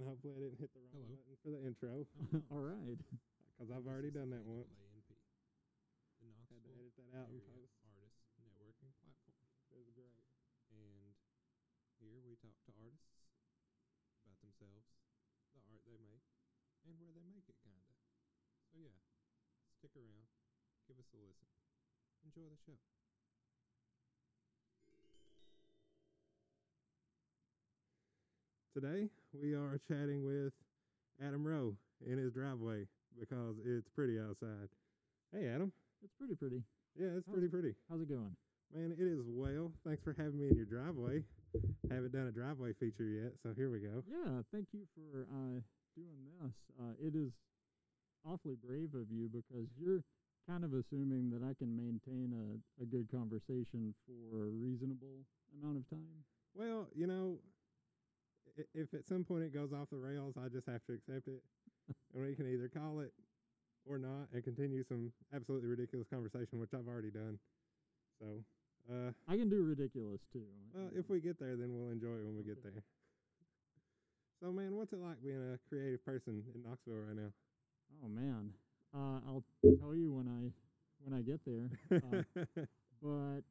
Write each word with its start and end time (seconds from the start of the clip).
and 0.00 0.08
hopefully 0.08 0.32
I 0.32 0.40
didn't 0.48 0.56
hit 0.56 0.72
the 0.72 0.80
wrong 0.80 0.96
Hello. 0.96 1.12
button 1.12 1.36
for 1.44 1.50
the 1.52 1.60
intro 1.60 1.92
oh, 2.08 2.40
All 2.56 2.64
right. 2.64 2.96
because 3.52 3.68
I've 3.68 3.84
already 3.84 4.08
done 4.10 4.32
that 4.32 4.40
Daniel 4.40 4.64
once. 4.64 4.72
ANP, 4.80 5.12
the 6.20 6.26
Had 6.48 6.64
to 6.64 6.70
Knoxville 6.70 6.72
edit 6.72 6.96
that 6.96 7.12
out 7.12 7.28
and 7.28 7.40
Area 7.40 7.68
post. 7.68 7.76
Artist 7.84 8.16
Networking 8.40 8.92
Platform. 9.04 9.36
It 9.70 9.76
was 9.76 9.88
great. 9.92 10.24
And 10.72 11.12
here 12.00 12.24
we 12.24 12.36
talk 12.40 12.56
to 12.64 12.72
artists 12.80 13.12
about 14.24 14.40
themselves, 14.40 14.88
the 15.52 15.60
art 15.68 15.84
they 15.84 15.98
make, 16.00 16.24
and 16.88 16.96
where 16.96 17.12
they 17.12 17.24
make 17.28 17.44
it, 17.52 17.60
kinda. 17.60 17.84
So 18.72 18.80
yeah, 18.80 18.96
stick 19.76 19.92
around, 19.96 20.28
give 20.88 20.96
us 20.96 21.12
a 21.12 21.18
listen, 21.20 21.50
enjoy 22.24 22.48
the 22.48 22.56
show. 22.56 22.78
Today 28.80 29.12
we 29.36 29.52
are 29.52 29.76
chatting 29.92 30.24
with 30.24 30.56
Adam 31.20 31.44
Rowe 31.44 31.76
in 32.00 32.16
his 32.16 32.32
driveway 32.32 32.88
because 33.12 33.60
it's 33.60 33.84
pretty 33.92 34.16
outside. 34.16 34.72
Hey 35.36 35.52
Adam. 35.52 35.68
It's 36.00 36.16
pretty 36.16 36.32
pretty. 36.32 36.64
Yeah, 36.96 37.12
it's 37.20 37.28
How's 37.28 37.36
pretty 37.36 37.52
pretty. 37.52 37.74
How's 37.92 38.00
it 38.00 38.08
going? 38.08 38.32
Man, 38.72 38.96
it 38.96 39.04
is 39.04 39.20
well. 39.28 39.68
Thanks 39.84 40.00
for 40.00 40.16
having 40.16 40.40
me 40.40 40.48
in 40.48 40.56
your 40.56 40.64
driveway. 40.64 41.20
Haven't 41.92 42.16
done 42.16 42.28
a 42.28 42.32
driveway 42.32 42.72
feature 42.80 43.04
yet, 43.04 43.36
so 43.44 43.52
here 43.52 43.68
we 43.68 43.84
go. 43.84 44.00
Yeah, 44.08 44.40
thank 44.48 44.72
you 44.72 44.88
for 44.96 45.28
uh, 45.28 45.60
doing 45.92 46.24
this. 46.40 46.56
Uh, 46.80 46.96
it 47.04 47.12
is 47.12 47.36
awfully 48.24 48.56
brave 48.64 48.96
of 48.96 49.12
you 49.12 49.28
because 49.28 49.68
you're 49.76 50.00
kind 50.48 50.64
of 50.64 50.72
assuming 50.72 51.28
that 51.36 51.44
I 51.44 51.52
can 51.52 51.76
maintain 51.76 52.32
a, 52.32 52.80
a 52.80 52.86
good 52.86 53.12
conversation 53.12 53.92
for 54.08 54.48
a 54.48 54.48
reasonable 54.48 55.28
amount 55.52 55.84
of 55.84 55.84
time. 55.92 56.24
Well, 56.56 56.88
you 56.96 57.06
know, 57.06 57.36
if 58.74 58.92
at 58.94 59.06
some 59.06 59.24
point 59.24 59.44
it 59.44 59.54
goes 59.54 59.72
off 59.72 59.88
the 59.90 59.98
rails, 59.98 60.34
I 60.36 60.48
just 60.48 60.66
have 60.66 60.84
to 60.86 60.92
accept 60.94 61.28
it. 61.28 61.42
and 62.14 62.24
we 62.24 62.34
can 62.34 62.46
either 62.46 62.68
call 62.68 63.00
it 63.00 63.12
or 63.88 63.98
not 63.98 64.28
and 64.32 64.44
continue 64.44 64.84
some 64.84 65.12
absolutely 65.34 65.68
ridiculous 65.68 66.06
conversation, 66.08 66.60
which 66.60 66.74
I've 66.74 66.88
already 66.88 67.10
done. 67.10 67.38
So, 68.20 68.44
uh, 68.90 69.10
I 69.28 69.36
can 69.36 69.48
do 69.48 69.62
ridiculous 69.62 70.20
too. 70.32 70.44
well, 70.74 70.88
if 70.94 71.08
we 71.08 71.20
get 71.20 71.38
there, 71.38 71.56
then 71.56 71.72
we'll 71.72 71.90
enjoy 71.90 72.20
it 72.20 72.24
when 72.24 72.36
we 72.36 72.42
get 72.42 72.62
there. 72.62 72.82
So, 74.42 74.52
man, 74.52 74.74
what's 74.74 74.92
it 74.92 75.00
like 75.00 75.22
being 75.22 75.36
a 75.54 75.58
creative 75.68 76.04
person 76.04 76.42
in 76.54 76.62
Knoxville 76.62 76.94
right 76.94 77.16
now? 77.16 77.30
Oh 78.02 78.08
man, 78.08 78.50
uh, 78.94 79.20
I'll 79.26 79.44
tell 79.80 79.94
you 79.94 80.12
when 80.12 80.28
I 80.28 80.52
when 81.04 81.18
I 81.18 81.22
get 81.22 81.40
there. 81.44 81.70
Uh, 82.02 82.64
But 83.02 83.42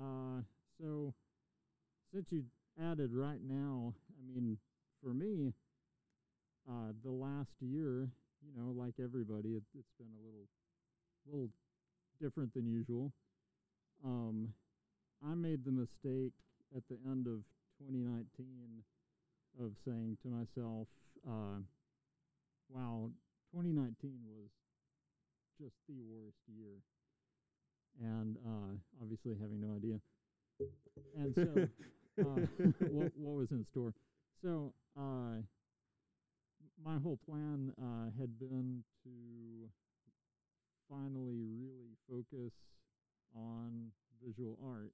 uh, 0.00 0.42
so 0.80 1.12
since 2.12 2.30
you 2.30 2.44
added 2.80 3.10
right 3.12 3.40
now, 3.42 3.94
I 4.10 4.22
mean, 4.26 4.58
for 5.02 5.12
me, 5.12 5.52
uh, 6.68 6.92
the 7.04 7.10
last 7.10 7.50
year, 7.60 8.08
you 8.40 8.52
know, 8.56 8.72
like 8.74 8.94
everybody, 9.02 9.50
it, 9.50 9.62
it's 9.76 9.92
been 9.98 10.12
a 10.12 10.24
little, 10.24 10.48
little 11.26 11.50
different 12.20 12.54
than 12.54 12.66
usual. 12.66 13.12
Um, 14.04 14.54
I 15.24 15.34
made 15.34 15.64
the 15.64 15.70
mistake 15.70 16.32
at 16.76 16.82
the 16.88 16.98
end 17.06 17.26
of 17.26 17.42
2019 17.78 18.82
of 19.60 19.72
saying 19.84 20.16
to 20.22 20.28
myself, 20.28 20.88
uh, 21.28 21.60
"Wow, 22.68 23.10
2019 23.52 24.18
was 24.26 24.50
just 25.60 25.76
the 25.88 25.94
worst 26.08 26.38
year." 26.46 26.82
and 28.00 28.36
uh, 28.46 28.72
obviously 29.00 29.36
having 29.40 29.60
no 29.60 29.76
idea. 29.76 29.98
And 31.16 31.34
so, 31.34 31.68
uh, 32.20 32.46
what, 32.90 33.12
what 33.16 33.36
was 33.38 33.48
in 33.50 33.64
store? 33.70 33.92
So, 34.42 34.72
uh, 34.98 35.40
my 36.84 36.98
whole 36.98 37.18
plan 37.28 37.72
uh, 37.80 38.10
had 38.18 38.38
been 38.38 38.82
to 39.04 39.68
finally 40.90 41.46
really 41.56 41.94
focus 42.08 42.52
on 43.36 43.90
visual 44.24 44.58
art 44.62 44.92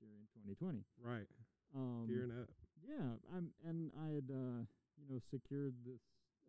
during 0.00 0.28
2020. 0.36 0.84
right. 1.02 1.26
Um, 1.74 2.06
Gearing 2.06 2.30
up. 2.30 2.48
yeah, 2.86 3.18
I'm, 3.34 3.50
and 3.66 3.90
I 3.98 4.14
had, 4.14 4.28
uh, 4.30 4.62
you 5.00 5.06
know, 5.10 5.18
secured 5.32 5.74
this 5.84 5.98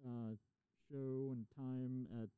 uh, 0.06 0.36
show 0.92 1.34
and 1.34 1.46
time 1.58 2.06
at 2.22 2.30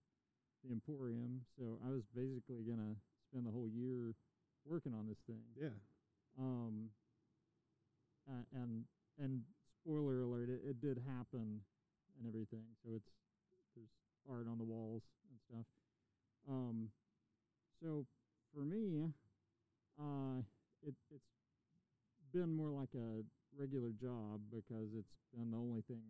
the 0.63 0.71
Emporium, 0.71 1.41
so 1.57 1.79
I 1.85 1.91
was 1.91 2.03
basically 2.15 2.63
gonna 2.63 2.95
spend 3.29 3.45
the 3.45 3.51
whole 3.51 3.67
year 3.67 4.15
working 4.65 4.93
on 4.93 5.07
this 5.07 5.19
thing. 5.27 5.43
Yeah. 5.59 5.75
Um, 6.39 6.89
uh, 8.29 8.43
and 8.53 8.83
and 9.19 9.41
spoiler 9.81 10.21
alert, 10.21 10.49
it, 10.49 10.61
it 10.69 10.81
did 10.81 11.01
happen 11.07 11.61
and 12.19 12.27
everything. 12.27 12.63
So 12.83 12.91
it's 12.95 13.09
there's 13.75 13.89
art 14.29 14.47
on 14.49 14.57
the 14.57 14.63
walls 14.63 15.03
and 15.29 15.39
stuff. 15.47 15.65
Um, 16.49 16.89
so 17.81 18.05
for 18.53 18.61
me, 18.61 19.09
uh, 19.99 20.41
it 20.85 20.95
it's 21.13 21.31
been 22.33 22.55
more 22.55 22.69
like 22.69 22.93
a 22.95 23.23
regular 23.57 23.91
job 23.91 24.41
because 24.51 24.89
it's 24.97 25.15
been 25.33 25.51
the 25.51 25.57
only 25.57 25.81
thing 25.87 26.01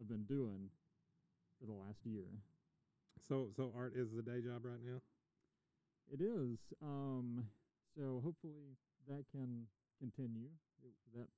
I've 0.00 0.08
been 0.08 0.24
doing 0.24 0.70
for 1.60 1.66
the 1.66 1.72
last 1.72 1.98
year. 2.04 2.26
So, 3.28 3.48
so 3.56 3.72
art 3.76 3.94
is 3.96 4.08
the 4.14 4.22
day 4.22 4.40
job 4.40 4.64
right 4.64 4.80
now? 4.84 5.00
It 6.12 6.20
is. 6.20 6.58
Um, 6.82 7.44
so 7.96 8.20
hopefully 8.24 8.76
that 9.08 9.24
can 9.32 9.66
continue. 9.98 10.50
It, 10.82 10.94
that 11.16 11.28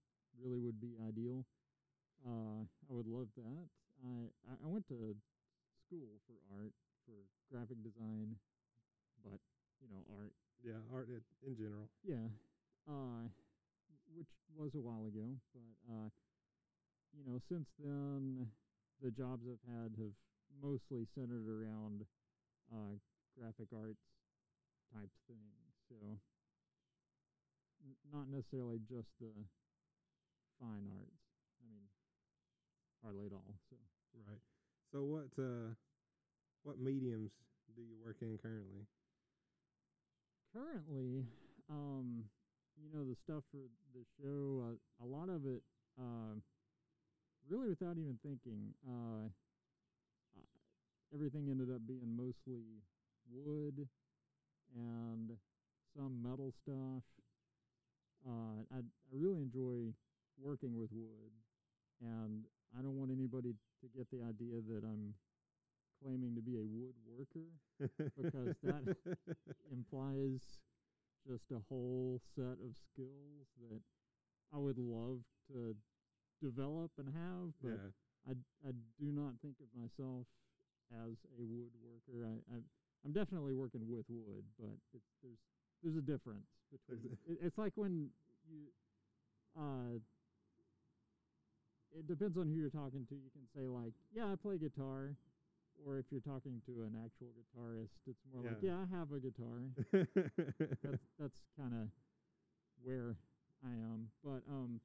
really 0.41 0.59
would 0.59 0.81
be 0.81 0.97
ideal. 1.07 1.45
Uh, 2.27 2.65
I 2.89 2.93
would 2.93 3.07
love 3.07 3.29
that. 3.37 3.67
I, 4.05 4.29
I 4.51 4.67
went 4.67 4.87
to 4.89 5.17
school 5.87 6.21
for 6.27 6.37
art, 6.53 6.73
for 7.07 7.17
graphic 7.51 7.83
design, 7.83 8.37
but 9.25 9.39
you 9.81 9.89
know 9.89 10.03
art. 10.19 10.33
Yeah, 10.65 10.81
art 10.93 11.09
in 11.47 11.55
general. 11.57 11.89
Yeah. 12.03 12.27
Uh, 12.89 13.29
which 14.17 14.31
was 14.57 14.73
a 14.75 14.81
while 14.81 15.07
ago, 15.07 15.37
but 15.53 15.75
uh, 15.93 16.09
you 17.13 17.25
know 17.27 17.39
since 17.49 17.69
then 17.79 18.47
the 19.03 19.11
jobs 19.11 19.45
I've 19.45 19.63
had 19.69 19.93
have 20.01 20.15
mostly 20.63 21.07
centered 21.15 21.45
around 21.49 22.07
uh, 22.73 22.97
graphic 23.37 23.69
arts 23.77 24.07
type 24.95 25.13
things. 25.29 25.77
So 25.89 25.97
n- 27.87 27.97
not 28.13 28.29
necessarily 28.29 28.79
just 28.91 29.09
the 29.21 29.33
fine 30.61 30.87
arts. 30.91 31.23
I 31.63 31.65
mean, 31.71 31.87
hardly 33.03 33.27
at 33.27 33.33
all. 33.33 33.55
So 33.71 33.77
Right. 34.27 34.41
So 34.93 35.05
what 35.05 35.29
uh 35.39 35.75
what 36.63 36.79
mediums 36.79 37.31
do 37.75 37.83
you 37.83 37.97
work 38.05 38.19
in 38.23 38.39
currently? 38.39 38.87
currently, 40.53 41.27
um, 41.71 42.25
you 42.81 42.89
know, 42.93 43.05
the 43.05 43.17
stuff 43.25 43.45
for 43.51 43.69
the 43.95 44.05
show, 44.21 44.65
uh, 44.73 45.05
a 45.05 45.07
lot 45.07 45.29
of 45.29 45.45
it, 45.47 45.63
uh, 46.01 46.35
really 47.49 47.69
without 47.69 47.97
even 47.99 48.19
thinking, 48.23 48.75
uh, 48.87 49.27
uh, 50.37 50.41
everything 51.15 51.49
ended 51.51 51.71
up 51.75 51.87
being 51.87 52.17
mostly 52.17 52.63
wood 53.31 53.89
and 54.75 55.31
some 55.97 56.23
metal 56.23 56.53
stuff. 56.63 57.03
Uh, 58.27 58.65
I, 58.75 58.79
I 58.79 59.15
really 59.15 59.41
enjoy 59.41 59.95
working 60.43 60.77
with 60.77 60.91
wood, 60.93 61.33
and 62.01 62.45
I 62.77 62.83
don't 62.83 62.97
want 62.97 63.11
anybody 63.11 63.55
to 63.81 63.87
get 63.97 64.11
the 64.11 64.23
idea 64.23 64.61
that 64.69 64.83
I'm 64.85 65.15
claiming 66.03 66.35
to 66.35 66.43
be 66.43 66.57
a 66.57 66.65
woodworker 66.65 67.49
Because 68.17 68.55
that 68.65 68.97
implies 69.73 70.41
just 71.27 71.51
a 71.51 71.61
whole 71.69 72.21
set 72.35 72.59
of 72.63 72.75
skills 72.77 73.47
that 73.71 73.81
I 74.55 74.59
would 74.59 74.79
love 74.79 75.21
to 75.53 75.75
develop 76.43 76.91
and 76.99 77.09
have, 77.09 77.53
but 77.63 77.73
yeah. 77.73 78.31
I, 78.31 78.33
I 78.69 78.73
do 79.01 79.11
not 79.13 79.35
think 79.43 79.57
of 79.61 79.69
myself 79.75 80.27
as 80.93 81.17
a 81.39 81.43
woodworker. 81.43 82.25
I, 82.25 82.35
I 82.55 82.59
I'm 83.05 83.13
definitely 83.13 83.55
working 83.55 83.87
with 83.87 84.07
wood, 84.09 84.45
but 84.59 84.75
it, 84.95 85.03
there's 85.23 85.39
there's 85.83 85.97
a 85.97 86.01
difference 86.05 86.47
between. 86.71 87.17
It, 87.29 87.39
it's 87.43 87.59
like 87.59 87.73
when 87.77 88.11
you, 88.49 88.69
uh, 89.59 89.99
it 91.99 92.07
depends 92.07 92.37
on 92.37 92.49
who 92.49 92.55
you're 92.55 92.71
talking 92.71 93.07
to. 93.09 93.15
You 93.15 93.31
can 93.33 93.47
say 93.55 93.67
like, 93.69 93.93
yeah, 94.15 94.27
I 94.33 94.37
play 94.37 94.59
guitar, 94.59 95.17
or 95.87 95.99
if 95.99 96.07
you're 96.11 96.21
talking 96.21 96.61
to 96.67 96.83
an 96.83 96.97
actual 97.05 97.29
guitarist, 97.37 97.97
it's 98.09 98.21
more 98.33 98.43
like, 98.43 98.63
Yeah. 98.63 98.71
yeah, 98.71 98.85
I 98.85 98.97
have 98.99 99.13
a 99.13 99.21
guitar. 99.21 99.71
that's 100.83 101.07
that's 101.19 101.41
kind 101.59 101.73
of 101.75 101.89
where 102.83 103.17
I 103.65 103.71
am. 103.73 104.09
But 104.25 104.43
um, 104.51 104.81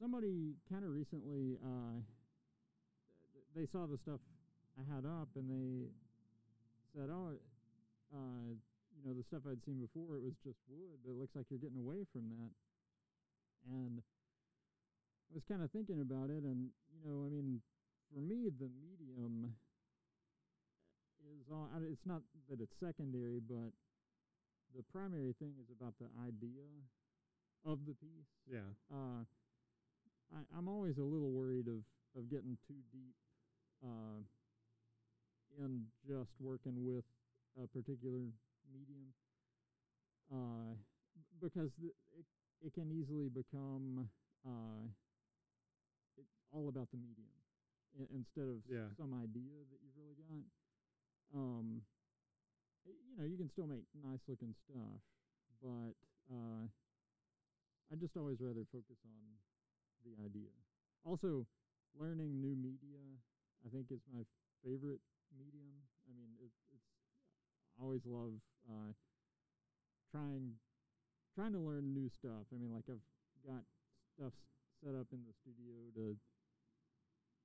somebody 0.00 0.54
kind 0.70 0.84
of 0.84 0.90
recently, 0.90 1.56
uh, 1.64 2.00
they 3.54 3.66
saw 3.66 3.86
the 3.86 3.98
stuff 3.98 4.20
I 4.78 4.94
had 4.94 5.04
up, 5.04 5.28
and 5.36 5.48
they 5.48 5.88
said, 6.94 7.08
"Oh, 7.10 7.32
uh, 8.14 8.54
you 8.96 9.02
know, 9.04 9.14
the 9.14 9.24
stuff 9.24 9.42
I'd 9.48 9.62
seen 9.64 9.80
before, 9.80 10.16
it 10.16 10.22
was 10.22 10.36
just 10.44 10.58
wood, 10.68 10.98
but 11.04 11.12
it 11.12 11.18
looks 11.18 11.34
like 11.34 11.46
you're 11.50 11.62
getting 11.62 11.78
away 11.80 12.04
from 12.12 12.28
that." 12.30 12.52
And 13.66 14.02
I 15.30 15.34
was 15.34 15.44
kind 15.48 15.62
of 15.62 15.70
thinking 15.70 16.00
about 16.00 16.30
it, 16.30 16.42
and 16.44 16.70
you 16.92 17.00
know, 17.04 17.24
I 17.24 17.28
mean, 17.30 17.62
for 18.12 18.20
me, 18.20 18.50
the 18.50 18.68
medium 18.68 19.54
is 21.24 21.48
all. 21.50 21.70
I- 21.74 21.88
It's 21.88 22.04
not 22.06 22.22
that 22.48 22.60
it's 22.60 22.74
secondary, 22.78 23.40
but 23.40 23.72
the 24.74 24.82
primary 24.92 25.32
thing 25.34 25.54
is 25.60 25.70
about 25.70 25.94
the 25.98 26.08
idea 26.26 26.64
of 27.64 27.84
the 27.86 27.94
piece. 27.94 28.32
Yeah. 28.50 28.68
Uh, 28.92 29.24
I, 30.34 30.40
I'm 30.56 30.68
always 30.68 30.98
a 30.98 31.02
little 31.04 31.30
worried 31.30 31.68
of 31.68 31.84
of 32.14 32.28
getting 32.28 32.58
too 32.68 32.76
deep 32.92 33.16
uh, 33.82 34.20
in 35.58 35.86
just 36.06 36.30
working 36.40 36.84
with 36.84 37.04
a 37.62 37.66
particular 37.68 38.20
medium, 38.70 39.14
uh, 40.30 40.74
because 41.40 41.70
th- 41.80 41.94
it 42.18 42.26
it 42.62 42.72
can 42.74 42.90
easily 42.92 43.28
become 43.28 44.08
uh, 44.46 44.86
it, 46.16 46.26
all 46.52 46.68
about 46.68 46.88
the 46.90 46.98
medium 46.98 47.32
i- 47.98 48.10
instead 48.14 48.46
of 48.48 48.62
Yeah. 48.68 48.88
some 48.96 49.12
idea 49.14 49.64
that 49.70 49.78
you've 49.82 49.96
really 49.98 50.14
got. 50.16 50.44
Um, 51.34 51.82
you 52.84 53.16
know, 53.16 53.24
you 53.24 53.36
can 53.36 53.48
still 53.50 53.66
make 53.66 53.84
nice 53.94 54.20
looking 54.28 54.54
stuff, 54.66 55.00
but 55.62 55.94
uh, 56.30 56.66
I 57.90 57.94
just 57.96 58.16
always 58.16 58.40
rather 58.40 58.64
focus 58.72 58.98
on 59.06 59.22
the 60.04 60.12
idea. 60.24 60.50
Also, 61.04 61.46
learning 61.98 62.40
new 62.40 62.54
media, 62.56 63.00
I 63.64 63.68
think, 63.70 63.90
is 63.90 64.00
my 64.10 64.24
favorite 64.64 65.00
medium. 65.36 65.72
I 66.08 66.12
mean, 66.14 66.30
it, 66.42 66.50
it's 66.74 66.91
always 67.82 68.06
love 68.06 68.38
uh, 68.70 68.94
trying 70.10 70.54
trying 71.34 71.52
to 71.52 71.58
learn 71.58 71.92
new 71.92 72.08
stuff. 72.08 72.46
I 72.52 72.56
mean, 72.56 72.70
like 72.70 72.86
I've 72.86 73.02
got 73.42 73.66
stuff 74.14 74.32
set 74.84 74.94
up 74.94 75.10
in 75.12 75.26
the 75.26 75.34
studio 75.34 75.90
to 75.96 76.16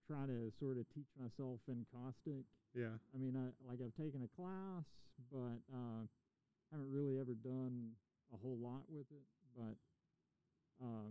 try 0.06 0.26
to 0.30 0.52
sort 0.60 0.78
of 0.78 0.86
teach 0.94 1.10
myself 1.18 1.60
encaustic. 1.68 2.46
Yeah. 2.76 2.96
I 3.14 3.18
mean, 3.18 3.34
I 3.34 3.50
like 3.66 3.80
I've 3.82 3.96
taken 3.98 4.22
a 4.22 4.32
class, 4.38 4.86
but 5.32 5.60
uh, 5.74 6.06
haven't 6.72 6.92
really 6.92 7.18
ever 7.18 7.34
done 7.34 7.98
a 8.34 8.38
whole 8.38 8.58
lot 8.60 8.86
with 8.90 9.08
it. 9.10 9.28
But 9.56 9.76
uh, 10.84 11.10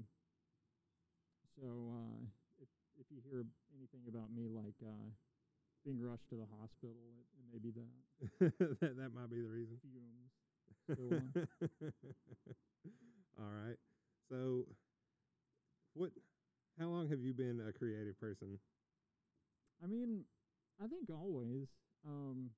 so 1.58 1.66
uh, 1.66 2.20
if 2.62 2.68
if 3.00 3.06
you 3.10 3.18
hear 3.24 3.44
anything 3.74 4.04
about 4.06 4.30
me 4.30 4.46
like 4.48 4.76
uh, 4.84 5.10
being 5.86 6.02
rushed 6.02 6.28
to 6.30 6.34
the 6.34 6.46
hospital, 6.58 6.98
it, 7.14 7.22
it 7.38 7.46
may 7.54 7.58
be 7.62 7.70
that 7.70 7.86
that 8.80 8.96
that 8.98 9.14
might 9.14 9.30
be 9.30 9.40
the 9.40 9.48
reason. 9.48 9.78
fumes. 10.90 11.36
All 13.38 13.46
right. 13.46 13.78
So, 14.28 14.66
what? 15.94 16.10
How 16.78 16.86
long 16.86 17.08
have 17.08 17.20
you 17.20 17.32
been 17.32 17.62
a 17.66 17.72
creative 17.72 18.18
person? 18.20 18.58
I 19.82 19.86
mean, 19.86 20.24
I 20.82 20.88
think 20.88 21.08
always. 21.10 21.68
Um, 22.06 22.50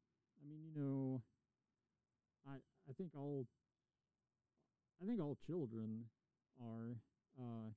I 0.42 0.48
mean, 0.48 0.60
you 0.64 0.80
know, 0.80 1.22
I 2.46 2.54
I 2.88 2.92
think 2.96 3.10
all 3.14 3.46
I 5.02 5.06
think 5.06 5.20
all 5.20 5.36
children 5.46 6.04
are. 6.62 6.96
Uh, 7.38 7.70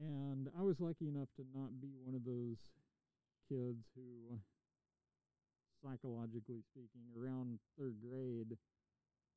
and 0.00 0.48
I 0.58 0.62
was 0.62 0.78
lucky 0.78 1.08
enough 1.08 1.28
to 1.36 1.44
not 1.54 1.80
be 1.80 1.90
one 2.04 2.14
of 2.14 2.24
those 2.24 2.56
kids 3.48 3.84
who, 3.94 4.38
psychologically 5.82 6.60
speaking, 6.70 7.02
around 7.16 7.58
third 7.78 7.96
grade, 8.00 8.56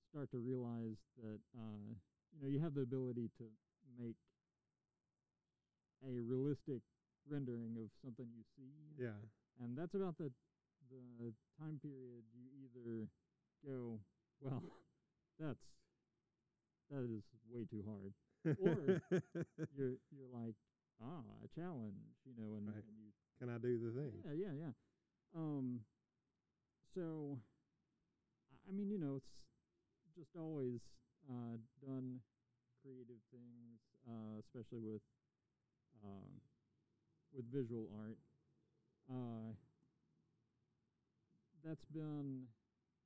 start 0.10 0.30
to 0.32 0.40
realize 0.40 0.98
that 1.24 1.40
uh, 1.58 1.96
you 2.36 2.42
know 2.42 2.48
you 2.50 2.60
have 2.60 2.74
the 2.74 2.82
ability 2.82 3.30
to 3.38 3.46
make 3.98 4.16
a 6.04 6.20
realistic 6.20 6.82
rendering 7.30 7.78
of 7.78 7.88
something 8.04 8.26
you 8.36 8.44
see 8.58 8.74
Yeah. 8.98 9.16
and 9.62 9.78
that's 9.78 9.94
about 9.94 10.18
the 10.18 10.32
the 11.20 11.32
time 11.60 11.80
period 11.80 12.24
you 12.36 12.50
either 12.66 13.08
go 13.64 14.00
well 14.42 14.64
that's 15.40 15.62
that 16.90 17.06
is 17.08 17.24
way 17.48 17.64
too 17.70 17.84
hard 17.88 18.12
Or- 18.60 19.00
you're 19.78 19.96
you're 20.12 20.32
like 20.34 20.56
ah 21.00 21.22
a 21.46 21.48
challenge 21.54 22.02
you 22.26 22.34
know 22.36 22.56
and, 22.58 22.68
Right. 22.68 22.84
and 22.84 22.98
you 23.00 23.14
Can 23.42 23.50
I 23.50 23.58
do 23.58 23.74
the 23.82 23.90
thing? 23.90 24.14
yeah 24.22 24.38
yeah 24.38 24.54
yeah. 24.54 24.74
Um 25.34 25.82
so 26.94 27.40
I- 28.70 28.72
mean 28.72 28.90
you 28.94 29.00
know 29.00 29.16
it's 29.18 29.34
just 30.16 30.36
always 30.38 30.78
uh 31.26 31.58
done 31.82 32.22
creative 32.86 33.18
things 33.34 33.82
uh 34.06 34.38
especially 34.46 34.78
with 34.78 35.02
um 36.06 36.38
with 37.34 37.50
visual 37.52 37.90
art. 37.98 38.20
Uh 39.10 39.58
that's 41.66 41.86
been 41.94 42.46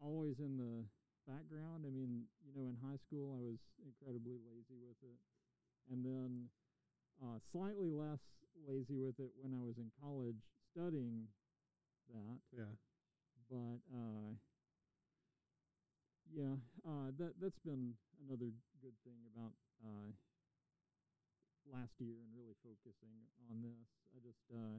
always 0.03 0.39
in 0.39 0.57
the 0.57 0.83
background. 1.31 1.85
I 1.87 1.91
mean 1.95 2.27
you 2.43 2.51
know 2.59 2.67
in 2.67 2.75
high 2.83 2.99
school 3.07 3.31
i 3.31 3.39
was 3.39 3.59
incredibly 3.87 4.35
lazy 4.43 4.75
with 4.83 4.99
it. 4.99 5.15
And 5.91 6.03
then 6.03 6.49
uh 7.23 7.39
slightly 7.51 7.91
less 7.91 8.19
lazy 8.67 8.97
with 8.97 9.19
it 9.19 9.31
when 9.41 9.53
i 9.53 9.61
was 9.61 9.77
in 9.77 9.91
college 10.01 10.39
studying 10.71 11.27
that 12.13 12.39
Yeah. 12.51 12.71
but 13.49 13.79
uh, 13.93 14.33
yeah, 16.33 16.57
uh, 16.85 17.13
that 17.17 17.33
that's 17.41 17.59
been 17.59 17.93
another 18.25 18.49
good 18.81 18.95
thing 19.05 19.19
about 19.33 19.53
uh, 19.83 20.09
last 21.69 21.93
year 22.01 22.17
and 22.21 22.29
really 22.33 22.55
focusing 22.65 23.13
on 23.49 23.61
this. 23.61 23.87
I 24.13 24.17
just 24.25 24.41
uh, 24.51 24.77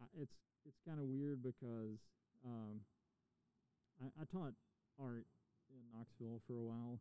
I, 0.00 0.04
it's 0.22 0.36
it's 0.66 0.78
kind 0.86 0.98
of 1.00 1.06
weird 1.06 1.42
because 1.42 1.98
um, 2.46 2.80
I, 4.00 4.06
I 4.22 4.24
taught 4.30 4.54
art 4.98 5.26
in 5.70 5.82
Knoxville 5.92 6.40
for 6.46 6.54
a 6.58 6.64
while, 6.66 7.00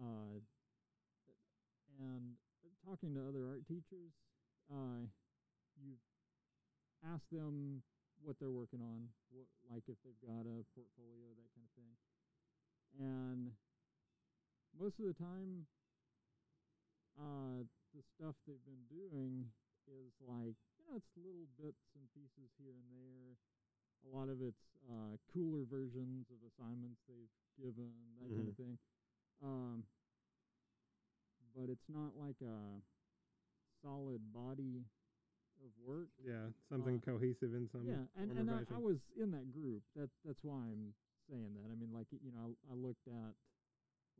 uh, 0.00 0.40
and 2.00 2.36
talking 2.84 3.14
to 3.14 3.22
other 3.26 3.46
art 3.48 3.66
teachers, 3.66 4.12
uh, 4.72 5.04
you 5.78 5.94
ask 7.04 7.22
them 7.30 7.82
what 8.22 8.36
they're 8.40 8.54
working 8.54 8.82
on, 8.82 9.08
what 9.30 9.46
like 9.70 9.86
if 9.86 9.96
they've 10.02 10.22
got 10.24 10.42
a 10.42 10.64
portfolio, 10.74 11.30
that 11.38 11.50
kind 11.54 11.64
of 11.66 11.72
thing. 11.78 11.92
And 12.98 13.40
most 14.74 14.98
of 14.98 15.06
the 15.06 15.14
time, 15.14 15.66
uh, 17.18 17.62
the 17.94 18.02
stuff 18.16 18.34
they've 18.46 18.66
been 18.66 18.86
doing 18.90 19.46
is 19.86 20.12
like 20.26 20.56
you 20.78 20.82
know 20.86 20.98
it's 20.98 21.12
little 21.16 21.48
bits 21.56 21.84
and 21.94 22.04
pieces 22.14 22.50
here 22.58 22.74
and 22.74 22.88
there. 22.90 23.38
A 24.06 24.10
lot 24.14 24.30
of 24.30 24.38
it's 24.42 24.62
uh, 24.86 25.18
cooler 25.34 25.66
versions 25.66 26.30
of 26.30 26.38
assignments 26.46 27.02
they've 27.10 27.34
given, 27.58 27.90
that 28.22 28.30
kind 28.30 28.46
of 28.46 28.54
thing. 28.54 28.78
Um, 29.42 29.82
but 31.58 31.66
it's 31.68 31.88
not 31.90 32.14
like 32.14 32.38
a 32.38 32.78
solid 33.82 34.22
body 34.32 34.86
of 35.58 35.70
work. 35.82 36.08
Yeah. 36.22 36.54
Something 36.70 37.02
Uh, 37.02 37.10
cohesive 37.10 37.50
in 37.54 37.66
some. 37.74 37.82
yeah, 37.82 38.06
and, 38.14 38.30
and 38.38 38.46
I, 38.50 38.62
I 38.70 38.78
was 38.78 38.98
in 39.18 39.34
that 39.34 39.50
group. 39.50 39.82
That 39.98 40.08
that's 40.24 40.38
why 40.46 40.62
I'm 40.70 40.94
saying 41.26 41.50
that. 41.58 41.66
I 41.66 41.74
mean, 41.74 41.90
like 41.92 42.06
you 42.14 42.30
know, 42.30 42.54
I, 42.70 42.72
I 42.72 42.74
looked 42.78 43.06
at 43.10 43.34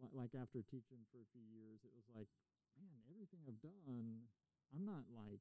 li- 0.03 0.11
like 0.19 0.35
after 0.35 0.63
teaching 0.67 0.99
for 1.15 1.23
a 1.23 1.29
few 1.31 1.47
years, 1.55 1.79
it 1.87 1.95
was 1.95 2.03
like, 2.11 2.27
man, 2.83 2.99
everything 3.15 3.39
I've 3.47 3.63
done, 3.63 4.27
I'm 4.75 4.83
not 4.85 5.07
like, 5.15 5.39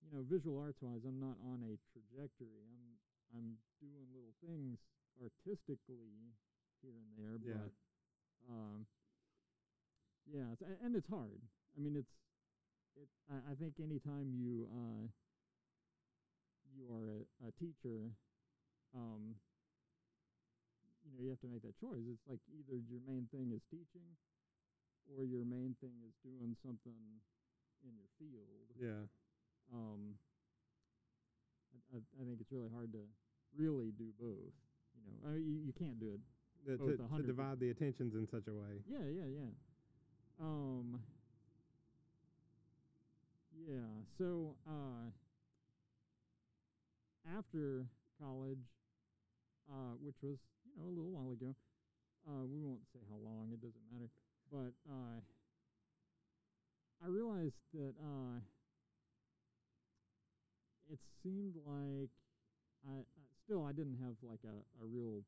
you 0.00 0.08
know, 0.16 0.24
visual 0.24 0.56
arts 0.60 0.80
wise, 0.80 1.04
I'm 1.04 1.20
not 1.20 1.36
on 1.44 1.60
a 1.68 1.76
trajectory. 1.92 2.64
I'm 2.72 2.96
I'm 3.36 3.58
doing 3.84 4.06
little 4.16 4.32
things 4.40 4.78
artistically 5.20 6.32
here 6.80 6.96
and 6.96 7.12
there, 7.20 7.36
Yeah. 7.42 7.68
but 7.68 7.72
um, 8.48 8.86
yeah, 10.30 10.52
it's, 10.52 10.62
and 10.82 10.94
it's 10.96 11.08
hard. 11.08 11.40
I 11.76 11.80
mean, 11.80 11.96
it's 11.96 12.10
it. 12.96 13.08
I, 13.30 13.52
I 13.52 13.54
think 13.54 13.74
anytime 13.82 14.32
you 14.34 14.66
uh, 14.70 15.04
you 16.74 16.84
are 16.90 17.06
a, 17.18 17.48
a 17.48 17.50
teacher, 17.58 18.10
um, 18.94 19.34
you 21.04 21.12
know, 21.14 21.20
you 21.22 21.30
have 21.30 21.40
to 21.42 21.50
make 21.50 21.62
that 21.62 21.76
choice. 21.80 22.02
It's 22.08 22.24
like 22.28 22.40
either 22.50 22.78
your 22.88 23.00
main 23.06 23.28
thing 23.30 23.52
is 23.54 23.62
teaching, 23.70 24.06
or 25.12 25.24
your 25.24 25.44
main 25.44 25.76
thing 25.80 25.94
is 26.06 26.14
doing 26.24 26.56
something 26.64 26.96
in 27.84 27.92
your 27.98 28.10
field. 28.18 28.66
Yeah. 28.80 29.04
Um, 29.72 30.16
I, 31.74 31.96
I, 31.96 31.98
I 32.00 32.22
think 32.24 32.40
it's 32.40 32.52
really 32.52 32.70
hard 32.72 32.92
to 32.92 33.02
really 33.58 33.92
do 33.98 34.10
both. 34.20 34.54
You 34.94 35.02
know, 35.04 35.16
I 35.26 35.28
mean, 35.36 35.44
you, 35.44 35.56
you 35.68 35.74
can't 35.76 35.98
do 36.00 36.14
it 36.16 36.20
The- 36.66 36.78
both 36.78 36.96
to, 36.96 37.16
to 37.20 37.22
divide 37.26 37.60
the 37.60 37.70
attentions 37.70 38.14
in 38.14 38.26
such 38.30 38.46
a 38.48 38.54
way. 38.54 38.80
yeah, 38.88 39.04
yeah, 39.10 39.28
yeah. 39.28 39.50
Um. 40.40 41.00
Yeah. 43.66 44.04
So, 44.18 44.56
uh, 44.68 45.10
after 47.36 47.86
college, 48.20 48.66
uh, 49.70 49.96
which 50.02 50.16
was 50.22 50.38
you 50.64 50.72
know 50.76 50.88
a 50.88 50.94
little 50.94 51.10
while 51.12 51.32
ago, 51.32 51.54
uh, 52.28 52.44
we 52.46 52.58
won't 52.60 52.84
say 52.92 53.00
how 53.10 53.16
long. 53.16 53.50
It 53.52 53.60
doesn't 53.62 53.86
matter. 53.92 54.10
But 54.52 54.72
uh, 54.90 55.20
I 57.02 57.06
realized 57.08 57.60
that 57.74 57.94
uh, 58.02 58.40
it 60.90 60.98
seemed 61.22 61.56
like 61.66 62.10
I, 62.86 63.00
I 63.00 63.24
still 63.44 63.64
I 63.64 63.72
didn't 63.72 63.98
have 64.02 64.16
like 64.22 64.40
a, 64.44 64.56
a 64.82 64.86
real 64.86 65.22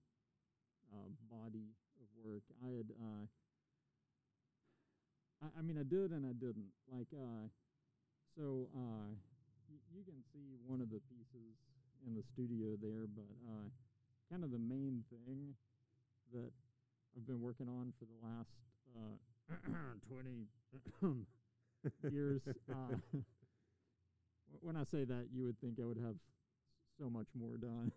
uh, 0.92 1.10
body 1.30 1.74
of 2.00 2.08
work. 2.24 2.42
I 2.64 2.68
had 2.68 2.88
uh, 2.96 3.26
I, 5.42 5.46
I 5.58 5.62
mean 5.62 5.78
I 5.78 5.84
did 5.84 6.10
and 6.12 6.24
I 6.26 6.32
didn't 6.32 6.70
like 6.92 7.08
uh, 7.14 7.48
so 8.36 8.68
uh, 8.76 9.08
y- 9.68 9.84
you 9.94 10.02
can 10.04 10.20
see 10.32 10.56
one 10.66 10.80
of 10.80 10.88
the 10.90 11.00
pieces 11.08 11.56
in 12.06 12.14
the 12.14 12.22
studio 12.34 12.76
there, 12.80 13.06
but 13.08 13.28
uh, 13.48 13.68
kind 14.30 14.44
of 14.44 14.50
the 14.50 14.58
main 14.58 15.04
thing 15.10 15.54
that 16.32 16.50
I've 17.16 17.26
been 17.26 17.40
working 17.40 17.68
on 17.68 17.92
for 17.98 18.04
the 18.04 18.18
last 18.26 18.52
uh, 18.96 19.16
20 20.08 20.46
years. 22.12 22.40
Uh, 22.70 22.96
when 24.60 24.76
I 24.76 24.84
say 24.84 25.04
that, 25.04 25.28
you 25.32 25.44
would 25.46 25.58
think 25.60 25.78
I 25.80 25.84
would 25.86 25.98
have 25.98 26.16
so 26.98 27.08
much 27.10 27.26
more 27.38 27.56
done. 27.56 27.90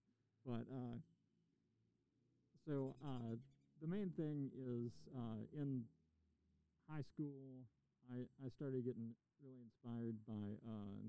but 0.46 0.64
uh, 0.72 0.96
so 2.66 2.94
uh, 3.04 3.36
the 3.80 3.86
main 3.88 4.10
thing 4.16 4.50
is 4.56 4.90
uh, 5.16 5.40
in 5.60 5.82
high 6.90 7.02
school, 7.14 7.66
I, 8.12 8.26
I 8.44 8.48
started 8.54 8.84
getting 8.84 9.14
really 9.42 9.58
inspired 9.62 10.16
by 10.26 10.56
uh, 10.66 11.02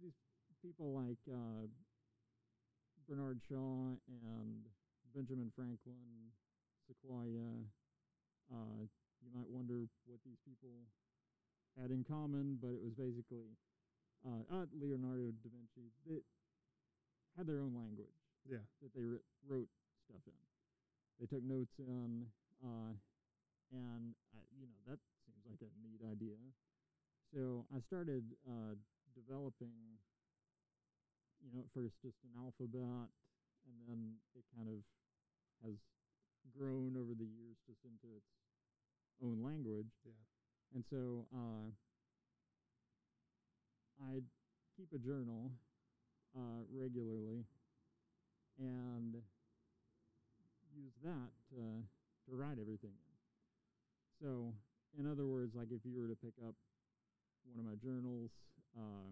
these 0.00 0.16
people 0.62 0.92
like 0.96 1.20
uh, 1.30 1.68
Bernard 3.08 3.40
Shaw 3.48 3.96
and 4.08 4.64
Benjamin 5.14 5.52
Franklin, 5.54 6.32
Sequoyah. 6.88 7.64
Uh, 8.52 8.80
you 9.20 9.30
might 9.34 9.48
wonder 9.48 9.84
what 10.06 10.20
these 10.24 10.38
people 10.46 10.88
had 11.80 11.90
in 11.90 12.04
common, 12.04 12.58
but 12.60 12.72
it 12.72 12.80
was 12.82 12.94
basically 12.96 13.52
uh, 14.24 14.42
uh, 14.50 14.64
Leonardo 14.72 15.30
da 15.42 15.48
Vinci. 15.52 15.92
They 16.08 16.20
had 17.36 17.46
their 17.46 17.60
own 17.60 17.74
language 17.76 18.16
Yeah. 18.48 18.64
that 18.82 18.94
they 18.94 19.04
writ- 19.04 19.26
wrote 19.46 19.68
stuff 20.08 20.22
in. 20.26 20.38
They 21.20 21.26
took 21.26 21.42
notes 21.42 21.78
in, 21.78 22.26
uh, 22.64 22.94
and 23.72 24.14
I, 24.34 24.40
you 24.56 24.66
know 24.66 24.80
that 24.88 24.98
seems 25.24 25.42
like 25.44 25.60
a 25.60 25.70
neat 25.80 26.00
idea. 26.04 26.38
So 27.34 27.66
I 27.74 27.80
started 27.84 28.24
uh, 28.48 28.74
developing, 29.12 30.00
you 31.44 31.52
know, 31.52 31.60
at 31.60 31.70
first 31.76 32.00
just 32.00 32.16
an 32.24 32.32
alphabet, 32.40 33.12
and 33.68 33.76
then 33.84 34.16
it 34.32 34.44
kind 34.56 34.68
of 34.68 34.80
has 35.64 35.76
grown 36.56 36.96
over 36.96 37.12
the 37.12 37.28
years 37.28 37.56
just 37.66 37.84
into 37.84 38.08
its 38.16 38.32
own 39.22 39.42
language. 39.42 39.92
Yeah. 40.04 40.16
And 40.74 40.84
so 40.88 41.26
uh, 41.34 41.68
I 44.00 44.20
keep 44.76 44.88
a 44.94 44.98
journal 44.98 45.50
uh, 46.36 46.64
regularly 46.72 47.44
and 48.58 49.14
use 50.74 50.92
that 51.02 51.30
to, 51.50 51.82
to 52.28 52.36
write 52.36 52.58
everything 52.60 52.92
in. 52.92 53.07
So, 54.20 54.52
in 54.98 55.06
other 55.06 55.26
words, 55.26 55.54
like 55.54 55.70
if 55.70 55.84
you 55.84 55.94
were 55.94 56.08
to 56.08 56.18
pick 56.18 56.34
up 56.42 56.54
one 57.46 57.58
of 57.58 57.64
my 57.64 57.78
journals, 57.78 58.30
uh, 58.76 59.10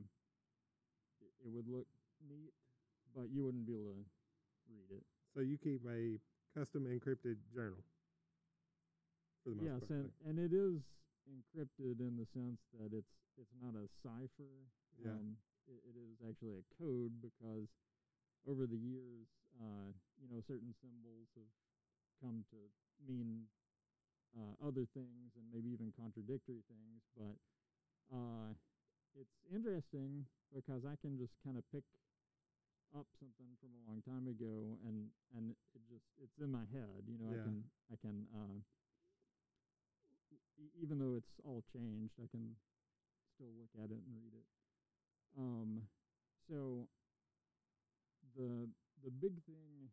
it, 1.23 1.47
it 1.47 1.51
would 1.51 1.69
look 1.69 1.87
neat, 2.29 2.53
but 3.15 3.31
you 3.31 3.45
wouldn't 3.45 3.67
be 3.67 3.75
able 3.75 3.95
to 3.95 4.05
read 4.69 4.91
it. 4.91 5.05
So 5.35 5.41
you 5.41 5.59
keep 5.59 5.85
a 5.87 6.19
custom 6.59 6.89
encrypted 6.89 7.37
journal. 7.55 7.81
For 9.45 9.55
the 9.55 9.63
most 9.63 9.69
yes, 9.69 9.81
part. 9.87 9.91
and, 9.95 10.11
and 10.27 10.37
it 10.43 10.53
is 10.57 10.83
encrypted 11.31 12.03
in 12.03 12.19
the 12.19 12.27
sense 12.35 12.59
that 12.81 12.91
it's 12.91 13.15
it's 13.39 13.53
not 13.63 13.77
a 13.77 13.87
cipher. 14.03 14.67
Yeah. 14.99 15.13
Um, 15.13 15.37
it, 15.69 15.79
it 15.93 15.95
is 15.95 16.17
actually 16.25 16.57
a 16.57 16.67
code 16.81 17.13
because 17.21 17.69
over 18.49 18.67
the 18.67 18.79
years, 18.79 19.29
uh, 19.61 19.93
you 20.19 20.27
know, 20.31 20.41
certain 20.49 20.73
symbols 20.81 21.29
have 21.37 21.51
come 22.23 22.43
to 22.51 22.59
mean 23.05 23.45
uh, 24.37 24.55
other 24.67 24.87
things 24.95 25.33
and 25.37 25.45
maybe 25.53 25.73
even 25.73 25.93
contradictory 25.97 26.63
things. 26.69 27.01
But 27.17 27.37
uh, 28.13 28.53
it's 29.19 29.37
interesting 29.53 30.27
because 30.55 30.85
I 30.85 30.97
can 31.01 31.19
just 31.19 31.33
kind 31.45 31.57
of 31.57 31.65
pick 31.73 31.85
up 32.97 33.07
something 33.19 33.51
from 33.61 33.71
a 33.75 33.83
long 33.91 34.01
time 34.07 34.29
ago 34.29 34.79
and 34.87 35.11
and 35.37 35.51
it 35.75 35.83
just 35.91 36.07
it's 36.23 36.39
in 36.39 36.51
my 36.53 36.65
head. 36.73 37.03
You 37.09 37.19
know, 37.19 37.33
I 37.35 37.39
can 37.43 37.65
I 37.93 37.97
can. 37.97 38.27
Uh, 38.35 38.59
e- 40.59 40.73
even 40.83 40.99
though 40.99 41.15
it's 41.17 41.41
all 41.45 41.63
changed, 41.73 42.15
I 42.23 42.27
can 42.29 42.57
still 43.35 43.53
look 43.59 43.71
at 43.83 43.91
it 43.91 44.01
and 44.07 44.15
read 44.23 44.35
it. 44.35 44.47
Um, 45.39 45.83
so 46.49 46.89
the 48.37 48.69
the 49.05 49.11
big 49.11 49.43
thing 49.45 49.91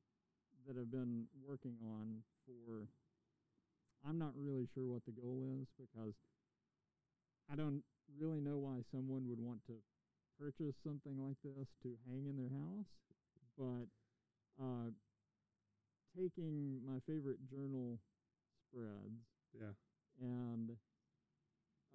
that 0.68 0.78
I've 0.80 0.92
been 0.92 1.28
working 1.46 1.76
on 1.84 2.24
for 2.46 2.88
I'm 4.08 4.20
not 4.20 4.34
really 4.36 4.68
sure 4.74 4.86
what 4.86 5.06
the 5.06 5.12
goal 5.12 5.44
is 5.62 5.68
because 5.80 6.14
I 7.52 7.56
don't 7.56 7.84
really 8.20 8.40
know 8.42 8.58
why 8.58 8.84
someone 8.92 9.28
would 9.30 9.40
want 9.40 9.66
to 9.68 9.74
purchase 10.40 10.76
something 10.84 11.16
like 11.22 11.38
this 11.44 11.68
to 11.84 11.96
hang 12.10 12.26
in 12.28 12.36
their 12.36 12.52
house, 12.52 12.92
but 13.58 13.88
uh, 14.62 14.90
taking 16.18 16.80
my 16.86 17.00
favorite 17.08 17.40
journal 17.50 18.00
spreads 18.68 19.24
yeah. 19.54 19.72
and 20.22 20.72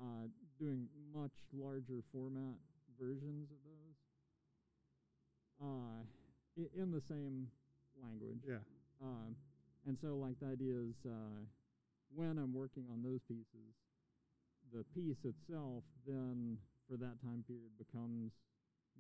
uh, 0.01 0.27
doing 0.59 0.87
much 1.15 1.33
larger 1.53 2.03
format 2.13 2.57
versions 2.99 3.51
of 3.51 3.59
those 3.65 3.97
uh, 5.63 6.03
i- 6.59 6.81
in 6.81 6.91
the 6.91 7.01
same 7.01 7.49
language. 8.03 8.43
Yeah. 8.47 8.63
Um, 9.03 9.37
and 9.87 9.99
so, 9.99 10.17
like, 10.17 10.39
the 10.41 10.47
idea 10.47 10.75
is 10.75 10.97
uh, 11.07 11.43
when 12.15 12.39
I'm 12.39 12.55
working 12.55 12.85
on 12.91 13.03
those 13.03 13.21
pieces, 13.29 13.75
the 14.73 14.85
piece 14.95 15.21
itself 15.25 15.85
then 16.07 16.59
for 16.89 16.97
that 16.97 17.21
time 17.21 17.45
period 17.47 17.73
becomes 17.79 18.33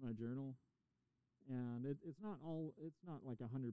my 0.02 0.12
journal. 0.12 0.54
And 1.48 1.86
it, 1.86 1.96
it's 2.04 2.20
not 2.22 2.38
all, 2.44 2.74
it's 2.84 3.00
not 3.06 3.24
like 3.24 3.38
100% 3.38 3.72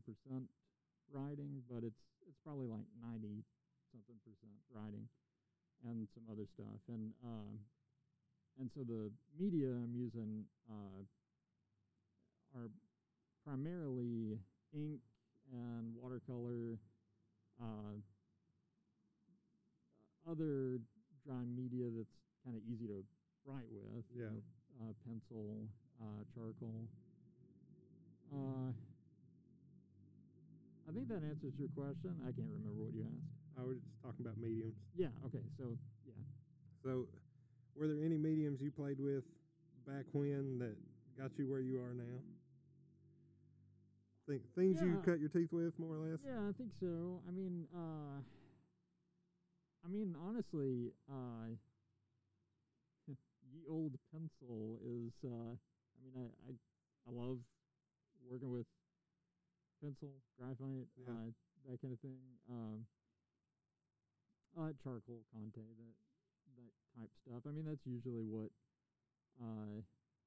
writing, 1.12 1.62
but 1.70 1.84
it's, 1.84 2.00
it's 2.27 2.39
probably 2.44 2.68
like 2.68 2.88
90 3.04 3.44
something 3.92 4.15
percent 4.24 4.56
writing 4.72 5.08
and 5.84 6.08
some 6.13 6.24
other 6.32 6.48
stuff. 6.54 6.80
And, 6.88 7.12
um, 7.24 7.60
and 8.60 8.70
so 8.74 8.82
the 8.84 9.12
media 9.38 9.68
I'm 9.68 9.94
using 9.96 10.46
uh, 10.72 11.04
are 12.56 12.70
primarily 13.44 14.39
ink 14.74 15.00
and 15.51 15.94
watercolor, 15.96 16.80
uh, 17.62 18.00
other 20.29 20.79
drawing 21.25 21.53
media 21.55 21.89
that's 21.96 22.13
kind 22.44 22.55
of 22.58 22.62
easy 22.70 22.88
to 22.88 23.03
write 23.46 23.70
with. 23.72 24.05
you 24.13 24.22
Yeah. 24.22 24.29
know, 24.29 24.41
uh, 24.82 24.94
pencil, 25.05 25.67
uh, 26.01 26.22
charcoal. 26.34 26.88
Uh, 28.34 28.72
I 30.88 30.91
think 30.94 31.08
that 31.10 31.24
answers 31.24 31.53
your 31.58 31.70
question. 31.70 32.13
I 32.22 32.32
can't 32.32 32.50
remember 32.51 32.82
what 32.84 32.94
you 32.94 33.05
asked. 33.05 33.34
I 33.58 33.63
was 33.63 33.77
just 33.79 34.01
talking 34.01 34.25
about 34.25 34.38
mediums. 34.38 34.75
Yeah. 34.96 35.10
Okay. 35.25 35.41
So 35.58 35.77
yeah. 36.05 36.13
So, 36.84 37.08
were 37.75 37.88
there 37.88 38.03
any 38.03 38.17
mediums 38.17 38.62
you 38.62 38.70
played 38.72 39.00
with 39.00 39.24
back 39.88 40.05
when 40.13 40.60
that 40.60 40.75
got 41.17 41.32
you 41.38 41.50
where 41.50 41.62
you 41.62 41.79
are 41.82 41.94
now? 41.94 42.20
Think, 44.27 44.41
things 44.55 44.82
you 44.82 44.98
cut 45.05 45.20
your 45.20 45.29
teeth 45.29 45.53
with, 45.53 45.77
more 45.77 45.96
or 45.96 46.00
less. 46.10 46.17
Yeah, 46.25 46.50
I 46.50 46.51
think 46.58 46.72
so. 46.79 47.22
I 47.27 47.32
mean, 47.32 47.67
uh, 47.75 48.22
I 49.86 49.88
mean, 49.88 50.15
honestly, 50.18 50.92
uh, 51.10 51.54
ye 53.54 53.62
old 53.70 53.94
pencil 54.12 54.80
is. 54.82 55.13
Uh, 55.24 55.54
I 55.54 55.98
mean, 56.04 56.15
I, 56.18 56.25
I 56.50 56.51
I 57.08 57.12
love 57.13 57.38
working 58.27 58.51
with 58.51 58.65
pencil, 59.82 60.10
graphite, 60.39 60.89
Yeah. 60.98 61.13
uh, 61.13 61.30
that 61.70 61.82
kind 61.82 61.94
of 61.94 62.00
thing. 62.00 62.18
Um, 62.50 62.86
uh, 64.58 64.72
charcoal, 64.84 65.22
Conte, 65.34 65.62
that 65.62 65.96
that 66.58 66.74
type 66.98 67.12
stuff. 67.22 67.44
I 67.46 67.51
mean, 67.51 67.65
that's 67.65 67.86
usually 67.86 68.25
what 68.25 68.50
uh, 69.42 69.84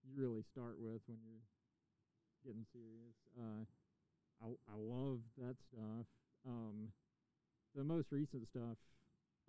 you 0.06 0.12
really 0.14 0.44
start 0.52 0.78
with 0.78 1.02
when 1.08 1.18
you're 1.26 1.42
getting 2.46 2.64
serious. 2.72 3.16
Uh, 3.34 3.64
I 4.44 4.54
I 4.70 4.76
love 4.78 5.18
that 5.38 5.56
stuff. 5.72 6.06
Um, 6.46 6.92
the 7.74 7.84
most 7.84 8.06
recent 8.12 8.46
stuff 8.48 8.78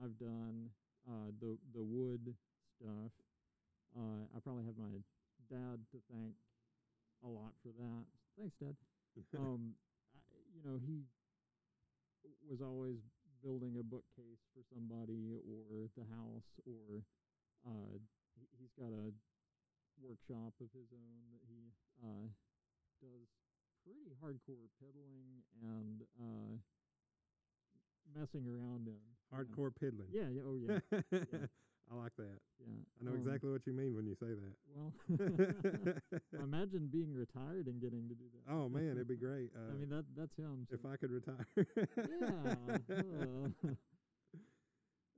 I've 0.03 0.17
done, 0.19 0.69
uh, 1.07 1.31
the 1.39 1.57
the 1.75 1.83
wood 1.83 2.35
stuff. 2.79 3.11
Uh, 3.95 4.23
I 4.35 4.39
probably 4.39 4.65
have 4.65 4.77
my 4.77 5.01
dad 5.49 5.79
to 5.91 5.97
thank 6.11 6.35
a 7.23 7.27
lot 7.27 7.53
for 7.63 7.69
that. 7.75 8.05
Thanks, 8.37 8.55
Dad. 8.61 8.75
um, 9.37 9.75
I, 10.15 10.19
you 10.55 10.61
know, 10.63 10.77
he 10.79 11.03
was 12.47 12.61
always 12.61 12.99
building 13.43 13.75
a 13.79 13.83
bookcase 13.83 14.43
for 14.53 14.63
somebody 14.73 15.39
or 15.47 15.87
the 15.95 16.05
house 16.11 16.49
or 16.67 17.03
uh, 17.67 17.95
he- 18.39 18.51
he's 18.59 18.71
got 18.77 18.91
a 18.91 19.11
workshop 19.99 20.53
of 20.59 20.69
his 20.71 20.87
own 20.95 21.19
that 21.31 21.43
he 21.47 21.71
uh, 22.03 22.27
does 23.01 23.27
pretty 23.83 24.11
hardcore 24.23 24.67
peddling 24.79 25.43
and 25.63 26.03
uh, 26.19 26.55
messing 28.15 28.45
around 28.47 28.87
in. 28.87 29.18
Know. 29.31 29.37
Hardcore 29.37 29.71
piddling. 29.79 30.09
Yeah, 30.11 30.29
yeah, 30.31 30.41
oh 30.45 30.55
yeah, 30.55 30.79
I 31.91 31.95
like 31.95 32.15
that. 32.17 32.37
yeah. 32.61 32.85
I 33.01 33.05
know 33.05 33.11
um, 33.11 33.17
exactly 33.17 33.51
what 33.51 33.65
you 33.65 33.73
mean 33.73 33.95
when 33.95 34.05
you 34.05 34.15
say 34.15 34.29
that. 34.29 34.55
Well, 34.73 34.93
imagine 36.43 36.89
being 36.91 37.13
retired 37.13 37.65
and 37.67 37.81
getting 37.81 38.07
to 38.09 38.15
do 38.15 38.25
that. 38.33 38.53
oh 38.53 38.69
man, 38.69 38.91
it'd 38.91 39.07
be 39.07 39.17
great. 39.17 39.49
Uh, 39.55 39.73
I 39.73 39.77
mean 39.77 39.89
that 39.89 40.05
that's 40.15 40.35
him. 40.37 40.67
if 40.71 40.85
I 40.85 40.95
could 40.97 41.11
retire. 41.11 41.47
yeah. 41.57 42.53
uh, 42.93 43.73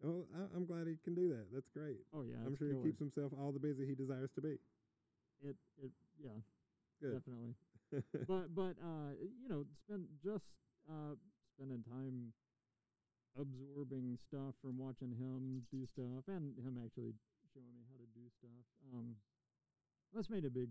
well, 0.02 0.26
I, 0.34 0.56
I'm 0.56 0.66
glad 0.66 0.88
he 0.88 0.96
can 1.04 1.14
do 1.14 1.30
that. 1.30 1.52
That's 1.54 1.70
great. 1.74 2.00
oh 2.14 2.24
yeah. 2.24 2.40
I'm 2.46 2.56
sure 2.58 2.70
he 2.70 2.80
keeps 2.82 3.00
himself 3.00 3.32
all 3.38 3.52
the 3.52 3.60
busy 3.60 3.86
he 3.86 3.96
desires 3.96 4.30
to 4.36 4.42
be. 4.42 4.56
it. 5.44 5.56
It 5.84 5.92
yeah. 6.24 6.40
Good. 7.02 7.20
Definitely. 7.20 7.56
but 8.28 8.56
but 8.56 8.80
uh 8.80 9.12
you 9.20 9.50
know 9.50 9.66
spend 9.84 10.06
just 10.24 10.48
uh 10.88 11.20
spending 11.58 11.84
time 11.84 12.32
absorbing 13.40 14.18
stuff 14.28 14.54
from 14.62 14.78
watching 14.78 15.12
him 15.16 15.64
do 15.72 15.86
stuff 15.88 16.28
and 16.28 16.56
him 16.60 16.76
actually 16.84 17.14
showing 17.54 17.72
me 17.76 17.84
how 17.88 17.96
to 17.98 18.08
do 18.16 18.26
stuff 18.40 18.66
um 18.94 19.16
that's 20.14 20.30
made 20.30 20.44
a 20.46 20.50
big 20.52 20.70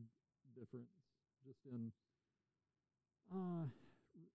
difference 0.55 0.93
just 1.47 1.61
in 1.67 1.93
uh 3.33 3.65
r- 3.65 4.35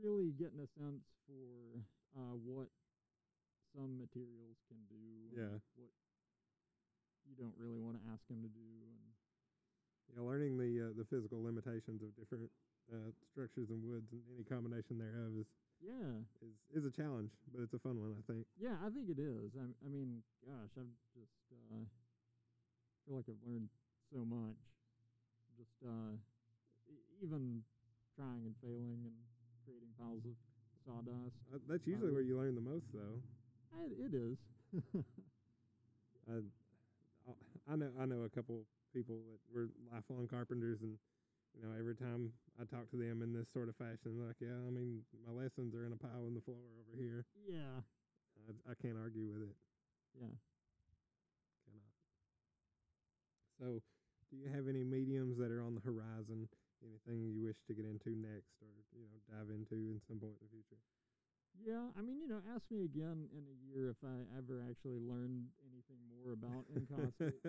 really 0.00 0.32
getting 0.32 0.60
a 0.60 0.68
sense 0.78 1.04
for 1.28 1.80
uh 2.16 2.34
what 2.44 2.68
some 3.74 3.98
materials 4.00 4.56
can 4.68 4.78
do 4.88 5.36
Yeah. 5.36 5.60
what 5.76 5.92
you 7.28 7.34
don't 7.36 7.54
really 7.58 7.78
want 7.78 7.98
to 8.00 8.04
ask 8.12 8.22
him 8.30 8.40
to 8.40 8.48
do 8.48 8.64
and 8.88 9.00
Yeah, 10.14 10.22
learning 10.22 10.56
the 10.56 10.88
uh, 10.88 10.92
the 10.96 11.04
physical 11.04 11.42
limitations 11.42 12.00
of 12.02 12.14
different 12.16 12.48
uh, 12.92 13.10
structures 13.32 13.68
and 13.70 13.82
woods 13.82 14.06
and 14.12 14.22
any 14.34 14.44
combination 14.46 14.96
thereof 14.98 15.34
is, 15.34 15.46
yeah 15.82 16.22
is 16.42 16.56
is 16.74 16.84
a 16.84 16.90
challenge, 16.92 17.30
but 17.52 17.62
it's 17.62 17.74
a 17.74 17.78
fun 17.78 18.00
one, 18.00 18.14
I 18.16 18.22
think. 18.30 18.46
Yeah, 18.60 18.76
I 18.84 18.88
think 18.90 19.08
it 19.08 19.18
is. 19.20 19.52
I, 19.56 19.66
I 19.84 19.88
mean, 19.88 20.22
gosh, 20.44 20.72
I've 20.76 20.92
just 21.14 21.36
uh, 21.52 21.84
feel 23.06 23.16
like 23.16 23.28
I've 23.28 23.42
learned 23.46 23.68
so 24.12 24.24
much. 24.24 24.58
Just 25.56 25.76
uh, 25.84 26.16
e- 26.88 27.04
even 27.22 27.62
trying 28.16 28.44
and 28.44 28.54
failing 28.60 29.00
and 29.08 29.16
creating 29.64 29.88
piles 29.98 30.24
of 30.24 30.36
sawdust. 30.84 31.36
Uh, 31.52 31.58
that's 31.68 31.86
usually 31.86 32.12
where 32.12 32.22
you 32.22 32.36
learn 32.36 32.54
the 32.54 32.60
most, 32.64 32.86
though. 32.92 33.20
I, 33.72 33.88
it 33.96 34.12
is. 34.14 34.36
I, 36.28 36.42
I 37.70 37.76
know 37.76 37.90
I 38.00 38.06
know 38.06 38.22
a 38.24 38.28
couple 38.28 38.62
people 38.94 39.16
that 39.30 39.40
were 39.54 39.68
lifelong 39.92 40.28
carpenters, 40.28 40.80
and 40.82 40.98
you 41.56 41.64
know 41.64 41.72
every 41.74 41.96
time 41.96 42.32
I 42.60 42.64
talk 42.68 42.88
to 42.92 43.00
them 43.00 43.24
in 43.24 43.32
this 43.32 43.48
sort 43.52 43.68
of 43.68 43.76
fashion, 43.76 44.20
like, 44.20 44.36
yeah, 44.40 44.56
I 44.56 44.70
mean 44.70 45.02
my 45.24 45.32
lessons 45.32 45.74
are 45.74 45.88
in 45.88 45.92
a 45.92 46.00
pile 46.00 46.28
on 46.28 46.36
the 46.36 46.44
floor 46.44 46.60
over 46.76 46.92
here. 46.94 47.24
yeah, 47.48 47.80
I, 48.36 48.72
I 48.72 48.74
can't 48.78 49.00
argue 49.00 49.26
with 49.26 49.42
it. 49.48 49.56
yeah. 50.20 50.36
Cannot. 51.64 51.92
So, 53.58 53.80
do 54.30 54.36
you 54.36 54.48
have 54.52 54.68
any 54.68 54.84
mediums 54.84 55.38
that 55.38 55.50
are 55.50 55.64
on 55.64 55.74
the 55.74 55.84
horizon? 55.84 56.48
Anything 56.84 57.24
you 57.24 57.40
wish 57.40 57.56
to 57.66 57.74
get 57.74 57.88
into 57.88 58.12
next, 58.12 58.52
or 58.60 58.68
you 58.92 59.08
know, 59.08 59.16
dive 59.32 59.48
into 59.48 59.96
in 59.96 59.98
some 60.06 60.20
point 60.20 60.36
in 60.38 60.44
the 60.44 60.52
future? 60.52 60.76
Yeah, 61.56 61.88
I 61.96 62.04
mean, 62.04 62.20
you 62.20 62.28
know, 62.28 62.44
ask 62.52 62.68
me 62.68 62.84
again 62.84 63.32
in 63.32 63.48
a 63.48 63.56
year 63.64 63.88
if 63.88 63.96
I 64.04 64.28
ever 64.36 64.60
actually 64.68 65.00
learned 65.00 65.48
anything 65.64 65.96
more 66.04 66.36
about 66.36 66.68
encaustic. 66.76 67.40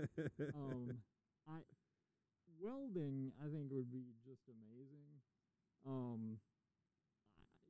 um, 0.55 1.03
I 1.43 1.59
welding 2.61 3.31
I 3.41 3.47
think 3.49 3.69
would 3.71 3.91
be 3.91 4.13
just 4.25 4.41
amazing. 4.49 5.07
Um, 5.85 6.39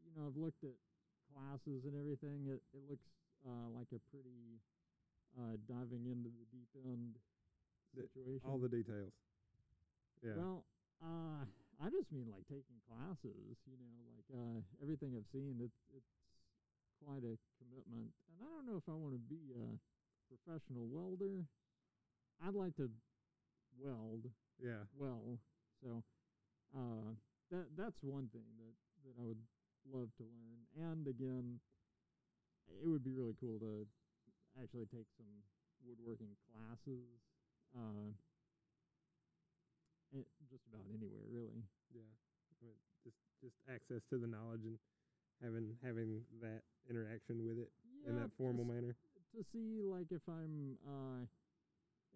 you 0.04 0.12
know, 0.16 0.28
I've 0.32 0.38
looked 0.40 0.64
at 0.64 0.76
classes 1.34 1.84
and 1.86 1.94
everything. 2.00 2.48
It 2.50 2.62
it 2.74 2.84
looks 2.90 3.06
uh, 3.46 3.70
like 3.76 3.88
a 3.94 4.00
pretty 4.10 4.60
uh, 5.38 5.56
diving 5.68 6.08
into 6.08 6.30
the 6.34 6.46
deep 6.50 6.72
end 6.86 7.16
The- 7.94 8.08
situation. 8.08 8.48
All 8.50 8.58
the 8.58 8.70
details. 8.72 9.14
Yeah. 10.24 10.34
Well, 10.40 10.66
uh, 11.04 11.46
I 11.78 11.90
just 11.94 12.10
mean 12.12 12.26
like 12.34 12.48
taking 12.50 12.80
classes. 12.90 13.58
You 13.70 13.78
know, 13.78 13.94
like 14.18 14.28
uh, 14.34 14.60
everything 14.82 15.14
I've 15.14 15.30
seen, 15.30 15.62
it's 15.62 15.78
it's 15.94 16.14
quite 17.06 17.22
a 17.22 17.38
commitment. 17.62 18.10
And 18.34 18.38
I 18.42 18.48
don't 18.50 18.66
know 18.66 18.78
if 18.82 18.88
I 18.90 18.96
want 18.98 19.14
to 19.14 19.22
be 19.30 19.54
a 19.54 19.78
professional 20.32 20.90
welder. 20.90 21.46
I'd 22.42 22.54
like 22.58 22.76
to 22.78 22.90
weld 23.80 24.28
yeah. 24.58 24.90
well, 24.98 25.38
so 25.82 26.02
uh, 26.74 27.14
that 27.52 27.66
that's 27.78 27.98
one 28.02 28.30
thing 28.34 28.50
that 28.58 28.76
that 29.06 29.14
I 29.22 29.24
would 29.26 29.42
love 29.86 30.10
to 30.18 30.26
learn. 30.26 30.60
And 30.74 31.08
again, 31.08 31.62
it 32.68 32.90
would 32.90 33.06
be 33.06 33.14
really 33.14 33.38
cool 33.40 33.60
to 33.62 33.86
actually 34.58 34.90
take 34.90 35.08
some 35.18 35.30
woodworking 35.86 36.34
classes. 36.50 37.06
Uh, 37.76 38.12
it, 40.16 40.26
just 40.50 40.66
about 40.74 40.88
anywhere, 40.90 41.28
really. 41.30 41.62
Yeah. 41.94 42.10
I 42.58 42.66
mean, 42.66 42.80
just 43.06 43.20
just 43.44 43.56
access 43.70 44.02
to 44.10 44.18
the 44.18 44.28
knowledge 44.28 44.66
and 44.66 44.82
having 45.44 45.78
having 45.86 46.26
that 46.42 46.66
interaction 46.90 47.46
with 47.46 47.62
it 47.62 47.70
in 48.10 48.16
that 48.18 48.34
formal 48.38 48.66
manner. 48.66 48.96
to 49.36 49.44
see 49.54 49.84
like 49.86 50.10
if 50.10 50.24
I'm 50.26 50.80
uh, 50.82 51.30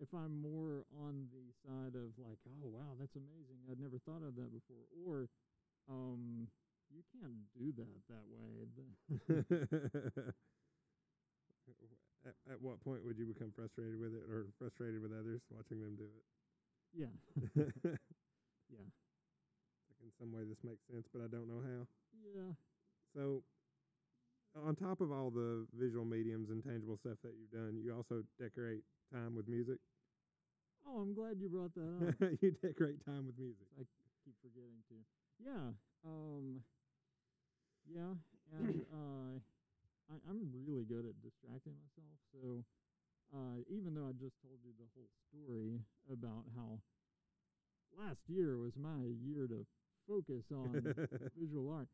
if 0.01 0.09
I'm 0.17 0.41
more 0.41 0.83
on 0.97 1.29
the 1.29 1.45
side 1.61 1.93
of 1.93 2.17
like, 2.17 2.41
oh 2.49 2.67
wow, 2.73 2.97
that's 2.99 3.15
amazing. 3.15 3.61
I'd 3.69 3.79
never 3.79 4.01
thought 4.01 4.25
of 4.25 4.33
that 4.35 4.49
before, 4.49 4.89
or 5.05 5.29
um, 5.89 6.49
you 6.89 7.05
can't 7.13 7.45
do 7.53 7.69
that 7.77 8.01
that 8.09 8.25
way. 8.27 8.65
At, 12.21 12.37
at 12.53 12.61
what 12.61 12.77
point 12.85 13.01
would 13.01 13.17
you 13.17 13.25
become 13.25 13.49
frustrated 13.49 13.97
with 13.97 14.13
it, 14.13 14.21
or 14.29 14.45
frustrated 14.61 15.01
with 15.01 15.09
others 15.09 15.41
watching 15.49 15.81
them 15.81 15.97
do 15.97 16.05
it? 16.05 16.25
yeah, 16.93 17.13
yeah. 18.69 18.85
like 19.89 19.99
in 20.05 20.11
some 20.19 20.31
way, 20.31 20.43
this 20.45 20.61
makes 20.63 20.85
sense, 20.91 21.07
but 21.13 21.23
I 21.23 21.27
don't 21.33 21.47
know 21.47 21.61
how. 21.65 21.81
yeah. 22.21 22.53
So, 23.15 23.41
on 24.53 24.75
top 24.75 25.01
of 25.01 25.11
all 25.11 25.31
the 25.31 25.65
visual 25.73 26.05
mediums 26.05 26.49
and 26.49 26.63
tangible 26.63 26.97
stuff 26.97 27.17
that 27.23 27.33
you've 27.39 27.51
done, 27.51 27.79
you 27.81 27.95
also 27.95 28.23
decorate 28.39 28.83
time 29.11 29.35
with 29.35 29.47
music. 29.47 29.77
Oh, 30.87 30.99
I'm 30.99 31.13
glad 31.13 31.39
you 31.39 31.49
brought 31.49 31.73
that 31.75 31.93
up. 32.07 32.15
you 32.41 32.51
decorate 32.61 33.03
time 33.05 33.25
with 33.25 33.37
music. 33.37 33.67
I 33.79 33.83
keep 34.25 34.35
forgetting 34.41 34.81
to. 34.89 34.95
Yeah. 35.39 35.73
Um. 36.05 36.61
Yeah, 37.89 38.13
and 38.53 38.85
uh, 38.93 39.33
I, 40.09 40.15
I'm 40.29 40.51
really 40.67 40.85
good 40.85 41.05
at 41.05 41.17
distracting 41.21 41.73
myself. 41.81 42.15
So, 42.31 42.63
uh, 43.33 43.57
even 43.67 43.95
though 43.95 44.05
I 44.07 44.13
just 44.13 44.37
told 44.41 44.61
you 44.63 44.71
the 44.77 44.87
whole 44.93 45.09
story 45.27 45.81
about 46.11 46.45
how 46.55 46.79
last 47.97 48.21
year 48.27 48.57
was 48.57 48.77
my 48.77 49.09
year 49.25 49.47
to 49.47 49.65
focus 50.07 50.45
on 50.53 50.93
visual 51.37 51.71
art, 51.73 51.87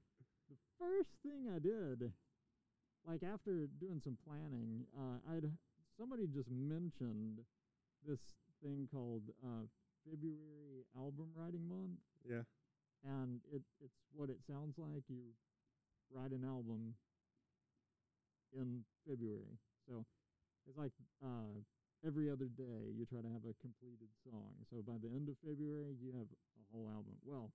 the 0.50 0.60
first 0.78 1.10
thing 1.23 1.47
I 1.47 1.60
did, 1.60 2.12
like 3.08 3.23
after 3.23 3.67
doing 3.80 4.02
some 4.04 4.17
planning, 4.28 4.86
uh, 4.95 5.23
I'd 5.32 5.50
somebody 5.97 6.28
just 6.28 6.52
mentioned 6.52 7.39
this 8.06 8.19
thing 8.63 8.88
called 8.91 9.24
uh, 9.43 9.65
February 10.10 10.86
album 10.96 11.28
writing 11.36 11.67
month 11.67 12.00
yeah. 12.28 12.43
and 13.04 13.39
it 13.54 13.62
it's 13.84 14.00
what 14.15 14.30
it 14.30 14.39
sounds 14.50 14.76
like. 14.78 15.04
You 15.08 15.36
write 16.13 16.32
an 16.32 16.43
album 16.43 16.96
in 18.56 18.84
February, 19.08 19.60
so 19.88 20.06
it's 20.67 20.78
like 20.78 20.91
uh, 21.24 21.60
every 22.06 22.30
other 22.30 22.48
day 22.48 22.91
you 22.96 23.06
try 23.06 23.22
to 23.22 23.32
have 23.32 23.43
a 23.48 23.56
completed 23.62 24.10
song. 24.24 24.56
So 24.70 24.82
by 24.82 24.98
the 25.02 25.12
end 25.13 25.30
of 25.30 25.36
February, 25.43 25.96
you 26.02 26.12
have 26.17 26.28
a 26.32 26.65
whole 26.72 26.88
album. 26.88 27.15
Well, 27.24 27.52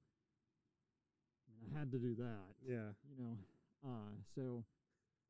I, 1.49 1.79
had 1.79 1.91
to 1.93 1.99
do 1.99 2.15
that, 2.17 2.53
Yeah. 2.65 2.93
you 3.09 3.17
know. 3.19 3.37
Uh, 3.85 4.15
so 4.35 4.65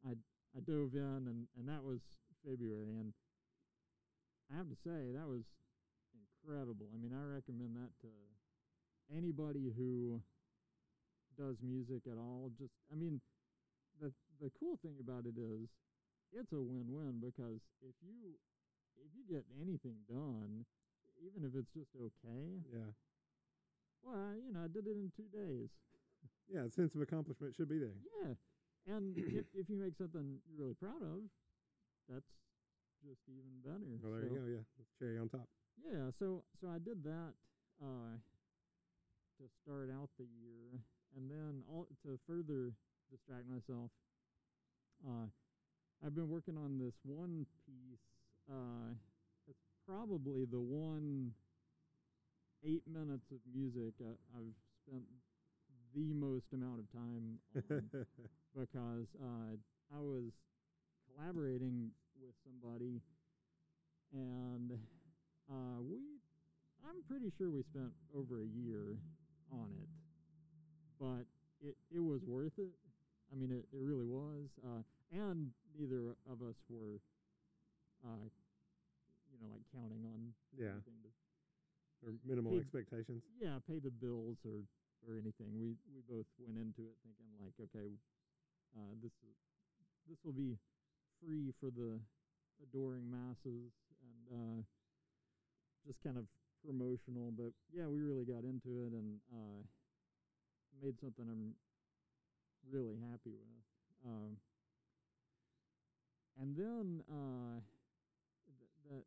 I 0.06 0.12
I 0.54 0.60
dove 0.60 0.94
in, 0.94 1.26
and 1.26 1.46
and 1.58 1.66
that 1.68 1.82
was 1.82 2.00
February, 2.44 2.98
and 2.98 3.12
I 4.52 4.56
have 4.56 4.68
to 4.68 4.76
say 4.76 5.12
that 5.16 5.26
was 5.26 5.44
incredible. 6.42 6.86
I 6.92 6.98
mean, 6.98 7.12
I 7.14 7.24
recommend 7.24 7.76
that 7.76 7.90
to 8.02 8.10
anybody 9.16 9.70
who 9.76 10.20
does 11.38 11.56
music 11.62 12.02
at 12.10 12.18
all. 12.18 12.50
Just, 12.58 12.72
I 12.92 12.96
mean, 12.96 13.20
the 14.00 14.12
the 14.40 14.50
cool 14.58 14.78
thing 14.82 14.96
about 15.00 15.24
it 15.26 15.38
is 15.38 15.68
it's 16.32 16.52
a 16.52 16.60
win-win 16.60 17.20
because 17.20 17.60
if 17.80 17.94
you 18.02 18.34
if 18.98 19.10
you 19.14 19.22
get 19.28 19.44
anything 19.60 19.96
done, 20.08 20.64
even 21.22 21.44
if 21.46 21.54
it's 21.54 21.72
just 21.72 21.90
okay, 21.96 22.60
Yeah. 22.72 22.90
well, 24.02 24.34
you 24.36 24.52
know, 24.52 24.64
I 24.64 24.68
did 24.68 24.86
it 24.86 24.96
in 24.96 25.12
two 25.16 25.28
days. 25.32 25.68
Yeah. 26.52 26.64
A 26.66 26.70
sense 26.70 26.94
of 26.94 27.00
accomplishment 27.02 27.54
should 27.54 27.68
be 27.68 27.78
there. 27.78 27.96
Yeah, 28.22 28.34
and 28.96 29.16
if 29.16 29.46
if 29.54 29.68
you 29.70 29.76
make 29.76 29.96
something 29.96 30.40
you're 30.48 30.58
really 30.58 30.74
proud 30.74 31.02
of, 31.02 31.22
that's 32.08 32.28
just 33.02 33.22
even 33.26 33.58
better. 33.66 33.98
Well, 33.98 34.14
there 34.14 34.22
so, 34.22 34.34
you 34.34 34.38
go. 34.38 34.46
Yeah, 34.46 34.64
cherry 34.98 35.18
on 35.18 35.28
top. 35.28 35.50
Yeah, 35.82 36.14
so 36.18 36.44
so 36.60 36.70
I 36.70 36.78
did 36.78 37.02
that 37.04 37.34
uh, 37.82 38.14
to 39.38 39.44
start 39.62 39.90
out 39.90 40.08
the 40.18 40.26
year, 40.38 40.78
and 41.16 41.30
then 41.30 41.62
all 41.68 41.86
to 42.06 42.18
further 42.26 42.72
distract 43.10 43.50
myself. 43.50 43.90
Uh, 45.02 45.26
I've 46.04 46.14
been 46.14 46.30
working 46.30 46.56
on 46.56 46.78
this 46.78 46.94
one 47.04 47.46
piece. 47.66 48.06
Uh, 48.50 48.94
it's 49.48 49.66
probably 49.86 50.46
the 50.46 50.60
one 50.60 51.32
eight 52.64 52.82
minutes 52.86 53.26
of 53.32 53.38
music 53.52 53.94
uh, 54.00 54.14
I've 54.38 54.54
spent 54.86 55.02
the 55.94 56.14
most 56.14 56.46
amount 56.52 56.78
of 56.78 56.86
time 56.92 57.38
on 57.70 58.06
because 58.54 59.06
uh, 59.20 59.56
I 59.94 60.00
was 60.00 60.30
collaborating 61.06 61.90
with 62.22 62.34
somebody, 62.46 63.02
and 64.12 64.70
uh, 65.50 65.78
we, 65.82 65.98
I'm 66.86 67.02
pretty 67.08 67.32
sure 67.36 67.50
we 67.50 67.62
spent 67.62 67.90
over 68.14 68.40
a 68.40 68.46
year 68.46 68.96
on 69.50 69.68
it, 69.82 69.88
but 71.00 71.26
it 71.60 71.74
it 71.90 72.00
was 72.00 72.22
worth 72.26 72.54
it. 72.58 72.72
I 73.32 73.34
mean, 73.34 73.50
it, 73.50 73.64
it 73.74 73.80
really 73.82 74.06
was, 74.06 74.46
uh, 74.62 74.82
and 75.10 75.50
neither 75.78 76.14
of 76.30 76.42
us 76.44 76.56
were, 76.68 77.00
uh, 78.04 78.28
you 79.32 79.38
know, 79.40 79.48
like 79.52 79.64
counting 79.72 80.04
on 80.04 80.32
Yeah. 80.56 80.76
anything 80.76 81.00
to 81.02 81.10
or 82.04 82.12
minimal 82.26 82.58
expectations. 82.58 83.22
yeah, 83.40 83.58
pay 83.66 83.78
the 83.78 83.90
bills 83.90 84.36
or 84.44 84.62
or 85.08 85.18
anything. 85.18 85.50
We 85.58 85.74
we 85.90 86.02
both 86.06 86.26
went 86.38 86.58
into 86.58 86.86
it 86.86 86.96
thinking 87.02 87.30
like, 87.40 87.54
okay, 87.58 87.90
uh, 88.76 88.92
this 89.02 89.12
this 90.08 90.18
will 90.24 90.34
be 90.34 90.58
free 91.22 91.54
for 91.60 91.70
the 91.70 91.98
adoring 92.62 93.08
masses 93.10 93.70
and 94.02 94.22
uh, 94.34 94.60
just 95.86 96.02
kind 96.02 96.18
of 96.18 96.24
promotional. 96.66 97.30
But 97.30 97.54
yeah, 97.72 97.86
we 97.86 98.02
really 98.02 98.24
got 98.24 98.44
into 98.44 98.82
it 98.82 98.92
and 98.92 99.18
uh, 99.32 99.62
made 100.82 100.98
something 101.00 101.24
I'm 101.24 101.54
really 102.70 102.98
happy 103.10 103.30
with. 103.30 103.64
Um, 104.04 104.36
and 106.40 106.56
then 106.56 107.02
uh, 107.06 107.60
th- 108.58 108.74
that 108.90 109.02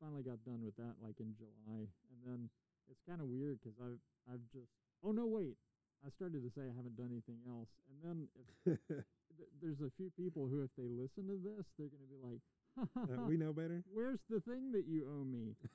finally 0.00 0.22
got 0.22 0.44
done 0.44 0.62
with 0.62 0.76
that 0.76 0.94
like 1.02 1.18
in 1.18 1.34
July, 1.34 1.88
and 2.12 2.20
then 2.24 2.48
it's 2.90 3.00
kind 3.08 3.20
of 3.20 3.26
weird 3.26 3.58
because 3.58 3.74
I've 3.82 3.98
I've 4.30 4.44
just 4.52 4.70
oh 5.02 5.10
no 5.10 5.26
wait 5.26 5.56
I 6.04 6.10
started 6.10 6.42
to 6.44 6.50
say 6.54 6.62
I 6.62 6.76
haven't 6.76 6.96
done 6.96 7.10
anything 7.10 7.40
else, 7.48 7.68
and 7.90 7.98
then 8.04 8.18
th- 9.36 9.48
there's 9.62 9.80
a 9.80 9.90
few 9.96 10.10
people 10.16 10.46
who 10.48 10.62
if 10.62 10.70
they 10.76 10.88
listen 10.88 11.26
to 11.28 11.38
this 11.38 11.66
they're 11.78 11.88
gonna 11.88 12.10
be 12.10 12.20
like, 12.22 12.40
Uh, 12.96 13.24
we 13.26 13.36
know 13.36 13.52
better. 13.52 13.82
where's 13.92 14.20
the 14.28 14.40
thing 14.40 14.70
that 14.72 14.84
you 14.86 15.06
owe 15.08 15.24
me? 15.24 15.56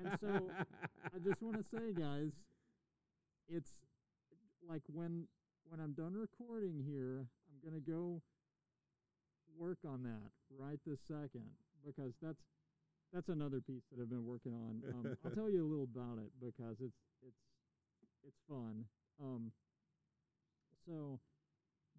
and 0.00 0.16
so, 0.20 0.50
I 1.14 1.18
just 1.22 1.42
want 1.42 1.56
to 1.58 1.64
say, 1.68 1.92
guys, 1.92 2.32
it's 3.48 3.70
like 4.68 4.82
when 4.92 5.26
when 5.68 5.80
I'm 5.80 5.92
done 5.92 6.14
recording 6.14 6.82
here, 6.86 7.26
I'm 7.52 7.60
gonna 7.62 7.80
go 7.80 8.22
work 9.58 9.78
on 9.86 10.02
that 10.04 10.30
right 10.56 10.78
this 10.86 11.00
second 11.06 11.50
because 11.84 12.14
that's 12.22 12.40
that's 13.12 13.28
another 13.28 13.60
piece 13.60 13.82
that 13.92 14.00
I've 14.02 14.08
been 14.10 14.26
working 14.26 14.52
on. 14.52 14.82
Um, 14.88 15.16
I'll 15.24 15.30
tell 15.32 15.50
you 15.50 15.64
a 15.64 15.68
little 15.68 15.88
about 15.92 16.18
it 16.18 16.30
because 16.40 16.76
it's 16.80 16.96
it's 17.26 17.42
it's 18.26 18.40
fun. 18.48 18.84
Um, 19.20 19.52
so, 20.86 21.20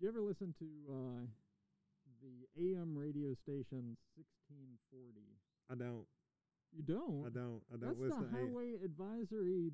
you 0.01 0.07
ever 0.07 0.21
listen 0.21 0.53
to 0.59 0.67
uh, 0.87 1.21
the 2.23 2.47
AM 2.55 2.97
radio 2.97 3.33
station 3.33 3.97
1640? 4.15 5.19
I 5.71 5.75
don't. 5.75 6.07
You 6.71 6.83
don't? 6.83 7.25
I 7.25 7.31
don't. 7.33 7.61
I 7.73 7.77
don't 7.77 7.97
That's 7.97 7.99
listen 7.99 8.31
the 8.31 8.37
Highway 8.37 8.79
Advisory 8.83 9.71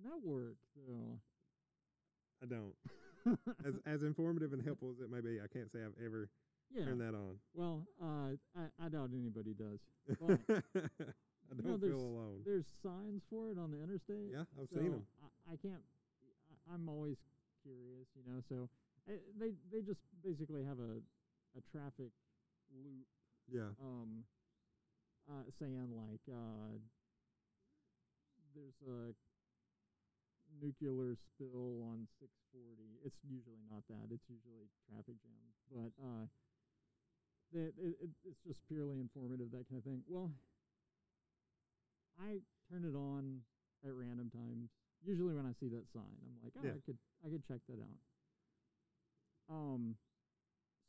Network, 0.00 0.56
though. 0.76 1.20
I 2.42 2.46
don't. 2.46 2.74
As 3.66 3.74
as 3.84 4.02
informative 4.02 4.52
and 4.52 4.62
helpful 4.62 4.94
as 4.94 5.02
it 5.02 5.10
may 5.10 5.18
be, 5.18 5.42
I 5.42 5.50
can't 5.50 5.66
say 5.72 5.80
I've 5.82 5.98
ever 5.98 6.30
yeah. 6.70 6.84
turned 6.84 7.00
that 7.00 7.10
on. 7.10 7.42
Well, 7.54 7.82
uh, 7.98 8.38
I, 8.54 8.70
I 8.78 8.88
doubt 8.88 9.10
anybody 9.10 9.50
does. 9.50 9.82
I 11.50 11.54
don't 11.58 11.66
know, 11.66 11.76
there's, 11.76 11.90
feel 11.90 12.06
alone. 12.06 12.42
there's 12.46 12.66
signs 12.82 13.22
for 13.30 13.50
it 13.50 13.58
on 13.58 13.74
the 13.74 13.82
interstate. 13.82 14.30
Yeah, 14.30 14.46
I've 14.54 14.70
so 14.70 14.78
seen 14.78 14.94
'em. 14.94 15.02
I, 15.18 15.54
I 15.54 15.56
can't. 15.58 15.82
I, 16.22 16.74
I'm 16.74 16.88
always 16.88 17.18
curious, 17.66 18.06
you 18.14 18.22
know. 18.30 18.38
So 18.48 18.70
they 19.06 19.54
they 19.70 19.80
just 19.82 20.00
basically 20.22 20.64
have 20.64 20.78
a 20.78 20.98
a 21.56 21.62
traffic 21.72 22.10
loop, 22.74 23.06
Yeah. 23.48 23.70
um, 23.80 24.24
uh, 25.30 25.46
saying 25.58 25.94
like 25.94 26.20
uh, 26.28 26.76
there's 28.54 28.76
a 28.84 29.14
nuclear 30.60 31.16
spill 31.32 31.82
on 31.92 32.06
640. 32.20 33.00
It's 33.04 33.16
usually 33.24 33.62
not 33.70 33.82
that. 33.88 34.12
It's 34.12 34.26
usually 34.28 34.68
traffic 34.88 35.16
jams, 35.22 35.56
but 35.72 35.92
uh, 36.02 36.24
that 37.52 37.72
it, 37.78 37.94
it, 38.02 38.10
it's 38.26 38.42
just 38.46 38.60
purely 38.68 38.98
informative, 39.00 39.50
that 39.52 39.64
kind 39.68 39.78
of 39.78 39.84
thing. 39.84 40.02
Well, 40.08 40.30
I 42.18 42.40
turn 42.70 42.84
it 42.84 42.96
on 42.96 43.42
at 43.84 43.92
random 43.94 44.30
times. 44.32 44.70
Usually 45.04 45.34
when 45.34 45.46
I 45.46 45.52
see 45.60 45.68
that 45.72 45.84
sign, 45.92 46.16
I'm 46.26 46.36
like, 46.42 46.52
oh, 46.58 46.64
Yeah. 46.64 46.76
I 46.76 46.80
could 46.84 46.98
I 47.24 47.28
could 47.30 47.44
check 47.46 47.60
that 47.68 47.80
out. 47.80 48.00
Um, 49.48 49.96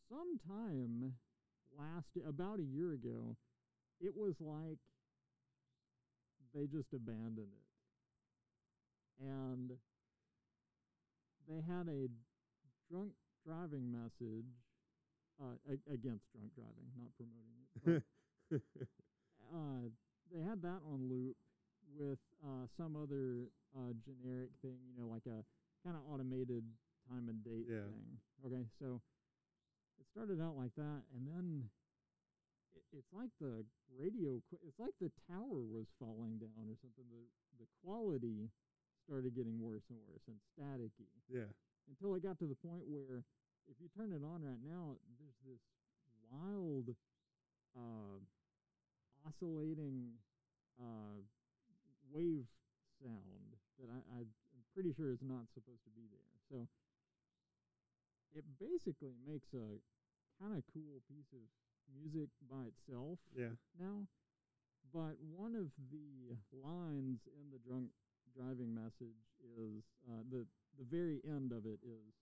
sometime 0.10 1.14
last 1.78 2.08
about 2.28 2.60
a 2.60 2.64
year 2.64 2.94
ago, 2.94 3.36
it 4.00 4.16
was 4.16 4.34
like 4.40 4.80
they 6.56 6.66
just 6.66 6.94
abandoned 6.94 7.52
it, 7.54 9.24
and 9.26 9.72
they 11.48 11.62
had 11.62 11.88
a 11.88 12.08
drunk 12.90 13.12
driving 13.46 13.92
message 13.92 14.46
uh, 15.42 15.56
a- 15.70 15.94
against 15.94 16.26
drunk 16.34 16.52
driving, 16.56 16.90
not 16.98 17.10
promoting 17.16 17.58
it. 17.62 18.02
But 18.50 18.58
uh, 19.54 19.90
they 20.34 20.42
had 20.42 20.62
that 20.64 20.82
on 20.92 21.08
loop 21.10 21.36
with 21.98 22.20
uh, 22.44 22.66
some 22.78 22.96
other 22.96 23.50
uh, 23.78 23.94
generic 24.04 24.50
thing, 24.62 24.78
you 24.88 25.02
know, 25.02 25.08
like 25.08 25.26
a 25.26 25.44
kind 25.86 25.96
of 25.96 26.02
automated 26.12 26.64
time 27.10 27.30
and 27.30 27.44
date 27.44 27.68
Yeah. 27.68 27.88
thing. 27.88 28.20
Okay, 28.46 28.66
so 28.80 29.02
it 30.00 30.06
started 30.12 30.40
out 30.42 30.56
like 30.56 30.76
that, 30.76 31.04
and 31.16 31.28
then 31.28 31.70
it, 32.76 32.84
it's 32.94 33.12
like 33.14 33.32
the 33.40 33.66
radio, 33.98 34.42
it's 34.62 34.80
like 34.80 34.94
the 35.00 35.12
tower 35.28 35.64
was 35.66 35.88
falling 36.00 36.38
down 36.38 36.70
or 36.70 36.78
something. 36.80 37.06
The 37.10 37.24
the 37.58 37.68
quality 37.82 38.52
started 39.08 39.34
getting 39.34 39.58
worse 39.60 39.88
and 39.90 39.98
worse 40.06 40.28
and 40.28 40.38
staticky 40.52 41.08
yeah. 41.32 41.48
until 41.88 42.14
it 42.16 42.22
got 42.22 42.38
to 42.38 42.46
the 42.46 42.60
point 42.60 42.84
where 42.86 43.24
if 43.68 43.76
you 43.80 43.88
turn 43.96 44.12
it 44.12 44.22
on 44.24 44.44
right 44.44 44.60
now, 44.64 45.00
there's 45.20 45.40
this 45.48 45.64
wild, 46.30 46.92
uh, 47.76 48.20
oscillating 49.28 50.12
uh, 50.80 51.20
wave 52.12 52.46
sound 53.04 53.56
that 53.80 53.90
I, 53.92 54.24
I'm 54.24 54.64
pretty 54.74 54.94
sure 54.94 55.12
is 55.12 55.24
not 55.24 55.48
supposed 55.54 55.84
to 55.84 55.92
be 55.96 56.08
there. 56.12 56.32
So 56.52 56.68
it 58.36 58.44
basically 58.60 59.14
makes 59.28 59.48
a 59.54 59.80
kind 60.42 60.56
of 60.58 60.64
cool 60.74 61.02
piece 61.10 61.32
of 61.34 61.44
music 61.94 62.30
by 62.50 62.68
itself 62.68 63.20
Yeah. 63.36 63.56
now. 63.80 64.06
But 64.94 65.18
one 65.20 65.56
of 65.56 65.68
the 65.92 66.36
lines 66.54 67.20
in 67.28 67.52
the 67.52 67.60
drunk 67.60 67.90
driving 68.36 68.74
message 68.74 69.20
is 69.58 69.84
uh, 70.08 70.24
the 70.30 70.46
the 70.78 70.86
very 70.86 71.20
end 71.28 71.52
of 71.52 71.66
it 71.66 71.80
is 71.84 72.14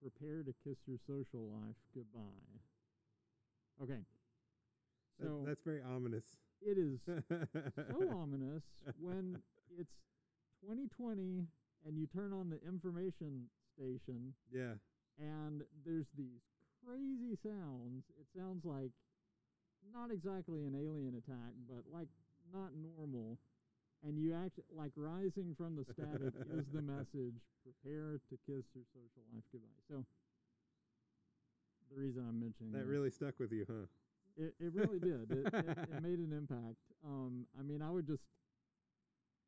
prepare 0.00 0.42
to 0.42 0.52
kiss 0.64 0.78
your 0.86 0.98
social 1.06 1.46
life 1.52 1.76
goodbye. 1.94 2.42
Okay. 3.82 4.00
That, 5.20 5.26
So 5.28 5.42
that's 5.46 5.62
very 5.64 5.82
ominous. 5.82 6.24
it 6.62 6.78
is 6.78 7.00
so 7.90 8.08
ominous 8.16 8.62
when 8.98 9.40
it's 9.78 9.92
2020 10.62 11.44
and 11.86 11.96
you 11.98 12.06
turn 12.06 12.32
on 12.32 12.48
the 12.50 12.58
information 12.66 13.46
station 13.76 14.34
Yeah. 14.52 14.74
And 15.18 15.62
there's 15.84 16.06
these 16.16 16.42
crazy 16.84 17.36
sounds. 17.42 18.04
It 18.20 18.26
sounds 18.36 18.64
like 18.64 18.90
not 19.92 20.10
exactly 20.10 20.64
an 20.64 20.74
alien 20.74 21.14
attack, 21.16 21.54
but 21.68 21.84
like 21.92 22.08
not 22.52 22.70
normal. 22.76 23.38
And 24.06 24.18
you 24.18 24.34
act 24.34 24.60
like 24.70 24.92
rising 24.94 25.54
from 25.56 25.74
the 25.74 25.84
static 25.84 26.34
is 26.52 26.66
the 26.72 26.82
message. 26.82 27.40
Prepare 27.64 28.20
to 28.30 28.36
kiss 28.46 28.64
your 28.74 28.84
social 28.94 29.22
life 29.32 29.42
goodbye. 29.50 29.82
So 29.88 30.04
the 31.90 31.98
reason 32.00 32.22
I'm 32.28 32.38
mentioning 32.38 32.72
That 32.72 32.80
this- 32.80 32.88
really 32.88 33.10
stuck 33.10 33.38
with 33.40 33.52
you, 33.52 33.64
huh? 33.68 33.86
it, 34.36 34.54
it 34.60 34.72
really 34.74 34.98
did. 35.00 35.30
It, 35.32 35.46
it, 35.52 35.78
it 35.90 36.02
made 36.02 36.18
an 36.18 36.32
impact. 36.36 36.76
Um, 37.04 37.46
I 37.58 37.62
mean, 37.62 37.80
I 37.82 37.90
would 37.90 38.06
just, 38.06 38.22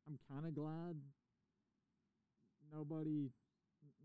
I'm 0.07 0.17
kind 0.33 0.45
of 0.47 0.55
glad 0.55 0.95
nobody, 2.73 3.29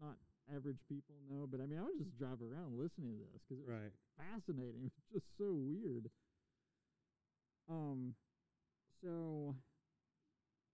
not 0.00 0.16
average 0.52 0.80
people 0.88 1.14
know, 1.30 1.46
but 1.46 1.60
I 1.60 1.66
mean, 1.66 1.78
I 1.78 1.82
would 1.84 1.96
just 1.98 2.16
drive 2.18 2.42
around 2.42 2.76
listening 2.78 3.16
to 3.18 3.24
this 3.32 3.42
because 3.48 3.62
it 3.62 3.66
was 3.68 3.80
Right. 3.80 3.92
fascinating. 4.16 4.90
It's 4.96 5.12
just 5.12 5.26
so 5.38 5.52
weird. 5.54 6.10
Um, 7.68 8.14
so 9.00 9.54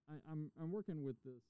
I, 0.09 0.15
I'm 0.31 0.51
I'm 0.59 0.71
working 0.71 1.03
with 1.03 1.15
this 1.23 1.43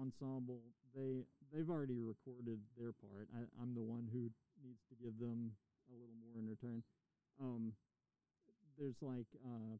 ensemble. 0.00 0.60
They 0.96 1.24
they've 1.52 1.68
already 1.68 2.00
recorded 2.00 2.60
their 2.78 2.92
part. 2.92 3.28
I, 3.36 3.44
I'm 3.60 3.74
the 3.74 3.82
one 3.84 4.08
who 4.12 4.30
needs 4.64 4.80
to 4.88 4.94
give 4.96 5.18
them 5.18 5.52
a 5.90 5.92
little 5.92 6.16
more 6.24 6.38
in 6.38 6.48
return. 6.48 6.82
Um, 7.40 7.72
there's 8.78 8.96
like 9.02 9.28
uh, 9.44 9.76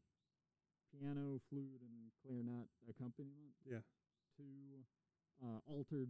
piano, 0.93 1.41
flute, 1.49 1.81
and 1.81 2.11
clarinet 2.21 2.69
accompaniment 2.89 3.57
Yeah. 3.65 3.81
to 4.37 4.45
uh, 5.41 5.59
altered 5.65 6.09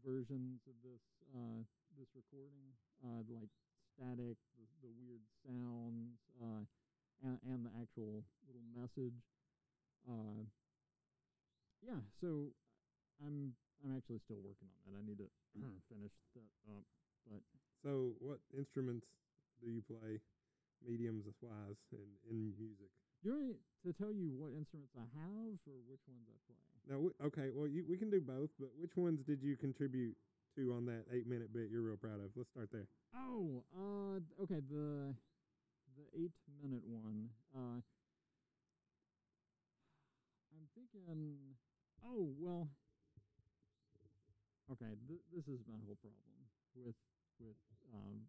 versions 0.00 0.64
of 0.64 0.76
this 0.80 1.02
uh, 1.36 1.60
this 1.98 2.08
recording, 2.16 2.72
uh, 3.04 3.20
like 3.28 3.52
static, 3.92 4.40
the, 4.56 4.64
the 4.80 4.90
weird 4.96 5.20
sounds, 5.44 6.16
uh, 6.40 6.64
and, 7.22 7.38
and 7.44 7.60
the 7.68 7.72
actual 7.76 8.24
little 8.48 8.64
message. 8.72 9.20
Uh, 10.08 10.48
yeah, 11.84 12.00
so 12.20 12.50
I'm 13.20 13.52
I'm 13.84 13.96
actually 13.98 14.22
still 14.24 14.40
working 14.40 14.70
on 14.70 14.78
that. 14.86 14.98
I 14.98 15.02
need 15.04 15.18
to 15.18 15.28
finish 15.90 16.14
that 16.38 16.52
up. 16.70 16.84
But 17.28 17.42
So, 17.82 18.14
what 18.18 18.38
instruments 18.56 19.06
do 19.62 19.70
you 19.70 19.82
play, 19.82 20.18
mediums 20.86 21.26
wise, 21.42 21.78
in, 21.92 22.06
in 22.30 22.54
music? 22.58 22.90
Do 23.22 23.28
you 23.30 23.34
want 23.34 23.56
to 23.86 23.92
tell 23.94 24.12
you 24.12 24.34
what 24.38 24.50
instruments 24.52 24.92
I 24.98 25.06
have 25.14 25.54
or 25.66 25.78
which 25.88 26.02
ones 26.10 26.26
I 26.26 26.38
play? 26.46 26.58
No, 26.90 26.98
we, 26.98 27.10
okay. 27.26 27.48
Well, 27.54 27.66
you, 27.70 27.84
we 27.88 27.96
can 27.96 28.10
do 28.10 28.20
both, 28.20 28.50
but 28.58 28.70
which 28.78 28.94
ones 28.96 29.20
did 29.26 29.42
you 29.42 29.56
contribute 29.56 30.16
to 30.56 30.74
on 30.74 30.84
that 30.86 31.06
eight 31.14 31.26
minute 31.26 31.52
bit 31.52 31.70
you're 31.70 31.82
real 31.82 31.96
proud 31.96 32.18
of? 32.20 32.30
Let's 32.36 32.50
start 32.50 32.68
there. 32.72 32.86
Oh, 33.14 33.62
uh, 33.78 34.18
okay. 34.42 34.60
The 34.68 35.14
the 35.96 36.06
eight 36.18 36.34
minute 36.62 36.82
one. 36.86 37.30
Uh, 37.54 37.78
I'm 40.52 40.66
thinking. 40.74 41.36
Oh 42.04 42.26
well. 42.38 42.66
Okay, 44.70 44.88
th- 45.08 45.26
this 45.34 45.44
is 45.48 45.60
my 45.68 45.76
whole 45.84 45.98
problem 46.00 46.22
with 46.74 46.96
with 47.38 47.58
um, 47.92 48.26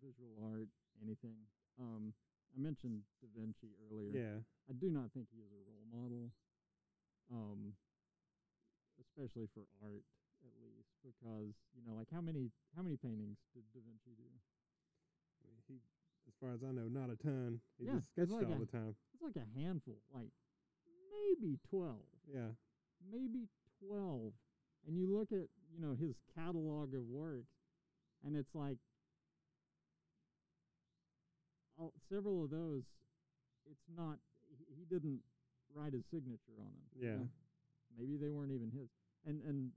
visual 0.00 0.32
art, 0.54 0.68
anything. 1.02 1.36
Um, 1.78 2.14
I 2.54 2.60
mentioned 2.60 3.02
Da 3.20 3.28
Vinci 3.36 3.74
earlier. 3.90 4.12
Yeah. 4.12 4.38
I 4.68 4.72
do 4.72 4.90
not 4.90 5.12
think 5.12 5.28
he 5.30 5.38
is 5.40 5.52
a 5.52 5.62
role 5.68 5.86
model, 5.88 6.32
um, 7.32 7.72
especially 9.00 9.46
for 9.54 9.64
art, 9.82 10.04
at 10.44 10.54
least, 10.60 10.90
because 11.04 11.54
you 11.76 11.82
know, 11.86 11.94
like 11.96 12.08
how 12.12 12.20
many 12.20 12.50
how 12.76 12.82
many 12.82 12.96
paintings 12.96 13.38
did 13.54 13.64
Da 13.72 13.80
Vinci 13.80 14.14
do? 14.16 14.28
He, 15.66 15.80
as 16.26 16.34
far 16.40 16.52
as 16.52 16.60
I 16.64 16.72
know, 16.72 16.88
not 16.88 17.10
a 17.10 17.16
ton. 17.16 17.60
He 17.78 17.84
Yeah, 17.86 17.96
just 17.96 18.08
sketched 18.12 18.32
like 18.32 18.46
all 18.46 18.54
a- 18.54 18.64
the 18.64 18.66
time. 18.66 18.96
It's 19.14 19.22
like 19.22 19.36
a 19.36 19.46
handful, 19.58 19.96
like 20.12 20.30
maybe 21.12 21.58
twelve, 21.68 22.04
Yeah. 22.26 22.52
maybe 23.00 23.48
twelve. 23.80 24.32
And 24.86 24.96
you 24.96 25.06
look 25.06 25.32
at 25.32 25.48
you 25.72 25.78
know 25.80 25.94
his 25.94 26.16
catalog 26.34 26.94
of 26.94 27.04
works, 27.08 27.52
and 28.24 28.36
it's 28.36 28.54
like 28.54 28.78
all, 31.78 31.92
several 32.10 32.44
of 32.44 32.50
those. 32.50 32.82
It's 33.70 33.86
not. 33.96 34.18
He, 34.50 34.64
he 34.76 34.84
didn't 34.88 35.20
write 35.74 35.92
his 35.92 36.04
signature 36.10 36.56
on 36.58 36.72
them. 36.72 36.88
you 36.96 37.06
Yeah. 37.08 37.16
know? 37.18 37.28
maybe 37.98 38.16
they 38.16 38.30
weren't 38.30 38.52
even 38.52 38.70
his. 38.70 38.88
And 39.26 39.42
and 39.46 39.70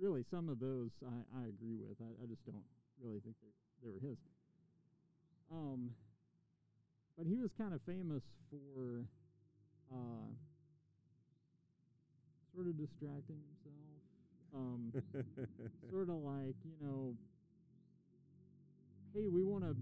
really, 0.00 0.24
some 0.30 0.48
of 0.48 0.58
those 0.60 0.90
I, 1.04 1.44
I 1.44 1.48
agree 1.48 1.76
with. 1.76 1.96
I, 2.00 2.10
I 2.22 2.26
just 2.26 2.44
don't 2.46 2.64
really 3.02 3.20
think 3.20 3.36
they 3.42 3.52
they 3.82 3.90
were 3.90 4.00
his. 4.00 4.18
Um, 5.52 5.90
but 7.16 7.26
he 7.26 7.36
was 7.38 7.50
kind 7.58 7.72
of 7.74 7.80
famous 7.86 8.22
for 8.50 9.04
uh, 9.92 10.28
sort 12.54 12.66
of 12.66 12.76
distracting 12.78 13.40
himself. 13.42 14.00
Um, 14.54 14.92
sort 15.90 16.08
of 16.08 16.16
like 16.24 16.56
you 16.64 16.76
know, 16.80 17.14
hey, 19.14 19.28
we 19.28 19.42
want 19.44 19.64
to 19.64 19.74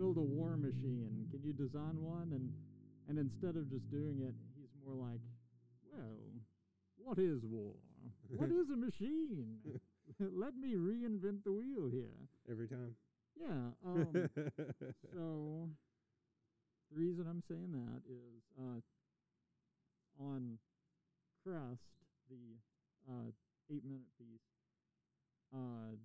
build 0.00 0.16
a 0.16 0.20
war 0.20 0.56
machine. 0.56 1.28
Can 1.30 1.44
you 1.44 1.52
design 1.52 2.00
one? 2.00 2.32
And 2.32 2.48
and 3.08 3.18
instead 3.18 3.56
of 3.56 3.68
just 3.68 3.84
doing 3.90 4.24
it, 4.24 4.34
he's 4.56 4.72
more 4.82 4.94
like, 4.94 5.20
well, 5.92 6.16
what 6.96 7.18
is 7.18 7.44
war? 7.44 7.74
What 8.28 8.48
is 8.48 8.70
a 8.72 8.76
machine? 8.76 9.58
Let 10.20 10.56
me 10.56 10.74
reinvent 10.74 11.44
the 11.44 11.52
wheel 11.52 11.90
here. 11.90 12.16
Every 12.50 12.68
time. 12.68 12.94
Yeah. 13.36 13.74
Um, 13.84 14.30
so 15.12 15.68
the 16.90 16.96
reason 16.98 17.26
I'm 17.28 17.42
saying 17.48 17.72
that 17.72 18.02
is 18.08 18.42
uh, 18.58 18.80
on 20.22 20.58
Crest, 21.44 21.82
the 22.30 22.56
uh, 23.10 23.30
eight 23.70 23.84
minute 23.84 24.10
piece, 24.18 24.46
uh, 25.52 25.96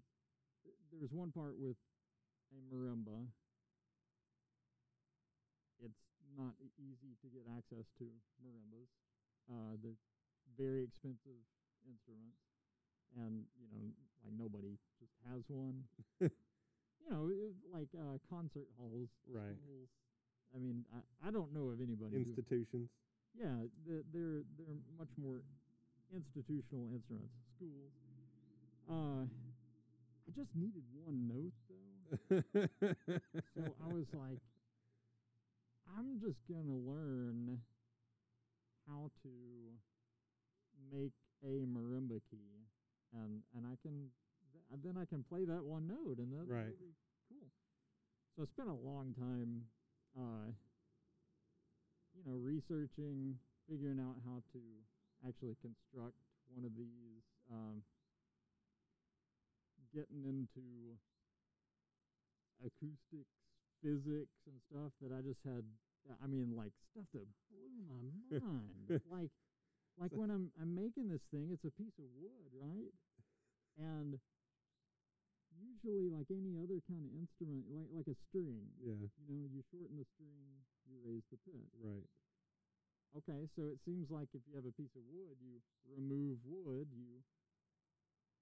th- 0.64 0.76
there's 0.92 1.12
one 1.12 1.32
part 1.32 1.56
with 1.58 1.76
a 2.52 2.76
marimba. 2.76 3.28
Not 6.36 6.56
easy 6.76 7.16
to 7.24 7.28
get 7.32 7.48
access 7.56 7.88
to 8.00 8.06
marimbas. 8.44 8.92
Uh, 9.48 9.80
they're 9.82 9.96
very 10.60 10.84
expensive 10.84 11.40
instruments, 11.88 12.36
and 13.16 13.48
you 13.56 13.68
know, 13.72 13.88
like 14.26 14.36
nobody 14.36 14.76
just 15.00 15.16
has 15.32 15.44
one. 15.48 15.84
you 16.20 17.08
know, 17.10 17.30
it- 17.32 17.56
like 17.72 17.88
uh, 17.96 18.18
concert 18.30 18.68
halls, 18.78 19.08
Right. 19.32 19.56
schools. 19.64 19.88
I 20.56 20.60
mean, 20.60 20.84
I, 20.92 21.28
I 21.28 21.32
don't 21.32 21.54
know 21.54 21.72
of 21.72 21.80
anybody. 21.80 22.20
who- 22.20 22.28
Institutions. 22.36 22.90
yeah, 23.38 23.64
the, 23.88 24.04
they're 24.12 24.44
they're 24.60 24.76
much 25.00 25.12
more 25.16 25.40
institutional 26.14 26.92
instruments. 26.92 27.32
Schools. 27.56 27.92
Uh, 28.92 29.24
I 29.24 30.30
just 30.36 30.52
needed 30.56 30.84
one 31.00 31.28
note 31.32 31.56
though, 31.70 32.44
so 33.56 33.62
I 33.84 33.88
was 33.94 34.06
like, 34.14 34.40
I'm 35.98 36.20
just 36.20 36.40
gonna 36.50 36.76
learn 36.76 37.62
how 38.88 39.10
to 39.24 39.30
make 40.92 41.14
a 41.44 41.66
marimba 41.66 42.20
key, 42.30 42.68
and 43.14 43.42
and 43.56 43.66
I 43.66 43.76
can 43.82 44.12
th- 44.52 44.82
then 44.84 44.98
I 44.98 45.06
can 45.06 45.24
play 45.24 45.46
that 45.46 45.64
one 45.64 45.88
note, 45.88 46.18
and 46.20 46.32
that, 46.34 46.46
Right. 46.48 46.76
cool. 47.30 47.50
So 48.36 48.44
I 48.44 48.46
spent 48.48 48.70
a 48.70 48.74
long 48.74 49.14
time, 49.16 49.70
uh, 50.18 50.52
you 52.14 52.24
know, 52.26 52.36
researching, 52.38 53.40
figuring 53.70 54.00
out 54.00 54.18
how 54.26 54.44
to 54.54 54.60
actually 55.28 55.56
construct 55.62 56.16
one 56.54 56.66
of 56.66 56.76
these, 56.76 57.24
um, 57.52 57.84
getting 59.94 60.26
into 60.26 60.98
acoustics, 62.60 63.32
physics, 63.82 64.36
and 64.48 64.60
stuff 64.70 64.92
that 65.02 65.12
I 65.16 65.22
just 65.22 65.40
had. 65.44 65.64
I 66.22 66.28
mean, 66.28 66.54
like 66.56 66.72
stuff 66.92 67.10
that 67.14 67.26
blew 67.50 67.74
my 67.90 68.02
mind. 68.38 69.02
like, 69.10 69.34
like 69.98 70.12
when 70.14 70.30
I'm 70.30 70.52
I'm 70.62 70.76
making 70.76 71.10
this 71.10 71.24
thing, 71.32 71.50
it's 71.52 71.66
a 71.66 71.74
piece 71.74 71.98
of 71.98 72.06
wood, 72.14 72.52
right? 72.54 72.94
And 73.78 74.20
usually, 75.56 76.10
like 76.12 76.28
any 76.30 76.56
other 76.60 76.80
kind 76.86 77.04
of 77.04 77.12
instrument, 77.16 77.66
like 77.72 77.90
like 77.92 78.08
a 78.12 78.18
string, 78.30 78.70
yeah. 78.78 79.08
you 79.26 79.36
know, 79.36 79.48
you 79.50 79.64
shorten 79.72 79.98
the 79.98 80.08
string, 80.14 80.62
you 80.86 81.00
raise 81.02 81.26
the 81.32 81.40
pitch. 81.42 81.74
Right. 81.82 82.08
Okay, 83.16 83.48
so 83.56 83.72
it 83.72 83.80
seems 83.88 84.12
like 84.12 84.28
if 84.36 84.44
you 84.44 84.60
have 84.60 84.68
a 84.68 84.76
piece 84.76 84.92
of 84.92 85.04
wood, 85.08 85.40
you 85.40 85.64
remove 85.88 86.36
wood, 86.44 86.92
you 86.92 87.24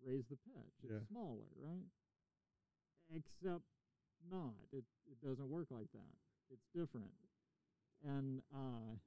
raise 0.01 0.25
the 0.29 0.37
pitch. 0.49 0.73
It's 0.81 0.91
Yeah. 0.91 1.05
smaller, 1.07 1.45
right? 1.61 1.85
Except 3.13 3.63
not. 4.29 4.57
It 4.71 4.85
it 5.05 5.21
doesn't 5.21 5.49
work 5.49 5.69
like 5.69 5.91
that. 5.93 6.15
It's 6.49 6.65
different. 6.73 7.13
And 8.03 8.41
uh 8.53 8.99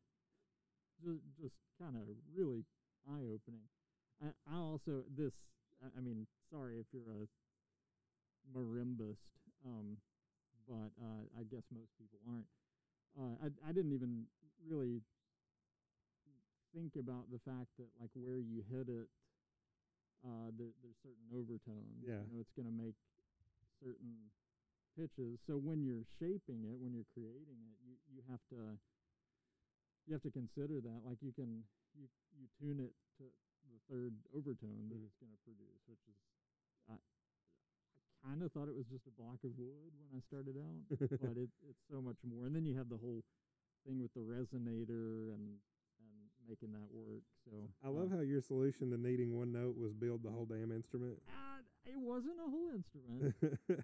just 1.05 1.21
just 1.41 1.55
kind 1.79 1.97
of 1.97 2.03
really 2.35 2.65
eye 3.09 3.29
opening. 3.29 3.69
I, 4.23 4.33
I 4.49 4.57
also 4.57 5.05
this 5.17 5.33
I, 5.83 5.99
I 5.99 6.01
mean, 6.01 6.27
sorry 6.51 6.79
if 6.79 6.87
you're 6.93 7.13
a 7.13 7.29
marimbist, 8.57 9.29
um, 9.65 9.97
but 10.69 10.91
uh, 11.03 11.23
I 11.39 11.45
guess 11.51 11.63
most 11.73 11.91
people 11.99 12.19
aren't. 12.27 12.49
Uh, 13.19 13.37
I 13.45 13.71
I 13.71 13.73
didn't 13.73 13.93
even 13.93 14.25
really 14.67 15.03
think 16.75 16.97
about 16.97 17.31
the 17.33 17.41
fact 17.41 17.73
that 17.79 17.89
like 18.01 18.11
where 18.15 18.39
you 18.39 18.61
hit 18.69 18.89
it, 18.89 19.09
uh, 20.25 20.53
there, 20.57 20.73
there's 20.85 21.01
certain 21.03 21.29
overtones. 21.33 22.05
Yeah. 22.05 22.21
You 22.25 22.37
know, 22.37 22.41
it's 22.41 22.53
going 22.53 22.69
to 22.69 22.77
make 22.77 22.97
certain 23.81 24.33
pitches. 24.97 25.39
So 25.47 25.61
when 25.61 25.85
you're 25.85 26.05
shaping 26.19 26.65
it, 26.65 26.81
when 26.81 26.93
you're 26.97 27.09
creating 27.13 27.61
it, 27.69 27.77
you 27.85 27.95
you 28.09 28.21
have 28.33 28.41
to 28.51 28.81
you 30.07 30.13
have 30.17 30.23
to 30.25 30.31
consider 30.33 30.81
that. 30.81 31.01
Like 31.05 31.19
you 31.21 31.33
can 31.33 31.63
you 31.95 32.09
you 32.39 32.47
tune 32.59 32.81
it 32.81 32.95
to 33.21 33.25
the 33.73 33.79
third 33.91 34.15
overtone 34.35 34.89
that 34.89 34.97
Mhm. 34.97 35.05
it's 35.05 35.19
going 35.21 35.33
to 35.33 35.43
produce, 35.45 35.83
which 35.87 36.03
is 36.09 36.17
I 36.89 36.95
I 36.97 38.29
kind 38.29 38.43
of 38.43 38.53
thought 38.53 38.69
it 38.69 38.77
was 38.77 38.87
just 38.89 39.07
a 39.07 39.15
block 39.21 39.43
of 39.45 39.53
wood 39.59 39.93
when 40.01 40.11
I 40.17 40.21
started 40.27 40.57
out, 40.59 40.83
but 41.21 41.37
it, 41.37 41.51
it's 41.69 41.83
so 41.91 42.01
much 42.01 42.19
more. 42.25 42.47
And 42.47 42.55
then 42.57 42.65
you 42.65 42.77
have 42.77 42.89
the 42.89 42.99
whole 42.99 43.23
thing 43.87 44.01
with 44.03 44.13
the 44.15 44.21
resonator 44.25 45.35
and 45.35 45.59
making 46.49 46.73
that 46.73 46.89
work. 46.93 47.23
So 47.45 47.51
I 47.85 47.89
love 47.89 48.11
how 48.11 48.21
your 48.21 48.41
solution 48.41 48.91
to 48.91 48.97
needing 48.97 49.37
one 49.37 49.53
note 49.53 49.77
was 49.77 49.93
build 49.93 50.23
the 50.23 50.31
whole 50.31 50.47
damn 50.47 50.73
instrument. 50.73 51.19
uh, 51.29 51.63
it 51.85 51.99
wasn't 51.99 52.39
a 52.45 52.51
whole 52.51 52.71
instrument. 52.75 53.35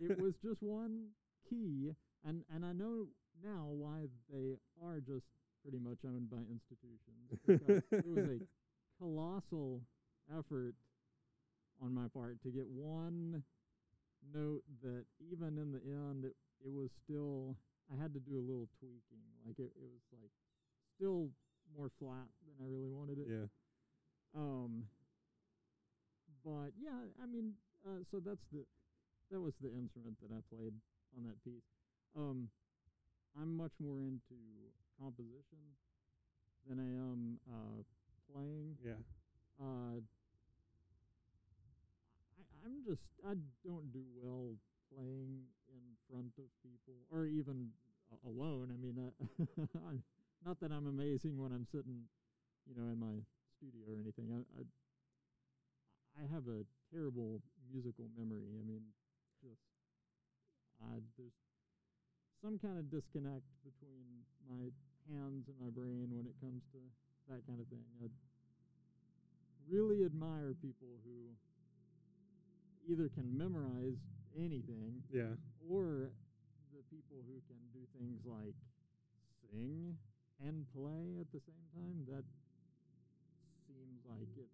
it 0.00 0.18
was 0.22 0.34
just 0.42 0.62
one 0.62 1.08
key, 1.48 1.92
and 2.24 2.42
and 2.54 2.64
I 2.64 2.72
know 2.72 3.06
now 3.42 3.68
why 3.70 4.06
they 4.30 4.54
are 4.82 5.00
just 5.00 5.26
pretty 5.62 5.78
much 5.78 5.98
owned 6.04 6.30
by 6.30 6.42
institutions. 6.50 7.82
It 7.92 8.06
was 8.06 8.26
a 8.26 8.38
colossal 8.98 9.82
effort 10.36 10.74
on 11.82 11.94
my 11.94 12.06
part 12.14 12.42
to 12.42 12.50
get 12.50 12.66
one 12.68 13.42
note 14.32 14.62
that 14.82 15.04
even 15.20 15.58
in 15.58 15.72
the 15.72 15.82
end 15.82 16.24
it, 16.24 16.36
it 16.64 16.70
was 16.70 16.90
still 17.04 17.56
I 17.92 18.00
had 18.00 18.14
to 18.14 18.20
do 18.20 18.38
a 18.38 18.44
little 18.46 18.68
tweaking. 18.78 19.22
Like 19.44 19.58
it, 19.58 19.72
it 19.74 19.88
was 19.90 20.02
like 20.12 20.30
still 20.96 21.30
more 21.76 21.90
flat 21.98 22.28
than 22.46 22.56
I 22.60 22.68
really 22.68 22.90
wanted 22.90 23.18
it. 23.18 23.26
yeah. 23.28 23.46
Um, 24.34 24.84
but 26.44 26.72
yeah, 26.80 27.06
I 27.22 27.26
mean, 27.26 27.52
uh, 27.86 28.02
so 28.10 28.18
that's 28.18 28.42
the 28.52 28.64
that 29.30 29.40
was 29.40 29.52
the 29.60 29.68
instrument 29.68 30.16
that 30.20 30.32
I 30.34 30.40
played 30.54 30.74
on 31.16 31.24
that 31.24 31.42
piece. 31.44 31.64
Um, 32.16 32.48
I'm 33.40 33.56
much 33.56 33.72
more 33.80 33.98
into 34.00 34.36
composition 35.00 35.62
than 36.68 36.78
I 36.78 36.90
am 37.00 37.38
uh, 37.48 37.80
playing. 38.32 38.76
Yeah. 38.84 39.00
Uh, 39.60 40.00
I, 42.36 42.42
I'm 42.64 42.84
just 42.86 43.02
I 43.24 43.34
don't 43.64 43.92
do 43.92 44.02
well 44.20 44.56
playing 44.94 45.44
in 45.72 45.82
front 46.10 46.32
of 46.38 46.44
people 46.62 46.94
or 47.10 47.26
even 47.26 47.70
alone. 48.26 48.68
I 48.72 48.76
mean, 48.76 48.98
uh, 49.00 49.12
not 50.44 50.60
that 50.60 50.72
I'm 50.72 50.86
amazing 50.86 51.38
when 51.38 51.52
I'm 51.52 51.66
sitting, 51.70 52.08
you 52.66 52.74
know, 52.74 52.90
in 52.90 52.98
my 52.98 53.22
studio 53.56 53.82
or 53.88 53.98
anything. 54.00 54.30
I, 54.32 54.42
I 54.60 54.62
I 56.22 56.24
have 56.34 56.46
a 56.48 56.64
terrible 56.92 57.40
musical 57.72 58.08
memory. 58.18 58.52
I 58.60 58.64
mean, 58.66 58.82
just 59.40 59.62
I 60.82 61.00
there's 61.16 61.32
some 62.42 62.58
kind 62.58 62.78
of 62.78 62.90
disconnect 62.90 63.46
between 63.64 64.26
my 64.50 64.68
hands 65.08 65.46
and 65.48 65.56
my 65.62 65.70
brain 65.70 66.10
when 66.10 66.26
it 66.26 66.34
comes 66.42 66.62
to 66.74 66.80
that 67.30 67.46
kind 67.46 67.60
of 67.60 67.66
thing. 67.68 67.86
I 68.02 68.10
really 69.70 70.04
admire 70.04 70.54
people 70.60 70.98
who 71.06 71.30
either 72.90 73.08
can 73.08 73.30
memorize 73.36 73.98
anything 74.36 75.02
Yeah. 75.12 75.38
or 75.70 76.10
the 76.74 76.82
people 76.90 77.22
who 77.28 77.38
can 77.46 77.60
do 77.72 77.86
things 77.94 78.26
like 78.26 78.56
sing 79.50 79.96
and 80.46 80.66
play 80.74 81.18
at 81.20 81.28
the 81.32 81.40
same 81.46 81.64
time. 81.74 81.98
That 82.10 82.24
seems 83.66 84.02
like 84.08 84.28
it 84.36 84.50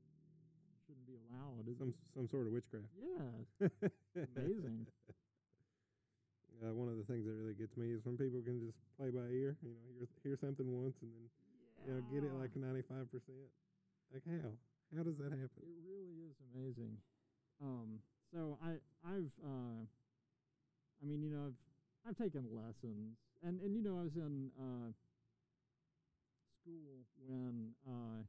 shouldn't 0.87 1.07
be 1.07 1.17
allowed. 1.29 1.69
It- 1.69 1.79
Some 1.79 1.95
some 2.15 2.29
sort 2.29 2.47
of 2.47 2.53
witchcraft. 2.53 2.87
yeah, 2.97 3.69
amazing. 4.37 4.87
Uh, 6.59 6.75
one 6.75 6.89
of 6.91 6.99
the 6.99 7.07
things 7.07 7.23
that 7.25 7.35
really 7.39 7.55
gets 7.55 7.77
me 7.79 7.95
is 7.95 8.03
when 8.03 8.19
people 8.19 8.43
can 8.43 8.59
just 8.59 8.75
play 8.99 9.11
by 9.15 9.31
ear. 9.31 9.55
You 9.63 9.71
know, 9.79 9.85
hear 9.95 10.09
hear 10.27 10.37
something 10.43 10.67
once 10.67 10.97
and 11.03 11.11
then 11.15 11.31
you 11.87 11.95
know 11.95 12.01
get 12.11 12.27
it 12.27 12.35
like 12.35 12.51
ninety 12.59 12.83
five 12.83 13.07
percent. 13.15 13.47
Like 14.13 14.27
how? 14.27 14.51
How 14.97 15.03
does 15.07 15.15
that 15.23 15.31
happen? 15.31 15.63
It 15.63 15.79
really 15.87 16.19
is 16.27 16.35
amazing. 16.51 16.99
Um, 17.63 18.01
so 18.35 18.59
I 18.59 18.83
I've 19.07 19.31
uh, 19.45 19.87
I 20.99 21.03
mean 21.07 21.23
you 21.23 21.31
know 21.31 21.47
I've 21.55 21.59
I've 22.11 22.19
taken 22.19 22.43
lessons 22.51 23.15
and 23.47 23.61
and 23.63 23.71
you 23.77 23.83
know 23.83 23.99
I 24.01 24.03
was 24.11 24.17
in 24.19 24.51
uh, 24.59 24.91
school 26.69 27.09
when 27.25 27.73
uh, 27.89 28.21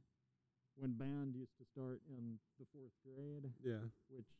when 0.80 0.96
band 0.96 1.36
used 1.36 1.52
to 1.60 1.64
start 1.76 2.00
in 2.08 2.40
the 2.56 2.64
fourth 2.72 2.96
grade, 3.04 3.52
Yeah. 3.60 3.84
which 4.08 4.32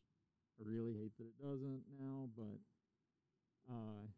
I 0.56 0.64
really 0.64 0.96
hate 0.96 1.12
that 1.20 1.28
it 1.28 1.36
doesn't 1.36 1.84
now, 2.00 2.32
but 2.32 2.56
uh, 3.68 4.08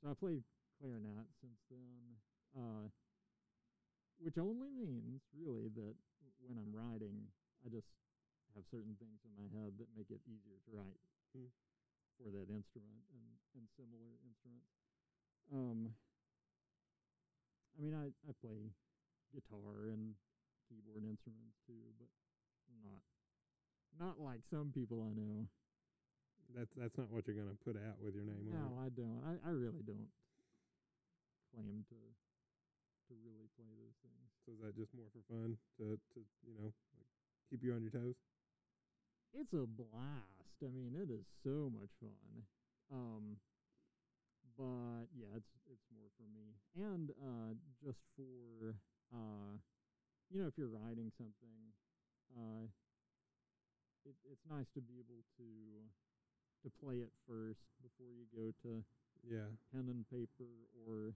so 0.00 0.08
I 0.08 0.14
played 0.16 0.40
clarinet 0.80 1.28
since 1.44 1.60
then, 1.68 2.16
uh, 2.56 2.88
which 4.16 4.40
only 4.40 4.72
means 4.72 5.20
really 5.36 5.68
that 5.76 5.94
when 6.40 6.56
I'm 6.56 6.72
writing, 6.72 7.28
I 7.64 7.68
just 7.68 7.88
have 8.56 8.64
certain 8.72 8.96
things 8.96 9.20
in 9.28 9.32
my 9.36 9.48
head 9.52 9.76
that 9.76 9.92
make 9.92 10.08
it 10.08 10.24
easier 10.24 10.56
to 10.64 10.70
write 10.72 11.00
Hmm. 11.36 11.52
for 12.16 12.32
that 12.32 12.48
instrument 12.48 13.04
and, 13.12 13.28
and 13.60 13.68
similar 13.76 14.16
instruments. 14.24 14.72
Um, 15.52 15.92
I 17.76 17.82
mean, 17.84 17.92
I, 17.92 18.08
I 18.24 18.32
play 18.40 18.72
guitar 19.36 19.92
and 19.92 20.16
keyboard 20.64 21.04
instruments 21.04 21.60
too, 21.68 21.84
but 22.00 22.08
not 22.80 23.04
not 24.00 24.16
like 24.20 24.40
some 24.48 24.72
people 24.72 25.04
I 25.04 25.12
know. 25.12 25.44
That's 26.56 26.72
that's 26.76 26.96
not 26.96 27.12
what 27.12 27.28
you're 27.28 27.36
gonna 27.36 27.58
put 27.64 27.76
out 27.76 28.00
with 28.00 28.16
your 28.16 28.24
name 28.24 28.48
on 28.48 28.56
No. 28.56 28.66
I 28.80 28.88
don't. 28.88 29.20
I, 29.24 29.36
I 29.44 29.52
really 29.52 29.84
don't 29.84 30.08
claim 31.52 31.84
to 31.92 32.00
to 33.08 33.12
really 33.22 33.48
play 33.54 33.70
those 33.76 33.96
things. 34.02 34.26
So 34.44 34.56
is 34.56 34.60
that 34.64 34.74
just 34.74 34.94
more 34.96 35.10
for 35.12 35.22
fun 35.28 35.58
to 35.78 36.00
to 36.16 36.18
you 36.48 36.54
know 36.56 36.72
like 36.96 37.10
keep 37.50 37.60
you 37.62 37.74
on 37.76 37.82
your 37.82 37.92
toes? 37.92 38.16
It's 39.36 39.52
a 39.52 39.68
blast. 39.68 40.58
I 40.64 40.72
mean, 40.72 40.96
it 40.96 41.12
is 41.12 41.28
so 41.44 41.68
much 41.68 41.92
fun. 42.00 42.48
Um, 42.88 43.36
but 44.56 45.06
yeah, 45.14 45.30
it's 45.36 45.52
it's 45.70 45.86
more 45.92 46.08
for 46.16 46.26
me, 46.32 46.56
and 46.74 47.10
uh, 47.20 47.52
just 47.84 48.00
for 48.16 48.74
uh, 49.12 49.56
you 50.30 50.40
know, 50.40 50.48
if 50.48 50.58
you're 50.58 50.72
writing 50.72 51.12
something, 51.16 51.72
uh, 52.34 52.66
it, 54.04 54.16
it's 54.32 54.42
nice 54.50 54.66
to 54.74 54.80
be 54.80 54.98
able 54.98 55.22
to 55.38 55.46
to 56.64 56.68
play 56.82 56.96
it 56.96 57.12
first 57.28 57.62
before 57.82 58.10
you 58.10 58.26
go 58.34 58.50
to 58.64 58.82
Yeah. 59.22 59.50
pen 59.72 59.86
and 59.90 60.02
paper 60.10 60.48
or 60.86 61.14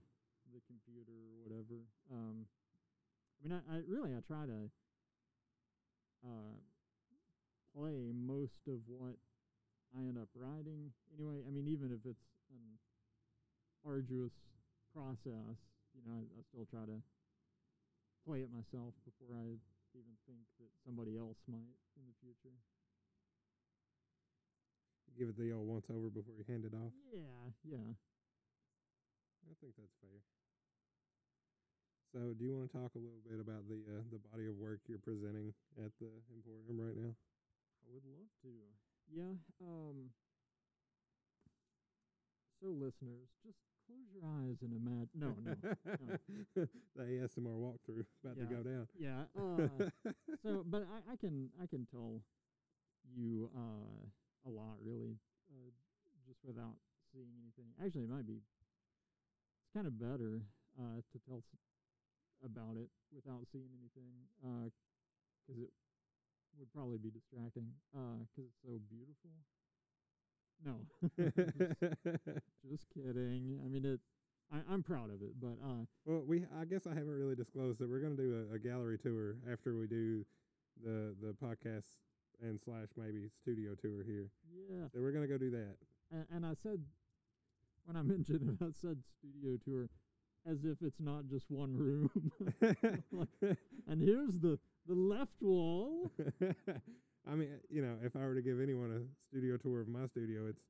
the 0.53 0.61
computer 0.67 1.11
or 1.11 1.43
whatever. 1.43 1.83
Um, 2.11 2.45
I 3.39 3.47
mean, 3.47 3.53
I, 3.57 3.61
I 3.75 3.77
really 3.87 4.15
I 4.15 4.21
try 4.21 4.45
to 4.45 4.69
uh, 6.23 6.55
play 7.75 8.11
most 8.13 8.67
of 8.67 8.79
what 8.87 9.15
I 9.95 10.01
end 10.07 10.17
up 10.17 10.29
writing. 10.35 10.91
Anyway, 11.17 11.43
I 11.47 11.49
mean, 11.51 11.67
even 11.67 11.91
if 11.91 12.05
it's 12.05 12.27
an 12.51 12.79
arduous 13.85 14.33
process, 14.93 15.57
you 15.95 16.01
know, 16.05 16.13
I, 16.15 16.23
I 16.23 16.41
still 16.51 16.67
try 16.69 16.85
to 16.85 16.99
play 18.25 18.45
it 18.45 18.51
myself 18.53 18.93
before 19.03 19.33
I 19.33 19.57
even 19.97 20.15
think 20.27 20.45
that 20.59 20.71
somebody 20.85 21.17
else 21.17 21.39
might 21.49 21.75
in 21.99 22.03
the 22.07 22.15
future. 22.21 22.55
Give 25.19 25.27
it 25.27 25.35
the 25.35 25.51
old 25.51 25.67
once 25.67 25.87
over 25.91 26.07
before 26.07 26.35
you 26.39 26.47
hand 26.47 26.63
it 26.63 26.71
off. 26.71 26.95
Yeah, 27.11 27.51
yeah. 27.67 27.91
I 29.43 29.53
think 29.59 29.75
that's 29.75 29.91
fair. 29.99 30.23
So, 32.15 32.35
do 32.35 32.43
you 32.43 32.55
want 32.55 32.71
to 32.71 32.75
talk 32.75 32.95
a 32.95 33.01
little 33.03 33.23
bit 33.23 33.39
about 33.39 33.67
the 33.67 33.83
uh, 33.87 34.03
the 34.11 34.19
body 34.31 34.47
of 34.47 34.55
work 34.55 34.83
you're 34.87 35.03
presenting 35.03 35.51
at 35.79 35.91
the 35.99 36.11
Emporium 36.31 36.79
right 36.79 36.95
now? 36.95 37.15
I 37.83 37.87
would 37.91 38.03
love 38.07 38.27
to. 38.43 38.51
Yeah. 39.11 39.35
Um. 39.63 40.11
So, 42.59 42.67
listeners, 42.71 43.31
just 43.43 43.59
close 43.91 44.07
your 44.15 44.23
eyes 44.23 44.57
and 44.63 44.71
imagine. 44.71 45.19
No, 45.19 45.35
no. 45.43 45.55
the 46.95 47.03
ASMR 47.03 47.55
walkthrough 47.59 48.05
about 48.23 48.37
to 48.39 48.45
go 48.47 48.63
down. 48.63 48.87
yeah. 48.97 49.23
Uh, 49.35 49.89
so, 50.43 50.63
but 50.65 50.87
I, 50.87 51.13
I 51.13 51.15
can 51.17 51.49
I 51.61 51.67
can 51.67 51.85
tell 51.91 52.21
you 53.15 53.49
uh, 53.55 54.07
a 54.47 54.51
lot 54.51 54.77
really, 54.81 55.17
uh, 55.51 55.69
just 56.27 56.39
without 56.45 56.75
seeing 57.11 57.29
anything. 57.43 57.73
Actually, 57.83 58.03
it 58.07 58.09
might 58.09 58.25
be. 58.27 58.39
It's 58.39 59.73
kind 59.73 59.87
of 59.87 59.99
better 59.99 60.41
uh, 60.79 60.99
to 61.11 61.17
tell 61.27 61.39
s- 61.43 61.59
about 62.43 62.75
it 62.77 62.89
without 63.13 63.43
seeing 63.51 63.69
anything, 63.75 64.11
because 64.41 64.73
it 65.61 65.69
would 66.59 66.71
probably 66.73 66.97
be 66.97 67.11
distracting. 67.11 67.67
Because 67.91 68.47
it's 68.49 68.61
so 68.63 68.79
beautiful. 68.89 69.31
No, 70.65 70.75
just 72.69 72.85
kidding. 72.93 73.59
I 73.63 73.67
mean, 73.67 73.85
it. 73.85 73.99
I, 74.53 74.57
I'm 74.71 74.83
proud 74.83 75.09
of 75.09 75.21
it, 75.21 75.39
but 75.41 75.57
uh, 75.63 75.85
well, 76.05 76.23
we 76.27 76.45
I 76.59 76.65
guess 76.65 76.85
I 76.85 76.89
haven't 76.89 77.17
really 77.17 77.35
disclosed 77.35 77.79
that 77.79 77.89
we're 77.89 78.01
going 78.01 78.15
to 78.17 78.21
do 78.21 78.47
a, 78.51 78.55
a 78.55 78.59
gallery 78.59 78.97
tour 78.97 79.37
after 79.51 79.77
we 79.77 79.87
do 79.87 80.25
the 80.83 81.15
the 81.21 81.33
podcast 81.43 81.85
and 82.41 82.59
slash 82.63 82.87
maybe 82.97 83.29
studio 83.41 83.75
tour 83.81 84.03
here. 84.03 84.29
yeah. 84.69 84.85
So 84.93 84.99
we're 84.99 85.11
going 85.11 85.27
to 85.27 85.31
go 85.31 85.37
do 85.37 85.51
that. 85.51 85.75
And, 86.11 86.25
and 86.33 86.45
I 86.45 86.53
said, 86.61 86.81
when 87.85 87.95
I 87.95 88.01
mentioned 88.13 88.57
it, 88.59 88.63
I 88.63 88.71
said 88.71 88.97
studio 89.19 89.57
tour, 89.63 89.89
as 90.49 90.65
if 90.65 90.77
it's 90.81 90.99
not 90.99 91.27
just 91.27 91.45
one 91.49 91.75
room. 91.75 92.09
and 93.87 94.01
here's 94.01 94.39
the 94.39 94.59
the 94.87 94.95
left 94.95 95.41
wall. 95.41 96.11
I 97.29 97.35
mean, 97.35 97.49
you 97.69 97.81
know, 97.81 97.97
if 98.03 98.15
I 98.15 98.19
were 98.25 98.33
to 98.35 98.41
give 98.41 98.59
anyone 98.59 98.91
a 98.91 99.01
studio 99.29 99.57
tour 99.57 99.81
of 99.81 99.87
my 99.87 100.07
studio, 100.07 100.47
it's 100.47 100.61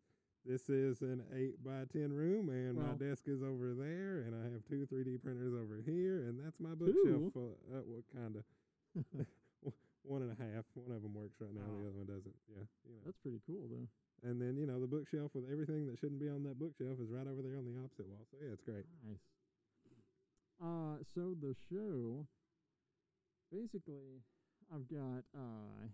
this 0.43 0.69
is 0.69 1.01
an 1.01 1.21
eight 1.37 1.63
by 1.63 1.85
ten 1.93 2.11
room, 2.11 2.49
and 2.49 2.73
my 2.75 2.93
desk 2.97 3.27
is 3.29 3.43
over 3.43 3.73
there, 3.77 4.25
and 4.25 4.33
I 4.33 4.43
have 4.51 4.65
two 4.67 4.87
3D 4.89 5.21
printers 5.21 5.53
over 5.53 5.77
here, 5.85 6.25
and 6.25 6.39
that's 6.43 6.59
my 6.59 6.73
bookshelf. 6.73 7.31
Full, 7.33 7.55
uh, 7.71 7.85
well, 7.85 8.03
kind 8.09 8.35
of. 8.35 8.43
one 10.03 10.23
and 10.25 10.33
a 10.33 10.39
half. 10.41 10.65
One 10.73 10.89
of 10.97 11.03
them 11.05 11.13
works 11.13 11.37
right 11.39 11.53
now. 11.53 11.61
The 11.61 11.77
Oh. 11.77 11.87
other 11.87 11.93
one 11.93 12.07
doesn't. 12.09 12.35
Yeah, 12.49 12.65
you 12.89 12.93
know. 12.97 13.01
That's 13.05 13.19
pretty 13.21 13.39
cool, 13.45 13.69
though. 13.69 13.87
And 14.27 14.41
then 14.41 14.57
you 14.57 14.65
know 14.65 14.79
the 14.81 14.87
bookshelf 14.89 15.31
with 15.35 15.45
everything 15.49 15.85
that 15.87 15.97
shouldn't 15.99 16.19
be 16.19 16.27
on 16.29 16.41
that 16.43 16.57
bookshelf 16.57 16.99
is 16.99 17.09
right 17.09 17.25
over 17.27 17.41
there 17.45 17.57
on 17.57 17.65
the 17.65 17.77
opposite 17.77 18.07
wall. 18.09 18.25
So 18.33 18.37
yeah, 18.41 18.51
it's 18.53 18.65
great. 18.65 18.85
Nice. 19.07 19.21
Uh, 20.59 20.97
so 21.13 21.33
the 21.39 21.53
show, 21.69 22.25
basically, 23.53 24.25
I've 24.73 24.89
got. 24.89 25.21
Uh, 25.37 25.85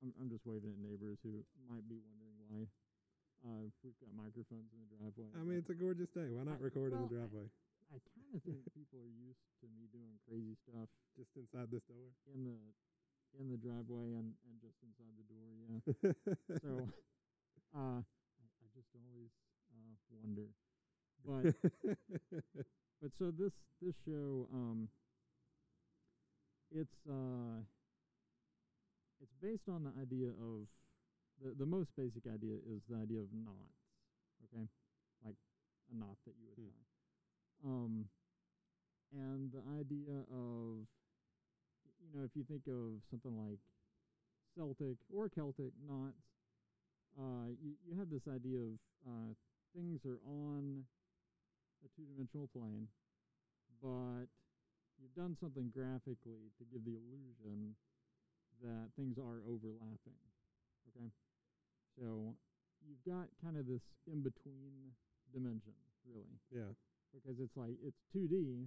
I'm 0.00 0.12
I'm 0.20 0.28
just 0.32 0.44
waving 0.48 0.72
at 0.72 0.80
neighbors 0.80 1.18
who 1.22 1.44
might 1.68 1.84
be 1.88 2.00
wondering 2.00 2.36
why. 2.48 2.60
Uh, 3.40 3.68
we've 3.84 3.96
got 4.00 4.12
microphones 4.16 4.68
in 4.72 4.80
the 4.84 4.88
driveway. 4.96 5.28
I 5.32 5.40
mean, 5.44 5.56
it's 5.64 5.72
a 5.72 5.76
gorgeous 5.76 6.08
day. 6.12 6.28
Why 6.28 6.44
not 6.44 6.60
I- 6.60 6.64
record 6.64 6.92
in 6.92 7.00
the 7.08 7.12
driveway? 7.12 7.48
I 7.90 7.98
kind 8.14 8.30
of 8.36 8.40
think 8.46 8.60
people 8.78 9.00
are 9.02 9.12
used 9.16 9.42
to 9.60 9.66
me 9.72 9.88
doing 9.90 10.14
crazy 10.28 10.54
stuff 10.62 10.86
Just 11.18 11.32
inside 11.36 11.68
this 11.72 11.82
door. 11.88 12.12
in 12.32 12.44
the 12.44 12.56
in 13.38 13.48
the 13.50 13.56
driveway 13.60 14.14
and, 14.18 14.34
and 14.48 14.54
just 14.60 14.76
inside 14.84 15.14
the 15.20 15.26
door. 15.28 15.48
Yeah. 15.68 15.80
So, 16.64 16.72
uh, 17.76 18.00
I, 18.02 18.44
I 18.44 18.66
just 18.76 18.90
always 18.94 19.32
uh, 19.72 19.94
wonder. 20.10 20.48
But 21.24 21.54
but 23.00 23.10
so 23.18 23.30
this 23.32 23.52
this 23.80 23.94
show, 24.04 24.46
um, 24.52 24.88
it's 26.70 26.94
uh, 27.08 27.62
it's 29.20 29.34
based 29.40 29.68
on 29.68 29.84
the 29.84 29.92
idea 30.00 30.28
of 30.28 30.68
the 31.42 31.54
the 31.56 31.66
most 31.66 31.90
basic 31.96 32.26
idea 32.26 32.56
is 32.66 32.82
the 32.88 32.96
idea 32.96 33.20
of 33.20 33.28
knots. 33.32 33.80
Okay, 34.48 34.66
like 35.24 35.36
a 35.92 35.94
knot 35.96 36.16
that 36.26 36.34
you 36.40 36.48
would 36.48 36.58
Hmm. 36.58 36.68
tie. 36.68 36.86
Um, 37.64 38.08
and 39.12 39.52
the 39.52 39.62
idea 39.78 40.24
of 40.30 40.86
you 42.00 42.10
know 42.14 42.24
if 42.24 42.34
you 42.34 42.44
think 42.44 42.66
of 42.66 43.02
something 43.10 43.36
like 43.36 43.58
Celtic 44.56 44.96
or 45.12 45.28
Celtic 45.28 45.72
knots, 45.86 46.24
uh, 47.18 47.52
you, 47.60 47.76
you 47.86 47.98
have 47.98 48.10
this 48.10 48.26
idea 48.28 48.58
of 48.60 48.78
uh, 49.06 49.32
things 49.74 50.04
are 50.04 50.20
on 50.26 50.84
a 51.84 51.88
two 51.96 52.04
dimensional 52.04 52.48
plane, 52.48 52.88
but 53.82 54.26
you've 55.00 55.14
done 55.16 55.36
something 55.40 55.70
graphically 55.72 56.52
to 56.58 56.64
give 56.72 56.84
the 56.84 56.96
illusion 56.96 57.76
that 58.62 58.90
things 58.96 59.18
are 59.18 59.40
overlapping. 59.48 60.20
Okay? 60.90 61.08
So 61.98 62.34
you've 62.86 63.04
got 63.04 63.28
kind 63.42 63.56
of 63.56 63.66
this 63.66 63.82
in 64.06 64.22
between 64.22 64.94
dimension, 65.32 65.74
really 66.06 66.38
yeah, 66.50 66.72
because 67.14 67.38
it's 67.38 67.56
like 67.56 67.76
it's 67.82 67.98
2D, 68.14 68.66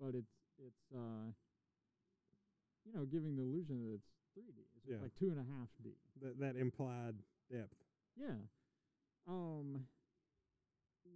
but 0.00 0.14
it's 0.14 0.34
it's 0.58 0.84
uh 0.94 1.28
you 2.86 2.92
know 2.94 3.04
giving 3.06 3.36
the 3.36 3.42
illusion 3.42 3.84
that 3.84 3.94
it's 4.00 4.10
3D. 4.38 4.64
It's 4.76 4.86
Yeah. 4.88 5.02
like 5.02 5.12
two 5.18 5.30
and 5.30 5.38
a 5.40 5.44
half 5.44 5.68
D. 5.82 5.90
that 6.22 6.38
that 6.40 6.56
implied 6.56 7.16
depth. 7.50 7.74
Yeah. 8.16 8.38
Um. 9.28 9.86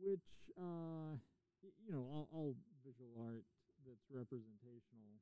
Which 0.03 0.29
uh 0.59 1.17
y- 1.63 1.77
you 1.87 1.93
know 1.93 2.05
all, 2.13 2.29
all 2.33 2.55
visual 2.85 3.15
art 3.25 3.45
that's 3.87 4.05
representational, 4.11 5.17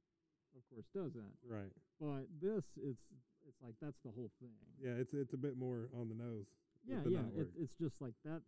of 0.57 0.63
course, 0.71 0.87
does 0.95 1.13
that. 1.15 1.33
Right. 1.45 1.73
But 2.01 2.29
this 2.41 2.65
it's 2.77 3.05
it's 3.47 3.61
like 3.63 3.75
that's 3.81 3.99
the 4.05 4.11
whole 4.11 4.31
thing. 4.41 4.55
Yeah, 4.81 5.01
it's 5.01 5.13
it's 5.15 5.33
a 5.33 5.41
bit 5.41 5.57
more 5.57 5.89
on 5.99 6.09
the 6.09 6.15
nose. 6.15 6.47
Yeah, 6.87 7.03
the 7.05 7.11
yeah. 7.11 7.27
It, 7.37 7.49
it's 7.59 7.75
just 7.75 8.01
like 8.01 8.15
that. 8.25 8.43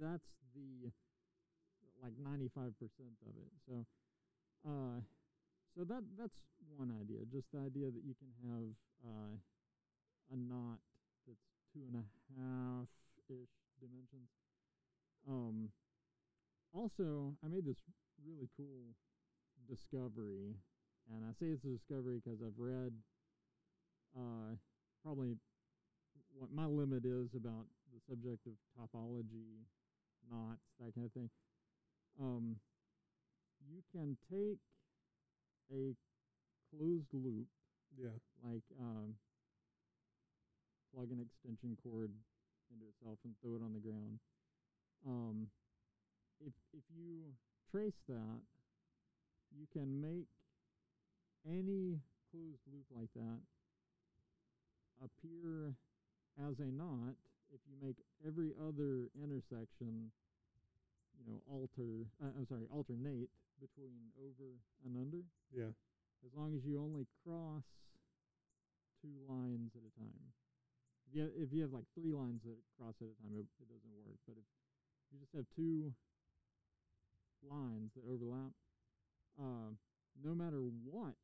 That's 0.00 0.28
the 0.54 0.90
like 2.02 2.14
ninety 2.18 2.48
five 2.54 2.72
percent 2.78 3.14
of 3.26 3.34
it. 3.36 3.52
So, 3.66 3.74
uh, 4.64 4.98
so 5.76 5.84
that 5.84 6.02
that's 6.18 6.38
one 6.76 6.92
idea. 7.00 7.26
Just 7.30 7.50
the 7.52 7.60
idea 7.60 7.90
that 7.90 8.04
you 8.04 8.14
can 8.16 8.30
have 8.46 8.72
uh, 9.04 9.34
a 10.32 10.36
knot 10.36 10.78
that's 11.26 11.44
two 11.72 11.82
and 11.86 12.00
a 12.00 12.06
half 12.38 12.88
ish 13.28 13.54
dimensions. 13.80 14.30
Um. 15.28 15.70
Also, 16.72 17.34
I 17.44 17.48
made 17.48 17.66
this 17.66 17.82
really 18.24 18.48
cool 18.56 18.94
discovery, 19.66 20.54
and 21.10 21.24
I 21.26 21.32
say 21.38 21.50
it's 21.50 21.64
a 21.64 21.74
discovery 21.74 22.20
because 22.22 22.38
I've 22.42 22.58
read 22.58 22.92
uh, 24.16 24.54
probably 25.02 25.36
what 26.34 26.50
my 26.52 26.66
limit 26.66 27.04
is 27.04 27.34
about 27.34 27.66
the 27.92 28.00
subject 28.08 28.46
of 28.46 28.54
topology, 28.78 29.66
knots, 30.30 30.62
that 30.78 30.94
kind 30.94 31.06
of 31.06 31.12
thing. 31.12 31.30
Um, 32.20 32.56
you 33.66 33.82
can 33.92 34.16
take 34.30 34.58
a 35.72 35.94
closed 36.70 37.10
loop, 37.12 37.46
yeah, 37.98 38.14
like 38.44 38.62
um, 38.78 39.14
plug 40.94 41.10
an 41.10 41.20
extension 41.20 41.76
cord 41.82 42.10
into 42.70 42.86
itself 42.86 43.18
and 43.24 43.34
throw 43.42 43.56
it 43.56 43.62
on 43.62 43.72
the 43.72 43.80
ground. 43.80 44.18
Um, 45.06 45.46
if 46.40 46.52
if 46.72 46.84
you 46.94 47.34
trace 47.70 47.98
that, 48.08 48.40
you 49.50 49.66
can 49.72 50.00
make 50.00 50.28
any 51.48 51.98
closed 52.30 52.62
loop 52.70 52.86
like 52.94 53.10
that 53.14 53.40
appear 55.00 55.74
as 56.38 56.58
a 56.60 56.70
knot 56.70 57.16
if 57.52 57.60
you 57.66 57.74
make 57.82 57.96
every 58.26 58.52
other 58.60 59.10
intersection, 59.18 60.12
you 61.18 61.24
know, 61.26 61.40
alter. 61.50 62.06
Uh, 62.22 62.30
I'm 62.38 62.46
sorry, 62.46 62.68
alternate 62.70 63.28
between 63.58 64.12
over 64.20 64.56
and 64.84 64.96
under. 64.96 65.24
yeah, 65.52 65.74
As 66.24 66.32
long 66.36 66.54
as 66.54 66.64
you 66.64 66.78
only 66.80 67.06
cross 67.24 67.64
two 69.02 69.16
lines 69.28 69.72
at 69.74 69.82
a 69.82 69.92
time. 69.98 70.32
If 71.08 71.16
you 71.16 71.20
have, 71.22 71.32
if 71.34 71.48
you 71.52 71.62
have 71.62 71.72
like 71.72 71.88
three 71.96 72.12
lines 72.12 72.40
that 72.44 72.60
cross 72.78 72.94
at 73.00 73.08
a 73.10 73.16
time, 73.18 73.34
it, 73.34 73.48
it 73.58 73.66
doesn't 73.66 73.96
work. 74.06 74.20
But 74.28 74.38
if 74.38 74.46
you 75.10 75.18
just 75.18 75.34
have 75.34 75.48
two 75.56 75.92
lines 77.42 77.90
that 77.96 78.04
overlap, 78.06 78.52
uh, 79.40 79.74
no 80.22 80.34
matter 80.36 80.60
what 80.84 81.16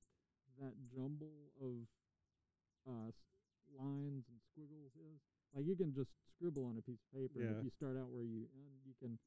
that 0.61 0.75
jumble 0.95 1.53
of 1.61 1.75
uh, 2.87 3.09
s- 3.09 3.27
lines 3.77 4.25
and 4.31 4.39
squiggles 4.53 4.93
is, 4.97 5.19
like 5.55 5.67
you 5.67 5.75
can 5.77 5.93
just 5.93 6.11
scribble 6.37 6.67
on 6.67 6.77
a 6.79 6.85
piece 6.85 7.01
of 7.01 7.11
paper. 7.17 7.41
and 7.41 7.51
Yeah. 7.51 7.59
If 7.59 7.65
you 7.65 7.73
start 7.77 7.97
out 7.97 8.09
where 8.13 8.25
you 8.25 8.47
end, 8.55 8.77
you 8.87 8.95
can 9.01 9.19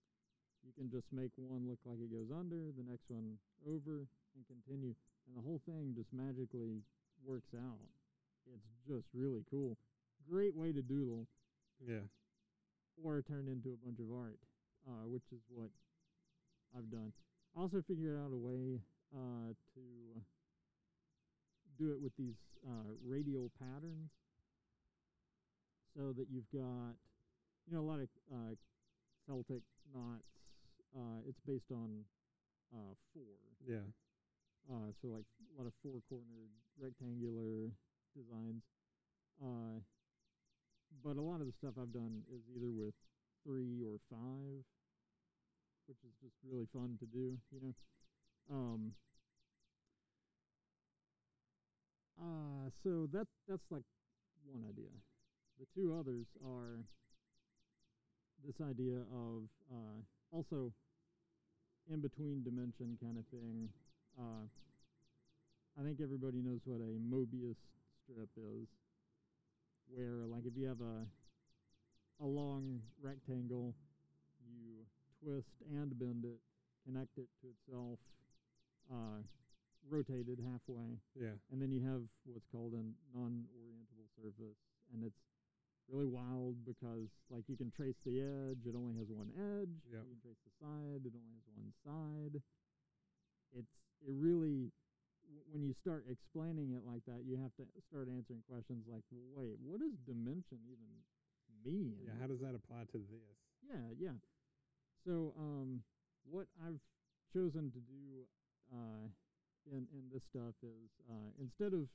you 0.65 0.71
can 0.75 0.91
just 0.91 1.07
make 1.11 1.31
one 1.39 1.63
look 1.67 1.79
like 1.87 1.99
it 2.03 2.11
goes 2.11 2.27
under, 2.35 2.71
the 2.75 2.83
next 2.83 3.07
one 3.07 3.39
over, 3.63 4.03
and 4.35 4.43
continue, 4.45 4.91
and 5.27 5.31
the 5.37 5.41
whole 5.41 5.61
thing 5.65 5.95
just 5.95 6.11
magically 6.11 6.83
works 7.23 7.55
out. 7.55 7.79
It's 8.51 8.67
just 8.87 9.07
really 9.13 9.43
cool. 9.49 9.77
Great 10.29 10.55
way 10.55 10.73
to 10.73 10.81
doodle 10.81 11.27
yeah. 11.79 12.03
or 13.01 13.21
turn 13.21 13.47
into 13.47 13.71
a 13.71 13.79
bunch 13.85 13.99
of 13.99 14.11
art, 14.11 14.37
uh, 14.87 15.07
which 15.07 15.23
is 15.31 15.39
what 15.47 15.69
I've 16.75 16.91
done. 16.91 17.13
I 17.55 17.61
also 17.61 17.81
figured 17.87 18.19
out 18.19 18.31
a 18.33 18.37
way 18.37 18.81
uh, 19.15 19.55
to 19.75 19.81
do 21.79 21.91
it 21.95 21.99
with 22.03 22.11
these 22.19 22.35
uh, 22.67 22.91
radial 23.07 23.49
patterns, 23.57 24.11
so 25.95 26.11
that 26.13 26.27
you've 26.29 26.49
got, 26.51 26.93
you 27.65 27.71
know, 27.71 27.79
a 27.81 27.87
lot 27.89 27.99
of 27.99 28.09
uh, 28.31 28.53
Celtic 29.25 29.63
knots. 29.93 30.27
Uh, 30.95 31.21
it's 31.27 31.39
based 31.45 31.69
on 31.71 32.03
uh, 32.73 32.93
four, 33.13 33.37
Yeah, 33.67 33.85
uh, 34.69 34.89
so 35.01 35.07
like 35.09 35.25
a 35.25 35.61
lot 35.61 35.67
of 35.67 35.73
four-cornered 35.81 36.51
rectangular 36.81 37.69
designs. 38.17 38.63
Uh, 39.41 39.79
but 41.03 41.15
a 41.15 41.21
lot 41.21 41.39
of 41.41 41.47
the 41.47 41.53
stuff 41.61 41.73
I've 41.79 41.93
done 41.93 42.23
is 42.33 42.41
either 42.57 42.71
with 42.73 42.93
three 43.45 43.85
or 43.85 44.01
five, 44.09 44.65
which 45.87 46.01
is 46.03 46.13
just 46.21 46.35
really 46.43 46.67
fun 46.73 46.97
to 46.99 47.05
do, 47.05 47.37
you 47.53 47.59
know. 47.61 47.73
Um, 48.49 48.93
uh, 52.21 52.69
so 52.83 53.07
that 53.13 53.27
that's 53.47 53.71
like 53.71 53.83
one 54.45 54.63
idea. 54.69 54.91
The 55.59 55.65
two 55.75 55.95
others 55.99 56.27
are 56.45 56.79
this 58.45 58.55
idea 58.61 58.99
of 59.11 59.43
uh, 59.71 59.99
also 60.31 60.71
in 61.91 62.01
between 62.01 62.43
dimension 62.43 62.97
kind 63.01 63.17
of 63.17 63.25
thing. 63.27 63.69
Uh, 64.17 64.47
I 65.79 65.83
think 65.83 65.99
everybody 66.01 66.41
knows 66.41 66.61
what 66.65 66.81
a 66.81 66.99
Mobius 66.99 67.57
strip 68.03 68.29
is, 68.37 68.67
where 69.93 70.25
like 70.27 70.45
if 70.45 70.53
you 70.55 70.67
have 70.67 70.81
a 70.81 71.05
a 72.21 72.25
long 72.27 72.81
rectangle, 73.01 73.73
you 74.43 74.83
twist 75.23 75.55
and 75.71 75.97
bend 75.97 76.25
it, 76.25 76.39
connect 76.85 77.17
it 77.17 77.27
to 77.41 77.47
itself, 77.47 77.99
uh, 78.91 79.23
rotate 79.87 80.27
it 80.27 80.39
halfway, 80.41 80.99
yeah, 81.15 81.35
and 81.51 81.61
then 81.61 81.71
you 81.71 81.81
have 81.85 82.03
what's 82.25 82.47
called 82.51 82.73
a 82.73 82.83
non-orientable 83.15 84.09
surface, 84.17 84.59
and 84.93 85.03
it's 85.03 85.21
really 85.89 86.07
wild 86.07 86.53
because 86.65 87.09
like 87.29 87.43
you 87.49 87.57
can 87.57 87.71
trace 87.71 87.97
the 88.05 88.21
edge, 88.21 88.65
it 88.65 88.75
only 88.75 88.93
has 88.97 89.09
one 89.09 89.31
edge. 89.33 89.73
Yep. 89.89 90.03
You 90.05 90.09
can 90.13 90.21
trace 90.21 90.41
the 90.45 90.53
side, 90.61 91.01
it 91.05 91.13
only 91.15 91.33
has 91.33 91.45
one 91.57 91.71
side. 91.81 92.41
It's 93.57 93.75
it 94.05 94.13
really 94.13 94.69
w- 95.25 95.45
when 95.49 95.65
you 95.65 95.73
start 95.73 96.05
explaining 96.05 96.77
it 96.77 96.85
like 96.85 97.01
that, 97.09 97.25
you 97.25 97.37
have 97.41 97.53
to 97.57 97.65
start 97.89 98.07
answering 98.07 98.45
questions 98.45 98.85
like, 98.85 99.03
wait, 99.09 99.57
what 99.65 99.81
does 99.81 99.97
dimension 100.05 100.61
even 100.69 100.89
mean? 101.65 101.97
Yeah, 102.05 102.13
how 102.21 102.27
does 102.29 102.39
that 102.45 102.53
apply 102.53 102.85
to 102.93 102.97
this? 103.01 103.37
Yeah, 103.65 103.89
yeah. 103.97 104.17
So, 105.05 105.33
um, 105.37 105.81
what 106.29 106.47
I've 106.61 106.79
chosen 107.33 107.71
to 107.71 107.81
do 107.81 108.29
uh, 108.69 109.09
in 109.71 109.87
in 109.93 110.03
this 110.13 110.23
stuff 110.29 110.55
is 110.63 110.89
uh, 111.09 111.29
instead 111.41 111.73
of 111.73 111.87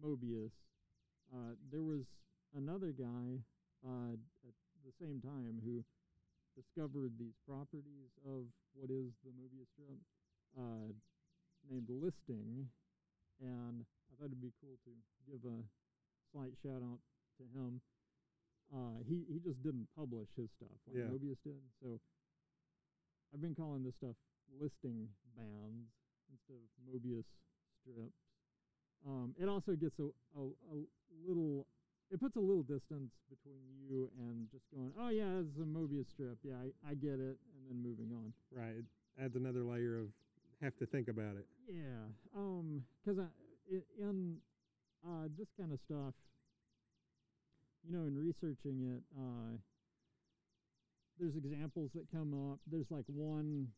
Mobius, 0.00 0.52
uh, 1.32 1.54
there 1.70 1.82
was 1.82 2.04
another 2.56 2.92
guy 2.92 3.44
uh, 3.84 4.16
at 4.46 4.54
the 4.84 4.92
same 5.00 5.20
time 5.20 5.60
who 5.64 5.84
discovered 6.56 7.12
these 7.18 7.36
properties 7.46 8.10
of 8.26 8.48
what 8.74 8.90
is 8.90 9.12
the 9.24 9.30
Mobius 9.36 9.68
strip, 9.76 10.00
uh, 10.58 10.88
named 11.68 11.88
Listing, 11.88 12.68
and 13.40 13.84
I 14.08 14.10
thought 14.16 14.32
it'd 14.32 14.40
be 14.40 14.52
cool 14.60 14.78
to 14.84 14.92
give 15.28 15.44
a 15.44 15.60
slight 16.32 16.52
shout 16.62 16.82
out 16.82 17.00
to 17.38 17.44
him 17.52 17.80
uh, 18.70 19.02
he 19.06 19.26
he 19.26 19.38
just 19.42 19.60
didn't 19.62 19.88
publish 19.98 20.28
his 20.36 20.48
stuff 20.56 20.78
like 20.86 20.96
Yeah. 20.96 21.10
Mobius 21.10 21.42
did. 21.42 21.58
So 21.82 21.98
I've 23.34 23.40
been 23.40 23.54
calling 23.54 23.82
this 23.82 23.94
stuff 23.96 24.14
listing 24.60 25.08
bands 25.36 25.90
instead 26.30 26.58
of 26.62 26.70
Mobius 26.86 27.26
strips. 27.82 28.22
Um, 29.06 29.34
it 29.40 29.48
also 29.48 29.72
gets 29.72 29.98
a, 29.98 30.08
a 30.38 30.42
a 30.42 30.78
little 31.26 31.66
it 32.10 32.20
puts 32.20 32.36
a 32.36 32.40
little 32.40 32.62
distance 32.62 33.12
between 33.30 33.62
you 33.88 34.10
and 34.18 34.50
just 34.50 34.64
going, 34.74 34.92
oh 34.98 35.08
yeah, 35.08 35.38
it's 35.38 35.56
a 35.58 35.66
Mobius 35.66 36.10
strip. 36.10 36.38
Yeah, 36.42 36.54
I, 36.58 36.90
I 36.90 36.94
get 36.94 37.22
it, 37.22 37.38
and 37.38 37.62
then 37.68 37.78
moving 37.82 38.10
on. 38.12 38.32
Right. 38.50 38.82
It 38.82 38.84
adds 39.22 39.36
another 39.36 39.62
layer 39.62 39.98
of 39.98 40.08
have 40.60 40.76
to 40.78 40.86
think 40.86 41.08
about 41.08 41.36
it. 41.36 41.46
Yeah, 41.68 42.10
um, 42.36 42.82
because 43.04 43.18
I 43.18 43.28
i 43.72 43.80
in 43.98 44.36
uh, 45.06 45.28
this 45.38 45.48
kind 45.58 45.72
of 45.72 45.78
stuff, 45.80 46.14
you 47.86 47.96
know, 47.96 48.04
in 48.04 48.18
researching 48.18 48.82
it, 48.96 49.02
uh, 49.16 49.56
there's 51.18 51.36
examples 51.36 51.90
that 51.94 52.10
come 52.10 52.34
up. 52.52 52.58
There's 52.70 52.90
like 52.90 53.04
one 53.06 53.68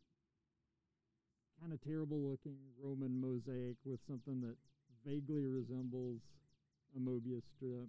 kind 1.62 1.72
of 1.72 1.80
terrible 1.86 2.18
looking 2.18 2.58
Roman 2.82 3.14
mosaic 3.14 3.78
with 3.86 4.00
something 4.10 4.42
that 4.42 4.58
vaguely 5.06 5.46
resembles 5.46 6.18
a 6.96 6.98
Mobius 6.98 7.46
strip. 7.54 7.86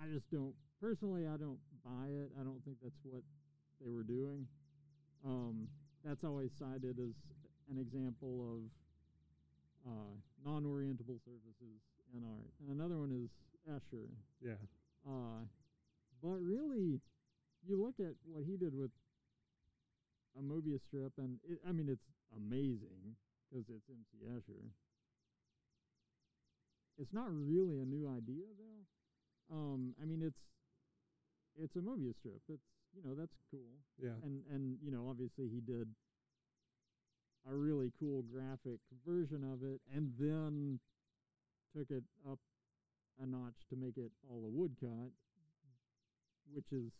I 0.00 0.08
just 0.08 0.24
don't 0.32 0.54
personally. 0.80 1.28
I 1.28 1.36
don't 1.36 1.60
buy 1.84 2.08
it. 2.08 2.32
I 2.40 2.42
don't 2.42 2.64
think 2.64 2.78
that's 2.82 2.96
what 3.04 3.20
they 3.84 3.90
were 3.90 4.02
doing. 4.02 4.48
Um, 5.26 5.68
that's 6.02 6.24
always 6.24 6.48
cited 6.58 6.96
as 6.96 7.12
an 7.68 7.76
example 7.76 8.48
of 8.48 9.92
uh, 9.92 10.12
non-orientable 10.44 11.20
surfaces 11.20 11.76
in 12.16 12.24
art. 12.24 12.48
And 12.64 12.80
another 12.80 12.96
one 12.96 13.12
is 13.12 13.28
Escher. 13.68 14.08
Yeah. 14.40 14.56
Uh, 15.06 15.44
but 16.22 16.40
really, 16.40 17.00
you 17.68 17.76
look 17.76 18.00
at 18.00 18.16
what 18.24 18.44
he 18.44 18.56
did 18.56 18.72
with 18.74 18.90
a 20.38 20.42
Mobius 20.42 20.80
strip, 20.86 21.12
and 21.18 21.38
it, 21.48 21.58
I 21.66 21.72
mean, 21.72 21.88
it's 21.88 22.06
amazing 22.36 23.16
because 23.50 23.66
it's 23.68 23.88
MC 23.88 24.26
Escher. 24.30 24.70
It's 26.98 27.12
not 27.12 27.28
really 27.32 27.80
a 27.80 27.84
new 27.84 28.06
idea, 28.08 28.44
though. 28.58 29.54
Um, 29.56 29.94
I 30.00 30.04
mean, 30.04 30.22
it's 30.22 30.38
it's 31.58 31.74
a 31.76 31.80
Mobius 31.80 32.16
strip. 32.18 32.40
It's 32.48 32.62
you 32.94 33.02
know 33.04 33.14
that's 33.14 33.34
cool 33.50 33.78
Yeah. 34.02 34.18
and 34.24 34.42
and 34.50 34.76
you 34.82 34.90
know 34.90 35.06
obviously 35.08 35.46
he 35.48 35.60
did 35.60 35.86
a 37.48 37.54
really 37.54 37.92
cool 37.98 38.22
graphic 38.22 38.80
version 39.06 39.44
of 39.46 39.62
it 39.62 39.80
and 39.94 40.12
then 40.18 40.80
took 41.74 41.90
it 41.90 42.02
up 42.28 42.38
a 43.22 43.26
notch 43.26 43.54
to 43.70 43.76
make 43.76 43.96
it 43.96 44.10
all 44.28 44.42
a 44.44 44.50
woodcut 44.50 45.12
which 46.52 46.66
is 46.72 46.90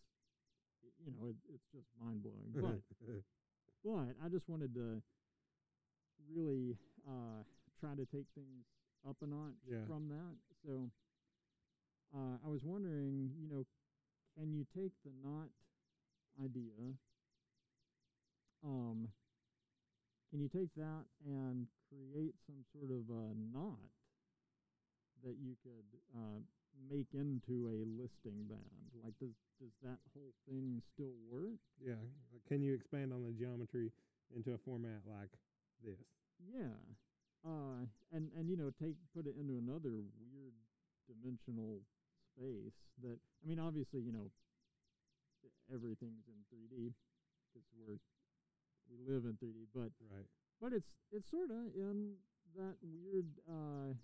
you 1.05 1.13
know 1.13 1.29
it, 1.29 1.37
it's 1.53 1.65
just 1.73 1.87
mind 2.01 2.23
blowing 2.23 2.53
but 2.55 2.81
but 3.85 4.15
I 4.25 4.29
just 4.29 4.49
wanted 4.49 4.75
to 4.75 5.03
really 6.33 6.77
uh, 7.09 7.43
try 7.81 7.95
to 7.95 8.05
take 8.07 8.27
things 8.35 8.65
up 9.09 9.17
a 9.23 9.27
notch 9.27 9.57
Yeah. 9.67 9.79
from 9.87 10.09
that. 10.09 10.37
So 10.65 10.91
uh, 12.15 12.37
I 12.45 12.49
was 12.49 12.61
wondering, 12.65 13.31
you 13.41 13.49
know, 13.49 13.65
can 14.37 14.53
you 14.53 14.67
take 14.77 14.93
the 15.05 15.13
knot 15.25 15.49
idea? 16.45 16.95
Um, 18.65 19.09
can 20.31 20.41
you 20.41 20.49
take 20.49 20.75
that 20.77 21.05
and 21.27 21.67
create 21.89 22.35
some 22.47 22.63
sort 22.73 22.91
of 22.91 23.09
a 23.09 23.35
knot 23.57 23.81
that 25.25 25.37
you 25.41 25.57
could 25.63 25.89
uh, 26.15 26.41
make 26.91 27.09
into 27.15 27.69
a 27.69 27.77
listing 28.01 28.47
band? 28.49 28.91
Like, 29.03 29.15
does 29.19 29.35
does 29.61 29.73
that 29.83 29.99
whole 30.15 30.33
thing 30.49 30.81
still 30.95 31.15
work? 31.31 31.59
yeah. 31.81 32.01
Can 32.49 32.63
you 32.63 32.75
expand 32.75 33.13
on 33.13 33.23
the 33.25 33.33
geometry 33.33 33.93
into 34.35 34.53
a 34.55 34.59
format 34.59 35.03
like 35.07 35.31
this? 35.85 35.99
Yeah. 36.41 36.77
Uh, 37.45 37.85
and 38.13 38.31
and 38.37 38.49
you 38.49 38.57
know, 38.57 38.71
take 38.81 38.97
put 39.15 39.27
it 39.27 39.35
into 39.39 39.57
another 39.59 40.01
weird 40.33 40.55
dimensional 41.09 41.81
space 42.37 42.77
that 43.03 43.19
I 43.43 43.43
mean, 43.49 43.59
obviously, 43.59 44.01
you 44.01 44.13
know, 44.13 44.31
everything's 45.73 46.27
in 46.29 46.41
3D 46.53 46.93
because 47.49 47.67
we're 47.79 47.99
we 48.91 48.99
live 49.07 49.25
in 49.25 49.37
3D, 49.39 49.67
but 49.75 49.91
Right. 50.11 50.27
but 50.61 50.73
it's 50.73 50.91
it's 51.13 51.31
sort 51.31 51.51
of 51.51 51.73
in 51.75 52.15
that 52.57 52.77
weird 52.83 53.29
uh 53.49 53.95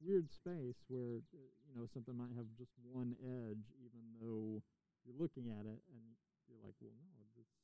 weird 0.00 0.30
space 0.30 0.78
where 0.88 1.20
uh, 1.34 1.50
you 1.66 1.74
know 1.74 1.86
something 1.92 2.14
might 2.16 2.34
have 2.36 2.46
just 2.56 2.70
one 2.86 3.14
edge 3.22 3.64
even 3.82 4.02
though 4.20 4.62
you're 5.04 5.18
looking 5.18 5.50
at 5.50 5.66
it 5.66 5.80
and 5.90 6.02
you're 6.46 6.60
like 6.62 6.74
well 6.80 6.94
no 7.14 7.24
it's 7.40 7.54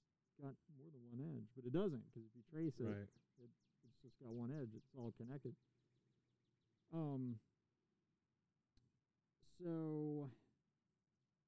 got 0.40 0.54
more 0.76 0.90
than 0.90 1.02
one 1.10 1.22
edge 1.22 1.46
but 1.54 1.64
it 1.64 1.72
doesn't 1.72 2.02
because 2.10 2.26
if 2.26 2.34
you 2.34 2.42
trace 2.50 2.74
it 2.80 2.98
Right. 2.98 3.08
it's 3.42 3.98
just 4.02 4.18
got 4.18 4.34
one 4.34 4.50
edge 4.50 4.70
it's 4.74 4.90
all 4.98 5.12
connected 5.16 5.54
um 6.92 7.36
so 9.62 10.30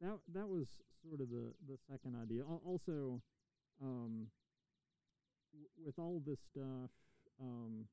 that 0.01 0.19
that 0.35 0.49
was 0.49 0.67
sort 1.03 1.21
of 1.21 1.31
the 1.31 1.53
the 1.69 1.79
second 1.91 2.15
idea 2.21 2.43
also 2.45 3.21
um 3.83 4.29
w- 5.53 5.71
with 5.85 5.99
all 5.99 6.23
this 6.27 6.39
stuff 6.51 6.91
um 7.41 7.87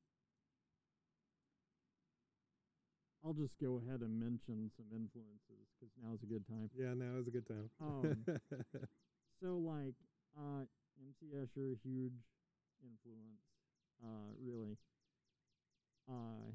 I'll 3.24 3.32
just 3.32 3.56
go 3.60 3.80
ahead 3.80 4.00
and 4.02 4.20
mention 4.20 4.70
some 4.76 4.86
influences 4.92 5.64
because 5.80 5.92
now's 6.02 6.22
a 6.22 6.26
good 6.26 6.46
time. 6.46 6.68
Yeah. 6.76 6.92
now 6.92 7.16
is 7.20 7.26
a 7.26 7.30
good 7.30 7.48
time. 7.48 7.70
Um, 7.80 8.24
So 9.42 9.56
like 9.58 9.94
uh 10.38 10.64
MC 11.00 11.34
Escher, 11.36 11.76
huge 11.82 12.20
influence, 12.80 13.40
uh 14.02 14.30
really. 14.40 14.76
Uh 16.08 16.52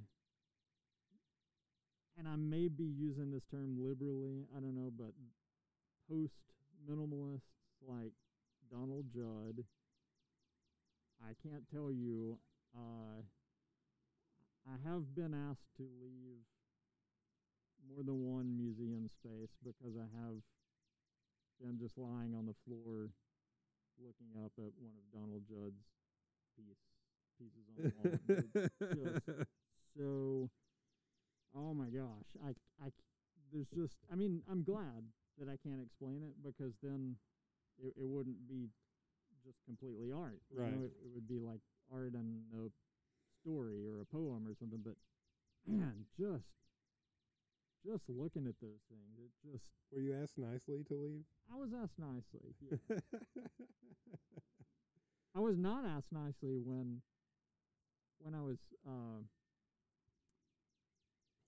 and 2.18 2.28
I 2.28 2.36
may 2.36 2.68
be 2.68 2.84
using 2.86 3.32
this 3.32 3.44
term 3.52 3.78
liberally, 3.80 4.46
I 4.56 4.60
don't 4.60 4.76
know, 4.76 4.92
but 4.98 5.14
post 6.10 6.34
minimalists 6.90 7.42
like 7.88 8.12
Donald 8.72 9.06
Judd, 9.14 9.64
I 11.22 11.32
can't 11.44 11.64
tell 11.72 11.92
you, 11.92 12.38
uh 12.76 13.22
I 14.68 14.76
have 14.90 15.16
been 15.16 15.34
asked 15.34 15.70
to 15.78 15.84
leave 16.02 16.46
more 17.88 18.04
than 18.04 18.26
one 18.26 18.56
museum 18.58 19.08
space 19.10 19.54
because 19.64 19.96
I 19.98 20.08
have 20.26 20.42
been 21.62 21.78
just 21.78 21.98
lying 21.98 22.34
on 22.36 22.46
the 22.46 22.56
floor 22.66 23.12
looking 24.00 24.32
up 24.44 24.52
at 24.58 24.72
one 24.80 24.96
of 24.96 25.06
Donald 25.12 25.44
Judd's 25.48 25.84
piece 26.56 26.80
pieces 27.38 27.68
on 27.72 27.76
the 27.84 27.92
wall. 27.96 28.20
just 28.94 29.26
so 29.98 30.50
oh 31.56 31.74
my 31.74 31.88
gosh 31.90 32.30
I 32.46 32.50
I 32.84 32.90
there's 33.52 33.68
just 33.74 33.98
i 34.12 34.16
mean 34.16 34.42
i'm 34.52 34.62
glad 34.64 35.04
that 35.40 35.50
i 35.50 35.58
can't 35.58 35.82
explain 35.82 36.22
it 36.22 36.36
because 36.44 36.74
then 36.84 37.16
it, 37.82 37.94
it 37.98 38.08
wouldn't 38.08 38.48
be 38.48 38.70
just 39.44 39.58
completely 39.66 40.12
art 40.12 40.42
you 40.52 40.60
know, 40.60 40.66
Right. 40.66 40.86
it, 40.86 40.94
it 41.06 41.10
would 41.14 41.28
be 41.28 41.40
like 41.40 41.62
art 41.92 42.14
and 42.14 42.44
a 42.54 42.70
story 43.42 43.88
or 43.88 44.02
a 44.02 44.06
poem 44.06 44.46
or 44.48 44.54
something 44.54 44.82
but 44.84 44.94
man 45.66 46.06
just 46.18 46.46
just 47.86 48.04
looking 48.10 48.46
at 48.48 48.56
those 48.62 48.82
things 48.90 49.18
it 49.18 49.32
just 49.52 49.66
Were 49.92 50.02
you 50.02 50.14
asked 50.22 50.38
nicely 50.38 50.84
to 50.88 50.94
leave? 50.96 51.24
i 51.52 51.56
was 51.56 51.72
asked 51.74 51.98
nicely 51.98 52.54
yeah. 52.90 53.00
I 55.36 55.40
was 55.40 55.58
not 55.58 55.86
asked 55.86 56.12
nicely 56.12 56.58
when 56.60 57.02
when 58.20 58.34
I 58.36 58.42
was 58.42 58.58
uh, 58.86 59.22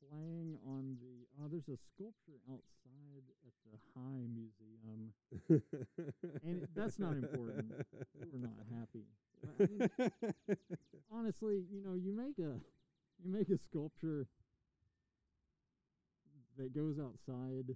playing 0.10 0.56
on 0.66 0.98
the 1.02 1.28
oh, 1.42 1.48
there's 1.50 1.68
a 1.68 1.78
sculpture 1.78 2.40
outside 2.50 3.26
at 3.46 3.54
the 3.66 3.78
High 3.96 4.26
Museum. 4.32 5.14
And 6.44 6.62
it- 6.64 6.70
that's 6.76 7.00
not 7.00 7.14
important. 7.18 7.72
We're 8.32 8.40
not 8.40 8.62
happy. 8.72 9.06
I 9.44 9.66
mean, 9.66 9.90
honestly, 11.12 11.64
you 11.72 11.82
know, 11.84 11.94
you 11.96 12.14
make 12.16 12.38
a 12.40 12.60
you 13.24 13.32
make 13.32 13.50
a 13.50 13.58
sculpture 13.58 14.28
that 16.62 16.74
goes 16.76 16.98
outside. 17.00 17.76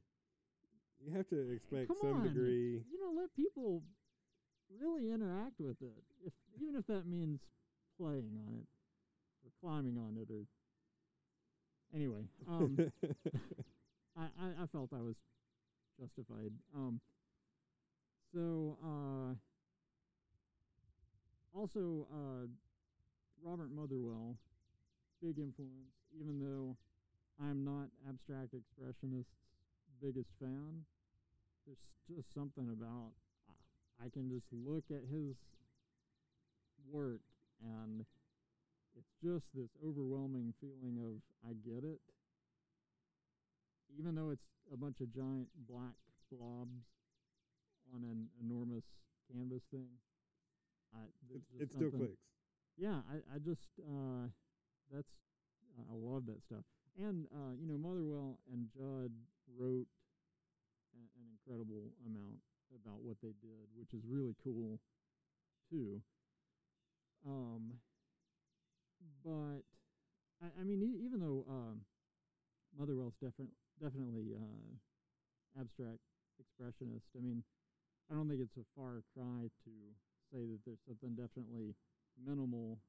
you 1.04 1.14
have 1.16 1.28
to 1.30 1.52
expect 1.52 1.88
Come 1.88 1.98
some 2.02 2.22
on. 2.22 2.24
degree. 2.24 2.84
You 2.92 3.00
know, 3.00 3.20
let 3.20 3.36
people 3.36 3.82
really 4.80 5.12
interact 5.12 5.60
with 5.60 5.82
it. 5.82 6.04
If 6.26 6.34
even 6.62 6.76
if 6.76 6.86
that 6.88 7.08
means 7.08 7.40
playing 8.00 8.32
on 8.48 8.54
it 8.62 8.68
or 9.44 9.52
climbing 9.62 9.98
on 9.98 10.18
it 10.22 10.32
or 10.32 10.46
anyway, 11.94 12.28
um, 12.48 12.78
I, 14.18 14.24
I, 14.24 14.64
I 14.64 14.68
felt 14.72 14.90
I 14.94 15.02
was 15.02 15.16
justified. 16.00 16.52
Um, 16.76 17.00
so 18.34 18.78
uh, 18.84 19.34
also 21.58 22.08
uh, 22.14 22.48
Robert 23.44 23.72
Motherwell, 23.72 24.36
big 25.22 25.38
influence. 25.40 25.94
Even 26.20 26.40
though 26.40 26.78
I'm 27.42 27.66
not 27.66 27.90
abstract 28.08 28.56
expressionists' 28.56 29.36
biggest 30.02 30.30
fan, 30.40 30.86
there's 31.66 31.78
just 32.08 32.34
something 32.34 32.70
about 32.70 33.12
I 34.04 34.10
can 34.10 34.30
just 34.30 34.46
look 34.52 34.84
at 34.92 35.08
his 35.10 35.36
work 36.92 37.22
and 37.64 38.06
it's 38.98 39.12
just 39.24 39.46
this 39.54 39.70
overwhelming 39.86 40.54
feeling 40.60 41.00
of 41.00 41.22
I 41.48 41.54
get 41.54 41.84
it. 41.84 42.00
Even 43.98 44.16
though 44.16 44.32
it's 44.32 44.46
a 44.72 44.78
bunch 44.78 45.00
of 45.00 45.14
giant 45.14 45.48
black 45.68 45.96
blobs 46.32 46.84
on 47.94 48.04
an 48.04 48.28
enormous 48.44 48.84
canvas 49.32 49.64
thing, 49.72 49.88
I, 50.94 51.08
just 51.32 51.46
it 51.60 51.72
still 51.72 51.92
clicks. 51.92 52.20
yeah, 52.78 53.00
I, 53.12 53.36
I 53.36 53.40
just 53.40 53.68
uh, 53.80 54.28
that's 54.92 55.12
I 55.80 55.96
love 55.96 56.26
that 56.28 56.42
stuff. 56.44 56.64
And 56.98 57.28
uh, 57.34 57.54
you 57.60 57.68
know, 57.68 57.78
Motherwell 57.78 58.40
and 58.52 58.68
Judd 58.72 59.12
wrote 59.58 59.88
a, 60.96 61.02
an 61.20 61.26
incredible 61.32 61.92
amount 62.06 62.40
about 62.74 63.02
what 63.04 63.18
they 63.22 63.34
did, 63.42 63.68
which 63.78 63.94
is 63.94 64.02
really 64.08 64.36
cool 64.44 64.80
too. 65.70 66.02
Um, 67.26 67.74
but 69.24 69.64
I, 70.42 70.62
I 70.62 70.64
mean, 70.64 70.82
e- 70.84 71.06
even 71.06 71.20
though 71.20 71.46
um, 71.50 71.82
Motherwell's 72.78 73.16
different, 73.22 73.52
definitely 73.82 74.36
uh, 74.36 74.74
abstract 75.62 76.00
expressionist. 76.42 77.08
I 77.18 77.22
mean, 77.22 77.44
I 78.12 78.16
don't 78.16 78.30
think 78.30 78.42
it's 78.42 78.58
a 78.58 78.68
far 78.76 79.04
cry 79.16 79.50
to 79.66 79.72
say 80.32 80.46
that 80.46 80.60
there's 80.66 80.84
something 80.88 81.16
definitely 81.16 81.76
minimal 82.20 82.80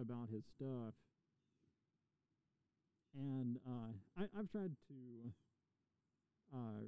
about 0.00 0.28
his 0.30 0.44
stuff. 0.56 0.94
And 3.16 3.56
uh, 3.66 4.20
I, 4.20 4.22
I've 4.38 4.50
tried 4.50 4.76
to 4.88 5.32
uh, 6.54 6.84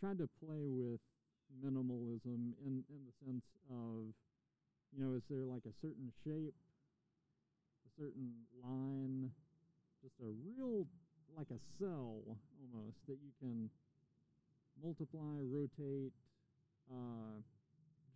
tried 0.00 0.18
to 0.18 0.28
play 0.44 0.68
with 0.68 1.00
minimalism 1.64 2.52
in, 2.64 2.84
in 2.88 3.00
the 3.04 3.14
sense 3.24 3.44
of, 3.70 4.12
you 4.92 5.04
know, 5.04 5.14
is 5.14 5.22
there 5.30 5.44
like 5.44 5.62
a 5.64 5.74
certain 5.80 6.12
shape, 6.24 6.54
a 7.84 7.90
certain 8.00 8.32
line, 8.64 9.30
just 10.02 10.14
a 10.20 10.30
real 10.44 10.86
like 11.36 11.48
a 11.50 11.60
cell 11.78 12.22
almost 12.60 12.96
that 13.08 13.18
you 13.20 13.32
can 13.40 13.68
multiply, 14.82 15.40
rotate, 15.44 16.12
uh, 16.90 17.40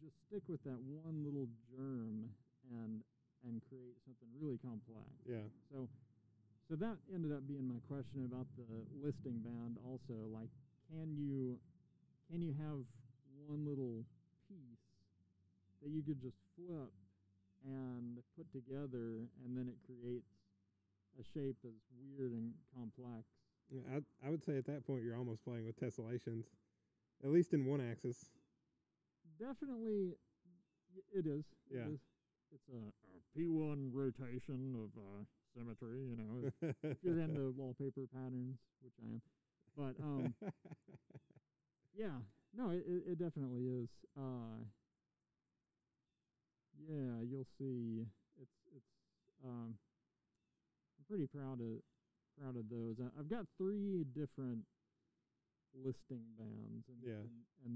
just 0.00 0.14
stick 0.28 0.42
with 0.48 0.62
that 0.64 0.78
one 1.04 1.24
little 1.24 1.48
germ 1.68 2.30
and 2.70 3.02
and 3.46 3.60
create 3.68 3.96
something 4.04 4.28
really 4.36 4.58
complex. 4.58 5.08
Yeah. 5.24 5.46
So 5.72 5.88
so 6.68 6.76
that 6.76 6.96
ended 7.12 7.32
up 7.32 7.46
being 7.48 7.66
my 7.66 7.80
question 7.90 8.24
about 8.24 8.46
the 8.54 8.68
listing 9.02 9.42
band 9.42 9.78
also. 9.82 10.28
Like 10.30 10.50
can 10.90 11.16
you 11.16 11.58
can 12.30 12.42
you 12.42 12.54
have 12.58 12.84
one 13.46 13.66
little 13.66 14.04
piece 14.46 14.84
that 15.82 15.90
you 15.90 16.02
could 16.02 16.20
just 16.20 16.36
flip 16.54 16.92
and 17.64 18.18
put 18.36 18.46
together 18.52 19.26
and 19.44 19.56
then 19.56 19.68
it 19.68 19.76
creates 19.84 20.30
a 21.18 21.24
shape 21.24 21.56
that's 21.64 21.84
weird 21.98 22.32
and 22.32 22.52
complex. 22.74 23.24
Yeah, 23.70 23.98
I, 23.98 24.26
I 24.26 24.30
would 24.30 24.44
say 24.44 24.56
at 24.56 24.66
that 24.66 24.86
point 24.86 25.02
you're 25.02 25.16
almost 25.16 25.44
playing 25.44 25.66
with 25.66 25.78
tessellations, 25.78 26.44
at 27.24 27.30
least 27.30 27.52
in 27.52 27.66
one 27.66 27.80
axis. 27.80 28.30
Definitely 29.38 30.14
it 31.14 31.26
is. 31.26 31.44
Yeah. 31.70 31.86
is. 31.94 32.00
It's 32.52 32.68
a, 32.68 32.82
a 32.82 33.18
P1 33.38 33.90
rotation 33.94 34.74
of 34.74 34.90
uh, 35.00 35.24
symmetry, 35.56 36.02
you 36.10 36.16
know. 36.16 36.46
if- 36.62 36.74
if 36.82 36.96
you're 37.02 37.20
into 37.26 37.52
wallpaper 37.56 38.06
patterns, 38.12 38.58
which 38.82 38.94
I 39.02 39.06
am. 39.06 39.22
But 39.76 39.94
um 40.02 40.34
Yeah, 41.96 42.18
no, 42.56 42.70
it, 42.70 42.84
it, 42.86 43.02
it 43.12 43.18
definitely 43.18 43.66
is. 43.66 43.88
Uh, 44.16 44.62
yeah, 46.88 47.20
you'll 47.28 47.46
see. 47.58 48.06
It's 48.40 48.56
it's. 48.74 48.86
Um, 49.44 49.74
I'm 50.98 51.04
pretty 51.08 51.26
proud 51.26 51.60
of 51.60 51.82
proud 52.38 52.56
of 52.56 52.68
those. 52.70 52.96
I, 53.02 53.10
I've 53.18 53.28
got 53.28 53.46
three 53.58 54.04
different 54.14 54.64
listing 55.74 56.22
bands, 56.38 56.86
and 56.88 57.02
Yeah. 57.02 57.22
and, 57.26 57.36
and 57.64 57.74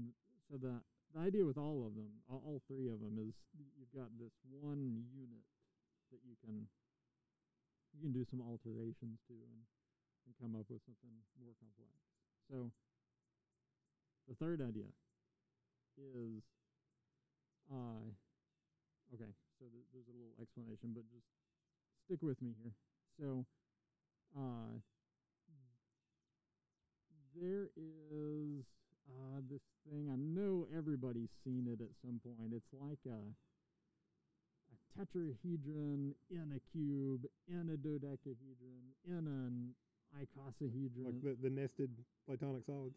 so 0.49 0.57
the 0.57 0.79
the 1.15 1.23
idea 1.23 1.47
with 1.47 1.57
all 1.57 1.87
of 1.87 1.95
them, 1.95 2.11
all, 2.27 2.61
three 2.67 2.91
of 2.91 2.99
them, 2.99 3.15
is 3.15 3.31
you've 3.55 3.95
got 3.95 4.11
this 4.19 4.35
one 4.51 5.07
unit 5.15 5.47
that 6.11 6.19
you 6.27 6.35
can 6.43 6.67
you 7.95 8.03
can 8.03 8.11
do 8.11 8.27
some 8.27 8.43
alterations 8.43 9.23
to 9.31 9.33
and, 9.33 9.63
and 10.27 10.35
come 10.35 10.59
up 10.59 10.67
with 10.67 10.83
something 10.83 11.15
more 11.39 11.55
complex. 11.55 11.95
So 12.51 12.75
the 14.27 14.35
third 14.35 14.59
idea 14.59 14.91
is 15.95 16.43
uh 17.71 18.03
okay, 19.15 19.31
so 19.55 19.71
th- 19.71 19.87
there's 19.95 20.11
a 20.11 20.15
little 20.19 20.35
explanation, 20.43 20.91
but 20.91 21.07
just 21.07 21.31
stick 22.03 22.19
with 22.21 22.41
me 22.41 22.51
here. 22.59 22.75
So 23.15 23.45
uh 24.35 24.83
there 27.39 27.71
is 27.79 28.67
uh 29.09 29.41
this 29.49 29.61
thing 29.89 30.09
I 30.09 30.17
know 30.17 30.65
everybody's 30.75 31.31
seen 31.43 31.67
it 31.69 31.81
at 31.81 31.93
some 32.01 32.19
point. 32.23 32.53
It's 32.53 32.73
like 32.73 32.99
a 33.05 33.21
a 34.73 34.77
tetrahedron 34.97 36.13
in 36.29 36.47
a 36.55 36.59
cube, 36.71 37.25
in 37.47 37.69
a 37.69 37.77
dodecahedron, 37.77 38.93
in 39.07 39.27
an 39.27 39.75
icosahedron. 40.15 41.05
like 41.05 41.21
the, 41.21 41.37
the 41.41 41.49
nested 41.49 41.89
platonic 42.25 42.63
solids. 42.65 42.95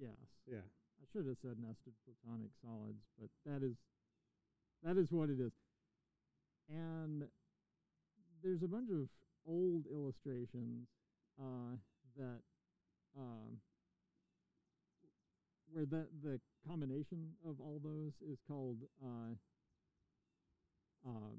yes. 0.00 0.16
Yeah. 0.50 0.64
I 1.02 1.04
should 1.12 1.26
have 1.26 1.36
said 1.42 1.56
nested 1.60 1.92
platonic 2.06 2.50
solids, 2.62 3.02
but 3.20 3.28
that 3.44 3.62
is 3.64 3.76
that 4.82 4.96
is 4.96 5.10
what 5.10 5.28
it 5.30 5.40
is. 5.40 5.52
And 6.68 7.24
there's 8.42 8.62
a 8.62 8.68
bunch 8.68 8.90
of 8.90 9.08
old 9.46 9.84
illustrations 9.92 10.88
uh, 11.40 11.76
that 12.16 12.40
um, 13.18 13.58
where 15.74 15.84
the 15.86 16.06
the 16.22 16.40
combination 16.66 17.34
of 17.44 17.60
all 17.60 17.80
those 17.82 18.12
is 18.30 18.38
called 18.46 18.78
uh, 19.02 19.34
uh, 21.04 21.34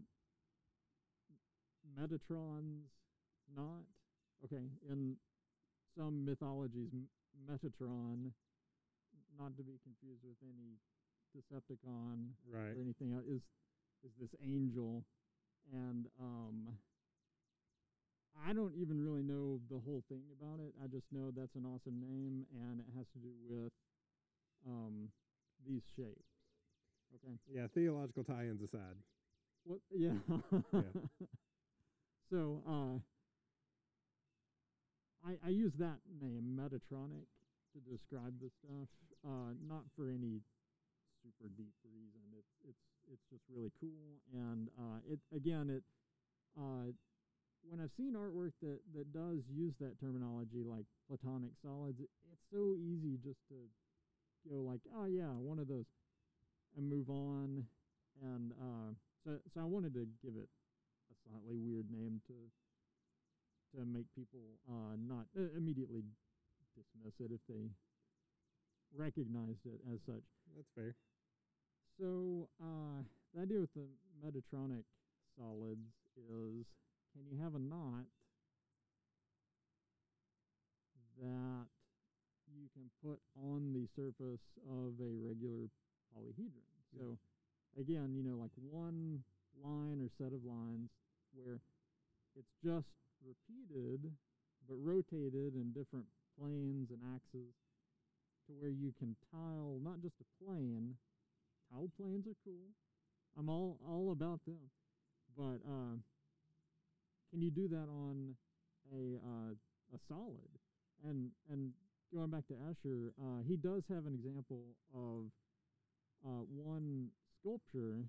Metatron's 1.98 2.92
knot. 3.56 3.88
Okay, 4.44 4.68
in 4.92 5.16
some 5.98 6.26
mythologies, 6.26 6.92
Metatron 7.50 8.32
not 9.40 9.56
to 9.58 9.64
be 9.64 9.80
confused 9.84 10.24
with 10.24 10.38
any 10.44 10.76
Decepticon 11.36 12.36
Right. 12.52 12.76
or 12.76 12.82
anything 12.82 13.14
else, 13.14 13.26
is 13.26 13.42
is 14.04 14.12
this 14.20 14.36
angel, 14.44 15.04
and 15.74 16.06
um, 16.22 16.78
I 18.46 18.54
don't 18.54 18.76
even 18.76 19.02
really 19.02 19.24
know 19.24 19.60
the 19.72 19.80
whole 19.80 20.04
thing 20.10 20.24
about 20.38 20.60
it. 20.60 20.74
I 20.84 20.88
just 20.88 21.08
know 21.12 21.32
that's 21.32 21.56
an 21.56 21.66
awesome 21.66 22.00
name, 22.00 22.46
and 22.54 22.80
it 22.82 22.86
has 22.96 23.08
to 23.14 23.20
do 23.20 23.32
with 23.48 23.72
um, 24.68 25.10
these 25.68 25.84
shapes. 25.96 26.30
Okay. 27.16 27.36
Yeah. 27.52 27.68
Theological 27.74 28.24
tie-ins 28.24 28.62
aside. 28.62 28.98
What? 29.66 29.80
Yeah. 29.98 30.14
yeah. 30.74 30.82
so 32.30 32.62
uh, 32.68 33.00
I 35.26 35.38
I 35.46 35.50
use 35.50 35.74
that 35.80 36.00
name 36.22 36.54
Metatronic 36.54 37.26
to 37.74 37.80
describe 37.90 38.38
the 38.40 38.50
stuff, 38.62 38.90
uh, 39.26 39.58
not 39.66 39.84
for 39.96 40.10
any 40.10 40.42
super 41.24 41.50
deep 41.58 41.74
reason. 41.82 42.22
It's 42.38 42.54
it's 42.70 42.86
it's 43.12 43.26
just 43.32 43.44
really 43.50 43.72
cool, 43.80 44.22
and 44.34 44.70
uh, 44.78 45.00
it 45.10 45.20
again 45.36 45.70
it 45.70 45.84
uh, 46.60 46.94
when 47.66 47.82
I've 47.82 47.94
seen 47.98 48.14
artwork 48.14 48.54
that 48.62 48.80
that 48.94 49.12
does 49.14 49.42
use 49.50 49.74
that 49.82 50.00
terminology, 50.00 50.62
like 50.62 50.86
platonic 51.10 51.52
solids, 51.62 52.00
it, 52.00 52.10
it's 52.32 52.46
so 52.54 52.78
easy 52.78 53.18
just 53.18 53.42
to 53.50 53.58
go 54.50 54.62
like, 54.62 54.82
oh 54.96 55.06
yeah, 55.06 55.34
one 55.34 55.60
of 55.60 55.68
those, 55.68 55.86
and 56.78 56.90
move 56.90 57.10
on. 57.10 57.66
And 58.22 58.52
uh, 58.54 58.94
so 59.24 59.38
so 59.54 59.62
I 59.62 59.66
wanted 59.66 59.94
to 59.94 60.08
give 60.24 60.36
it 60.38 60.50
a 61.12 61.16
slightly 61.28 61.58
weird 61.58 61.92
name 61.92 62.22
to 62.28 62.34
to 63.76 63.86
make 63.86 64.06
people 64.16 64.56
uh, 64.70 64.96
not 64.96 65.26
uh, 65.38 65.52
immediately 65.58 66.04
dismiss 66.76 67.20
it 67.20 67.32
if 67.34 67.42
they 67.50 67.70
recognized 68.96 69.66
it 69.66 69.82
as 69.94 70.00
such. 70.06 70.24
That's 70.56 70.70
fair. 70.76 70.96
So 72.00 72.50
uh, 72.62 73.04
the 73.34 73.42
idea 73.42 73.60
with 73.60 73.74
the 73.74 73.88
Metatronic 74.24 74.84
solids 75.38 75.92
is 76.18 76.66
can 77.14 77.24
you 77.32 77.42
have 77.42 77.56
a 77.56 77.60
knot 77.60 78.06
that 81.22 81.68
you 82.56 82.70
can 82.74 82.88
put 83.04 83.20
on 83.36 83.74
the 83.74 83.88
surface 83.96 84.44
of 84.68 84.96
a 85.00 85.12
regular 85.20 85.68
polyhedron? 86.12 86.66
Yeah. 86.94 87.00
So 87.00 87.18
again, 87.80 88.16
you 88.16 88.24
know, 88.24 88.36
like 88.36 88.56
one 88.56 89.24
line 89.64 90.00
or 90.02 90.10
set 90.18 90.34
of 90.34 90.44
lines 90.44 90.90
where 91.34 91.60
it's 92.36 92.52
just 92.64 92.92
repeated 93.24 94.12
but 94.68 94.78
rotated 94.82 95.54
in 95.56 95.72
different 95.72 96.06
planes 96.40 96.90
and 96.90 97.00
axes 97.16 97.54
to 98.48 98.54
where 98.54 98.72
you 98.72 98.94
can 98.98 99.16
tile 99.32 99.80
not 99.82 100.02
just 100.02 100.16
a 100.22 100.44
plane. 100.44 100.96
Tile 101.72 101.90
planes 101.98 102.28
are 102.28 102.38
cool. 102.44 102.74
I'm 103.38 103.50
all 103.50 103.78
all 103.88 104.12
about 104.12 104.40
them. 104.46 104.70
But 105.38 105.60
uh, 105.68 106.00
can 107.30 107.42
you 107.42 107.52
do 107.52 107.68
that 107.68 107.88
on 107.90 108.36
a 108.94 109.18
uh, 109.18 109.52
a 109.94 110.00
solid? 110.08 110.50
And 111.04 111.32
and 111.52 111.74
going 112.14 112.30
back 112.30 112.48
to 112.48 112.54
Escher, 112.70 113.12
uh, 113.22 113.42
he 113.48 113.56
does 113.56 113.84
have 113.90 114.06
an 114.06 114.14
example 114.14 114.76
of 114.94 115.32
uh, 116.26 116.44
one 116.48 117.10
sculpture 117.40 118.06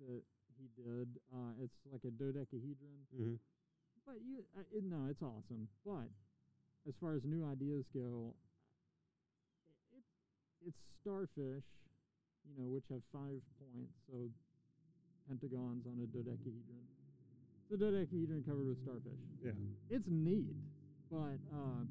that 0.00 0.22
he 0.58 0.66
did. 0.76 1.08
Uh, 1.32 1.54
it's 1.62 1.74
like 1.90 2.02
a 2.04 2.10
dodecahedron 2.10 3.06
Mm-hmm. 3.14 3.34
but 4.06 4.16
you, 4.24 4.44
uh, 4.56 4.62
it, 4.72 4.84
no, 4.84 5.06
it's 5.10 5.22
awesome. 5.22 5.68
But 5.84 6.08
as 6.88 6.94
far 7.00 7.14
as 7.14 7.22
new 7.24 7.44
ideas 7.46 7.84
go, 7.94 8.34
it, 9.96 10.02
it's 10.66 10.78
starfish, 11.00 11.64
you 12.44 12.54
know, 12.56 12.68
which 12.68 12.84
have 12.90 13.02
five 13.12 13.40
points, 13.60 13.94
so 14.08 14.28
pentagons 15.28 15.84
on 15.86 16.00
a 16.02 16.06
dodecahedron. 16.06 16.84
The 17.70 17.76
dodecahedron 17.76 18.44
covered 18.48 18.66
with 18.66 18.80
starfish. 18.82 19.20
Yeah. 19.44 19.52
It's 19.90 20.08
neat, 20.08 20.56
but 21.10 21.36
uh, 21.52 21.84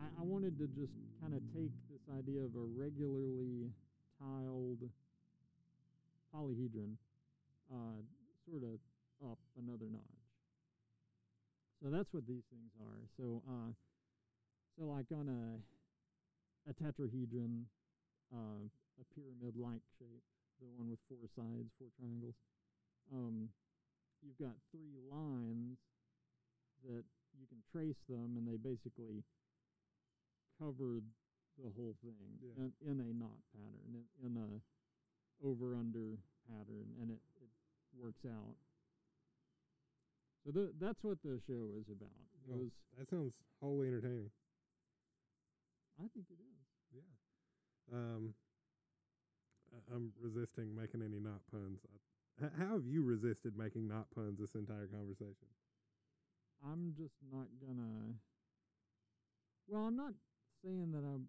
I, 0.00 0.20
I 0.20 0.22
wanted 0.24 0.56
to 0.58 0.66
just 0.72 0.92
kind 1.20 1.34
of 1.34 1.40
take 1.52 1.72
this 1.92 2.00
idea 2.16 2.40
of 2.40 2.56
a 2.56 2.64
regularly 2.72 3.68
tiled 4.18 4.80
polyhedron, 6.32 6.96
uh, 7.68 8.00
sort 8.48 8.64
of 8.64 8.80
up 9.28 9.38
another 9.60 9.86
notch. 9.92 10.24
So 11.82 11.90
that's 11.90 12.08
what 12.12 12.26
these 12.26 12.44
things 12.48 12.72
are. 12.80 13.00
So, 13.16 13.42
uh, 13.48 13.72
so 14.76 14.84
like 14.88 15.06
on 15.12 15.28
a 15.28 15.60
a 16.68 16.72
tetrahedron, 16.76 17.64
uh, 18.32 18.68
a 19.00 19.04
pyramid-like 19.16 19.80
shape, 19.98 20.24
the 20.60 20.68
one 20.76 20.90
with 20.90 21.00
four 21.08 21.24
sides, 21.32 21.72
four 21.80 21.88
triangles. 21.98 22.36
Um, 23.12 23.48
you've 24.20 24.36
got 24.38 24.54
three 24.70 24.92
lines 25.10 25.80
that 26.84 27.02
you 27.32 27.46
can 27.48 27.64
trace 27.72 27.98
them, 28.08 28.36
and 28.36 28.44
they 28.46 28.60
basically 28.60 29.24
cover 30.60 31.00
the 31.56 31.70
whole 31.76 31.96
thing 32.04 32.36
Yeah. 32.44 32.68
in, 32.68 32.72
in 32.84 33.00
a 33.00 33.10
knot 33.16 33.40
pattern, 33.56 34.04
in, 34.22 34.26
in 34.26 34.36
a 34.36 34.60
over-under 35.46 36.18
pattern, 36.46 36.86
and 37.00 37.10
it, 37.10 37.20
it 37.40 37.48
works 37.96 38.24
out. 38.28 38.54
So 40.44 40.52
that's 40.80 41.02
what 41.02 41.18
the 41.22 41.40
show 41.46 41.68
is 41.80 41.88
about. 41.88 42.28
Well, 42.46 42.58
Was 42.60 42.70
that 42.98 43.08
sounds 43.10 43.32
wholly 43.60 43.88
entertaining. 43.88 44.30
I 45.98 46.08
think 46.14 46.26
it 46.30 46.40
is. 46.40 46.66
Yeah. 46.96 47.96
Um, 47.96 48.34
I'm 49.92 50.12
resisting 50.20 50.74
making 50.74 51.02
any 51.02 51.20
knot 51.20 51.40
puns. 51.50 51.80
H- 52.42 52.50
how 52.58 52.72
have 52.74 52.86
you 52.86 53.02
resisted 53.04 53.56
making 53.56 53.86
knot 53.88 54.06
puns 54.14 54.38
this 54.40 54.54
entire 54.54 54.86
conversation? 54.86 55.48
I'm 56.64 56.94
just 56.96 57.14
not 57.30 57.48
gonna. 57.60 58.14
Well, 59.68 59.82
I'm 59.82 59.96
not 59.96 60.14
saying 60.62 60.92
that 60.92 61.04
I'm. 61.04 61.26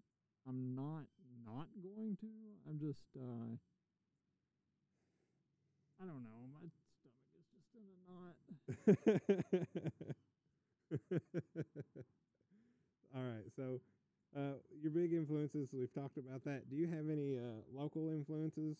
I'm 0.47 0.75
not 0.75 1.05
not 1.45 1.67
going 1.81 2.17
to. 2.21 2.27
I'm 2.67 2.79
just. 2.79 2.99
uh 3.15 3.55
I 6.01 6.05
don't 6.05 6.23
know. 6.25 6.49
My 6.49 6.65
stomach 6.65 7.13
is 7.37 7.45
just 7.53 7.69
in 7.77 7.85
a 7.85 7.97
knot. 8.09 8.33
All 13.15 13.21
right. 13.21 13.45
So, 13.55 13.79
uh, 14.35 14.57
your 14.81 14.89
big 14.91 15.13
influences, 15.13 15.69
we've 15.73 15.93
talked 15.93 16.17
about 16.17 16.43
that. 16.45 16.67
Do 16.71 16.75
you 16.75 16.87
have 16.87 17.07
any 17.11 17.37
uh, 17.37 17.61
local 17.75 18.09
influences 18.09 18.77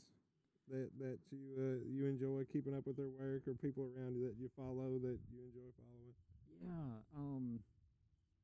that 0.70 0.90
that 0.98 1.20
you 1.30 1.54
uh, 1.58 1.78
you 1.86 2.08
enjoy 2.08 2.44
keeping 2.52 2.74
up 2.76 2.88
with 2.88 2.98
their 2.98 3.12
work, 3.20 3.48
or 3.48 3.54
people 3.54 3.86
around 3.94 4.16
you 4.16 4.26
that 4.26 4.36
you 4.40 4.50
follow 4.58 4.98
that 4.98 5.20
you 5.30 5.40
enjoy 5.46 5.70
following? 5.78 6.16
Yeah. 6.58 6.98
Um. 7.16 7.60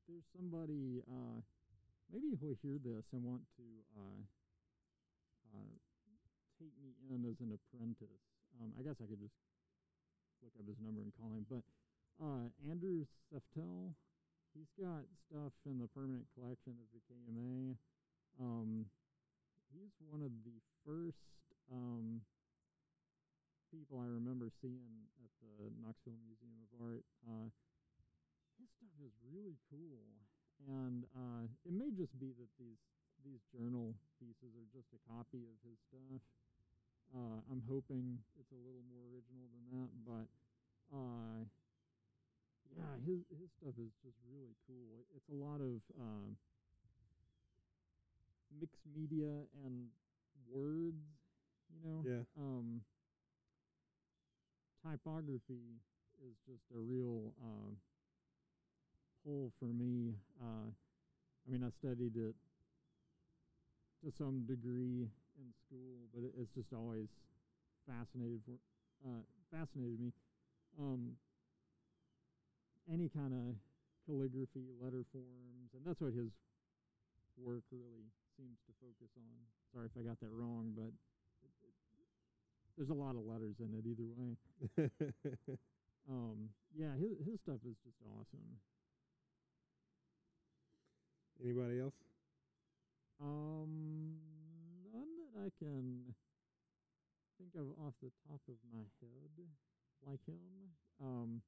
There's 0.07 0.25
somebody. 0.35 1.01
Uh. 1.09 1.41
Maybe 2.11 2.39
he'll 2.39 2.59
hear 2.63 2.79
this 2.79 3.05
and 3.11 3.23
want 3.23 3.43
to. 3.57 3.65
Uh. 3.95 4.21
Uh. 5.53 5.75
Take 6.57 6.73
me 6.81 6.97
in 7.13 7.21
as 7.29 7.37
an 7.39 7.53
apprentice. 7.53 8.23
Um. 8.57 8.73
I 8.79 8.81
guess 8.81 8.97
I 9.03 9.05
could 9.05 9.21
just 9.21 9.35
look 10.41 10.53
up 10.57 10.67
his 10.67 10.79
number 10.81 11.01
and 11.01 11.13
call 11.17 11.33
him. 11.33 11.45
But 11.49 11.63
uh, 12.21 12.49
Andrew 12.69 13.05
Saftel, 13.29 13.93
he's 14.53 14.69
got 14.77 15.05
stuff 15.29 15.53
in 15.65 15.77
the 15.77 15.89
permanent 15.91 16.25
collection 16.33 16.77
of 16.81 16.87
the 16.93 17.01
KMA. 17.05 17.77
Um, 18.41 18.85
he's 19.73 19.93
one 20.09 20.21
of 20.21 20.33
the 20.45 20.57
first 20.85 21.21
um, 21.69 22.21
people 23.69 23.99
I 23.99 24.07
remember 24.07 24.49
seeing 24.61 25.09
at 25.21 25.31
the 25.41 25.69
Knoxville 25.81 26.17
Museum 26.25 26.57
of 26.63 26.69
Art. 26.79 27.05
Uh, 27.25 27.49
his 28.57 28.69
stuff 28.77 28.93
is 29.03 29.13
really 29.29 29.57
cool, 29.69 30.05
and 30.65 31.05
uh, 31.13 31.45
it 31.65 31.73
may 31.73 31.93
just 31.93 32.17
be 32.17 32.33
that 32.37 32.49
these 32.57 32.81
these 33.21 33.41
journal 33.53 33.93
pieces 34.17 34.55
are 34.55 34.69
just 34.73 34.89
a 34.95 35.01
copy 35.05 35.45
of 35.45 35.57
his 35.61 35.77
stuff. 35.89 36.21
Uh, 37.13 37.39
I'm 37.51 37.63
hoping 37.69 38.19
it's 38.39 38.51
a 38.51 38.59
little 38.59 38.83
more 38.89 39.03
original 39.13 39.47
than 39.51 39.65
that, 39.77 39.91
but 40.03 40.27
uh, 40.91 41.39
yeah, 42.75 42.93
his 43.05 43.23
his 43.31 43.49
stuff 43.59 43.75
is 43.79 43.93
just 44.03 44.17
really 44.27 44.55
cool. 44.67 45.05
It's 45.15 45.29
a 45.29 45.37
lot 45.37 45.61
of 45.61 45.79
um, 45.99 46.35
mixed 48.59 48.83
media 48.95 49.45
and 49.65 49.87
words, 50.49 51.03
you 51.71 51.79
know. 51.83 52.03
Yeah. 52.03 52.23
Um, 52.37 52.81
typography 54.83 55.79
is 56.23 56.35
just 56.47 56.63
a 56.75 56.79
real 56.79 57.33
uh, 57.43 57.71
pull 59.27 59.51
for 59.59 59.67
me. 59.67 60.15
Uh, 60.39 60.71
I 60.71 61.45
mean, 61.51 61.63
I 61.63 61.71
studied 61.83 62.15
it 62.15 62.35
to 64.03 64.11
some 64.15 64.47
degree 64.47 65.11
in 65.35 65.47
school, 65.67 66.07
but 66.15 66.23
it, 66.23 66.31
it's 66.39 66.51
just 66.55 66.71
always 66.71 67.11
fascinated 67.83 68.39
for 68.47 68.55
uh, 69.03 69.23
fascinated 69.51 69.99
me. 69.99 70.11
Um, 70.79 71.19
any 72.87 73.09
kind 73.09 73.35
of 73.35 73.55
calligraphy, 74.07 74.71
letter 74.79 75.03
forms, 75.11 75.75
and 75.75 75.83
that's 75.83 75.99
what 75.99 76.15
his 76.15 76.31
work 77.35 77.67
really 77.71 78.07
seems 78.39 78.55
to 78.63 78.71
focus 78.79 79.11
on. 79.19 79.35
Sorry 79.75 79.91
if 79.91 79.95
I 79.99 80.07
got 80.07 80.19
that 80.23 80.31
wrong, 80.31 80.71
but 80.71 80.95
it, 81.43 81.51
it, 81.67 82.07
there's 82.77 82.89
a 82.89 82.95
lot 82.95 83.19
of 83.19 83.27
letters 83.27 83.59
in 83.59 83.75
it 83.75 83.83
either 83.83 84.07
way. 84.15 85.59
Um, 86.07 86.47
yeah, 86.71 86.95
his 86.95 87.19
his 87.27 87.35
stuff 87.43 87.59
is 87.67 87.75
just 87.83 87.99
awesome. 88.07 88.55
Anybody 91.43 91.79
else? 91.79 91.93
Um, 93.21 94.17
none 94.93 95.07
that 95.17 95.45
I 95.45 95.49
can 95.59 96.13
think 97.37 97.53
of 97.55 97.67
off 97.85 97.93
the 98.01 98.11
top 98.27 98.41
of 98.47 98.55
my 98.73 98.85
head, 99.01 99.47
like 100.07 100.25
him. 100.25 100.37
Um, 101.01 101.41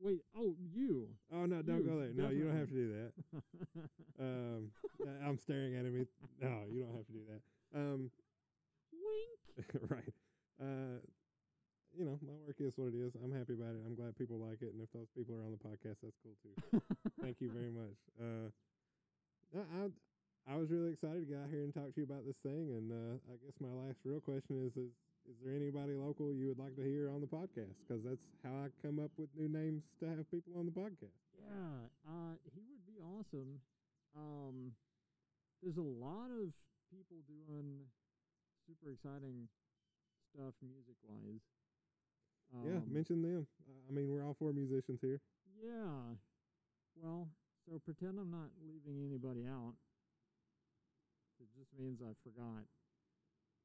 wait, 0.00 0.20
oh, 0.36 0.54
you. 0.72 1.08
Oh 1.32 1.46
no, 1.46 1.62
don't 1.62 1.78
You, 1.78 1.84
go 1.84 1.98
there. 1.98 2.10
No, 2.14 2.30
you 2.30 2.44
don't 2.44 2.56
have 2.56 2.68
to 2.68 2.74
do 2.74 2.94
that. 2.94 3.12
Um, 4.20 4.70
I'm 5.26 5.38
staring 5.38 5.74
at 5.74 5.84
him. 5.84 6.06
No, 6.40 6.62
you 6.70 6.82
don't 6.84 6.96
have 6.96 7.06
to 7.06 7.12
do 7.12 7.22
that. 7.30 7.78
Um, 7.78 8.10
Wink. 8.92 9.68
right. 9.90 10.14
uh, 10.60 10.98
you 11.96 12.04
know, 12.04 12.18
my 12.22 12.34
work 12.46 12.58
is 12.58 12.74
what 12.76 12.90
it 12.90 12.98
is. 12.98 13.14
I'm 13.18 13.32
happy 13.32 13.54
about 13.54 13.78
it. 13.78 13.82
I'm 13.86 13.94
glad 13.94 14.18
people 14.18 14.38
like 14.38 14.62
it, 14.62 14.74
and 14.74 14.82
if 14.82 14.90
those 14.92 15.10
people 15.14 15.38
are 15.38 15.46
on 15.46 15.54
the 15.54 15.62
podcast, 15.62 16.02
that's 16.02 16.18
cool 16.22 16.34
too. 16.42 16.54
Thank 17.22 17.38
you 17.40 17.50
very 17.50 17.70
much. 17.70 17.98
Uh, 18.18 18.50
I, 19.54 19.86
I 20.50 20.56
was 20.58 20.70
really 20.70 20.92
excited 20.92 21.24
to 21.24 21.28
get 21.30 21.38
out 21.38 21.50
here 21.50 21.62
and 21.62 21.72
talk 21.72 21.94
to 21.94 21.98
you 22.02 22.06
about 22.06 22.26
this 22.26 22.38
thing, 22.42 22.74
and 22.74 22.90
uh, 22.90 23.14
I 23.30 23.38
guess 23.40 23.54
my 23.62 23.70
last 23.70 24.02
real 24.04 24.20
question 24.20 24.58
is: 24.66 24.74
is 24.74 24.90
is 25.24 25.36
there 25.40 25.56
anybody 25.56 25.96
local 25.96 26.36
you 26.36 26.52
would 26.52 26.60
like 26.60 26.76
to 26.76 26.84
hear 26.84 27.08
on 27.08 27.24
the 27.24 27.30
podcast? 27.30 27.80
Because 27.80 28.04
that's 28.04 28.26
how 28.44 28.52
I 28.52 28.68
come 28.84 29.00
up 29.00 29.08
with 29.16 29.32
new 29.32 29.48
names 29.48 29.80
to 30.00 30.08
have 30.08 30.28
people 30.28 30.52
on 30.60 30.68
the 30.68 30.76
podcast. 30.76 31.16
Yeah, 31.32 31.88
uh, 32.04 32.36
he 32.52 32.60
would 32.68 32.84
be 32.84 33.00
awesome. 33.00 33.56
Um, 34.12 34.76
there's 35.62 35.80
a 35.80 35.90
lot 35.96 36.28
of 36.28 36.52
people 36.92 37.24
doing 37.24 37.88
super 38.68 38.92
exciting 38.92 39.48
stuff 40.28 40.52
music 40.60 41.00
wise. 41.08 41.40
Yeah, 42.62 42.76
Um, 42.76 42.92
mention 42.92 43.22
them. 43.22 43.46
I 43.88 43.92
mean, 43.92 44.08
we're 44.08 44.22
all 44.24 44.34
four 44.38 44.52
musicians 44.52 45.00
here. 45.00 45.20
Yeah. 45.62 46.14
Well, 47.02 47.28
so 47.66 47.80
pretend 47.84 48.18
I'm 48.18 48.30
not 48.30 48.50
leaving 48.62 49.02
anybody 49.04 49.44
out. 49.46 49.74
It 51.40 51.48
just 51.58 51.70
means 51.78 52.00
I 52.00 52.12
forgot. 52.22 52.64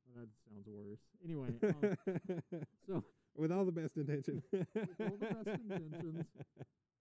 Well, 0.05 0.15
that 0.25 0.29
sounds 0.49 0.65
worse. 0.67 0.99
Anyway, 1.23 1.49
um, 1.63 2.63
so 2.87 3.03
with 3.35 3.51
all 3.51 3.65
the 3.65 3.71
best 3.71 3.95
intention. 3.95 4.41
With 4.51 4.99
all 4.99 5.17
the 5.19 5.43
best 5.43 5.59
intentions. 5.61 6.25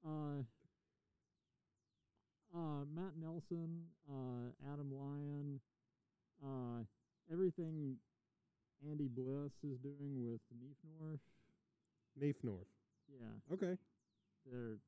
uh, 0.07 0.43
uh, 2.55 2.85
Matt 2.95 3.17
Nelson, 3.19 3.85
uh, 4.11 4.53
Adam 4.73 4.91
Lyon, 4.93 5.61
uh, 6.45 6.85
everything 7.33 7.97
Andy 8.89 9.09
Bliss 9.09 9.53
is 9.65 9.79
doing 9.79 10.23
with 10.23 10.41
Neefnorf. 10.55 11.19
Neef 12.21 12.37
North. 12.43 12.67
Yeah, 13.09 13.55
Okay. 13.55 13.77
they're 14.45 14.79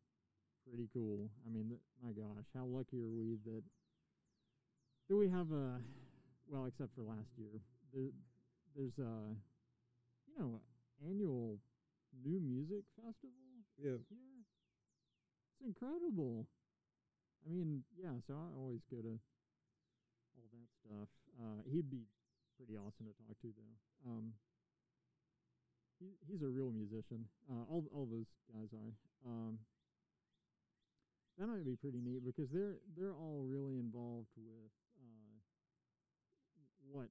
pretty 0.68 0.88
cool. 0.92 1.30
I 1.46 1.50
mean, 1.50 1.68
th- 1.68 1.80
my 2.02 2.12
gosh, 2.12 2.44
how 2.54 2.64
lucky 2.66 3.00
are 3.02 3.08
we 3.10 3.36
that 3.46 3.62
do 5.08 5.16
we 5.18 5.28
have 5.28 5.50
a 5.52 5.80
well, 6.46 6.66
except 6.66 6.94
for 6.94 7.02
last 7.02 7.30
year. 7.38 7.60
There, 7.94 8.10
there's 8.76 8.98
a 8.98 9.34
you 10.26 10.34
know 10.38 10.60
annual 11.06 11.58
new 12.24 12.40
music 12.40 12.84
festival 12.96 13.64
Yeah. 13.78 13.98
here. 13.98 14.00
It's 15.60 15.66
incredible. 15.66 16.46
I 17.46 17.50
mean, 17.52 17.84
yeah. 17.96 18.18
So 18.26 18.34
I 18.34 18.50
always 18.58 18.80
go 18.90 19.00
to 19.00 19.18
all 20.36 20.48
that 20.52 20.68
stuff. 20.84 21.08
Uh, 21.40 21.62
he'd 21.70 21.90
be 21.90 22.04
pretty 22.56 22.76
awesome 22.76 23.06
to 23.06 23.14
talk 23.26 23.38
to, 23.40 23.48
though. 23.56 24.10
Um, 24.10 24.34
he, 26.00 26.16
he's 26.26 26.42
a 26.42 26.48
real 26.48 26.72
musician. 26.72 27.28
Uh, 27.46 27.68
all 27.68 27.84
all 27.92 28.08
those 28.08 28.26
guys 28.48 28.72
are. 28.72 28.92
Um, 29.28 29.60
that 31.38 31.46
might 31.46 31.64
be 31.64 31.76
pretty 31.76 32.00
neat 32.00 32.24
because 32.24 32.50
they're 32.50 32.80
they're 32.96 33.14
all 33.14 33.44
really 33.46 33.76
involved 33.78 34.32
with 34.36 34.72
uh, 34.98 35.36
what 36.90 37.08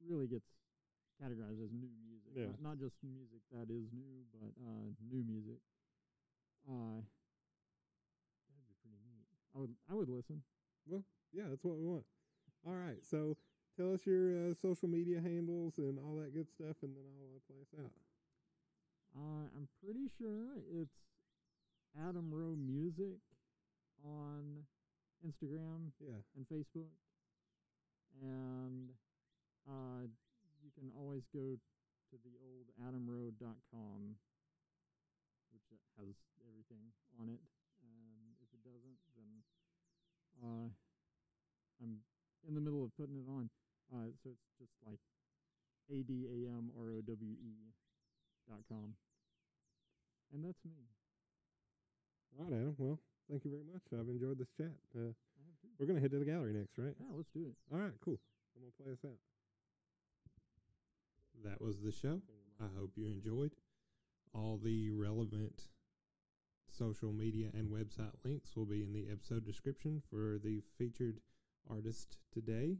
really 0.00 0.26
gets 0.26 0.46
categorized 1.20 1.60
as 1.62 1.70
new 1.74 1.92
music. 2.00 2.32
Yeah. 2.34 2.54
Not, 2.62 2.74
not 2.74 2.76
just 2.78 2.96
music 3.02 3.42
that 3.52 3.68
is 3.68 3.90
new, 3.92 4.24
but 4.32 4.54
uh, 4.62 4.94
new 5.10 5.22
music. 5.26 5.60
Uh, 6.64 7.02
that'd 8.46 8.66
be 8.66 8.74
pretty 8.80 8.98
neat. 9.04 9.26
I 9.54 9.58
would 9.58 9.74
I 9.90 9.94
would 9.94 10.08
listen. 10.08 10.42
Well, 10.86 11.04
yeah, 11.32 11.44
that's 11.50 11.64
what 11.64 11.76
we 11.76 11.84
want. 11.84 12.04
All 12.66 12.74
right. 12.74 12.98
So 13.04 13.36
tell 13.76 13.92
us 13.92 14.06
your 14.06 14.50
uh, 14.50 14.54
social 14.54 14.88
media 14.88 15.20
handles 15.20 15.74
and 15.78 15.98
all 15.98 16.16
that 16.16 16.34
good 16.34 16.48
stuff, 16.50 16.76
and 16.82 16.94
then 16.96 17.04
I'll 17.06 17.36
uh, 17.36 17.40
play 17.46 17.60
us 17.62 17.84
out. 17.84 17.92
Uh, 19.16 19.50
I'm 19.56 19.68
pretty 19.82 20.06
sure 20.18 20.62
it's 20.70 20.94
Adam 21.98 22.30
Rowe 22.30 22.54
Music 22.56 23.18
on 24.04 24.64
Instagram 25.26 25.90
Yeah. 25.98 26.22
and 26.36 26.46
Facebook, 26.46 26.94
and 28.22 28.90
uh, 29.68 30.06
you 30.62 30.70
can 30.78 30.90
always 30.96 31.22
go 31.34 31.58
to 32.10 32.16
the 32.22 32.34
old 32.38 32.70
adamrowe.com, 32.80 34.16
which 35.52 35.66
has 35.98 36.14
everything 36.48 36.94
on 37.18 37.28
it. 37.28 37.40
And 37.82 38.34
if 38.40 38.48
it 38.54 38.62
doesn't, 38.62 38.98
then 39.18 39.30
uh, 40.42 40.68
I'm 41.82 41.98
in 42.46 42.54
the 42.54 42.60
middle 42.60 42.84
of 42.84 42.94
putting 42.96 43.16
it 43.18 43.26
on. 43.28 43.50
Uh, 43.92 44.14
so 44.22 44.30
it's 44.30 44.54
just 44.58 44.72
like 44.86 45.00
A 45.90 46.02
D 46.06 46.26
A 46.30 46.48
M 46.48 46.70
R 46.78 46.90
O 46.94 47.00
W 47.02 47.34
E 47.34 47.74
com, 48.68 48.94
and 50.34 50.44
that's 50.44 50.58
me. 50.64 50.88
All 52.38 52.44
right, 52.44 52.54
Adam. 52.54 52.74
Well, 52.78 52.98
thank 53.30 53.44
you 53.44 53.50
very 53.50 53.64
much. 53.66 53.82
I've 53.92 54.08
enjoyed 54.08 54.38
this 54.38 54.50
chat. 54.56 54.74
Uh, 54.94 55.14
I 55.38 55.42
have 55.46 55.58
to. 55.62 55.68
we're 55.78 55.86
gonna 55.86 56.00
head 56.00 56.10
to 56.12 56.18
the 56.18 56.24
gallery 56.24 56.52
next, 56.52 56.78
right? 56.78 56.94
Yeah, 56.98 57.14
let's 57.14 57.30
do 57.30 57.46
it. 57.46 57.54
All 57.72 57.78
right. 57.78 57.94
Cool. 58.04 58.18
I'm 58.54 58.62
gonna 58.62 58.76
play 58.78 58.92
us 58.92 59.04
out. 59.04 59.18
That 61.44 61.60
was 61.60 61.80
the 61.80 61.92
show. 61.92 62.20
I 62.60 62.68
hope 62.78 62.92
you 62.96 63.06
enjoyed. 63.06 63.52
All 64.34 64.60
the 64.62 64.90
relevant 64.90 65.68
social 66.70 67.12
media 67.12 67.48
and 67.54 67.68
website 67.68 68.14
links 68.24 68.54
will 68.54 68.66
be 68.66 68.82
in 68.82 68.92
the 68.92 69.08
episode 69.10 69.44
description 69.44 70.02
for 70.10 70.38
the 70.42 70.62
featured 70.78 71.20
artist 71.68 72.18
today. 72.32 72.76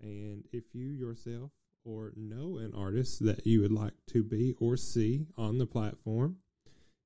And 0.00 0.44
if 0.52 0.74
you 0.74 0.88
yourself 0.88 1.50
or 1.86 2.12
know 2.16 2.58
an 2.58 2.72
artist 2.74 3.24
that 3.24 3.46
you 3.46 3.62
would 3.62 3.72
like 3.72 3.94
to 4.08 4.24
be 4.24 4.54
or 4.58 4.76
see 4.76 5.26
on 5.38 5.58
the 5.58 5.66
platform, 5.66 6.36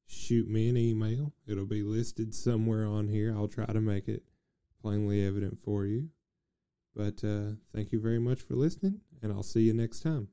shoot 0.06 0.48
me 0.48 0.68
an 0.68 0.76
email. 0.76 1.32
It'll 1.46 1.66
be 1.66 1.82
listed 1.82 2.34
somewhere 2.34 2.86
on 2.86 3.08
here. 3.08 3.34
I'll 3.36 3.48
try 3.48 3.66
to 3.66 3.80
make 3.80 4.08
it 4.08 4.22
plainly 4.80 5.24
evident 5.24 5.58
for 5.62 5.84
you. 5.84 6.08
But 6.96 7.22
uh, 7.22 7.52
thank 7.74 7.92
you 7.92 8.00
very 8.00 8.18
much 8.18 8.40
for 8.40 8.54
listening, 8.54 9.00
and 9.22 9.32
I'll 9.32 9.42
see 9.42 9.62
you 9.62 9.74
next 9.74 10.00
time. 10.00 10.28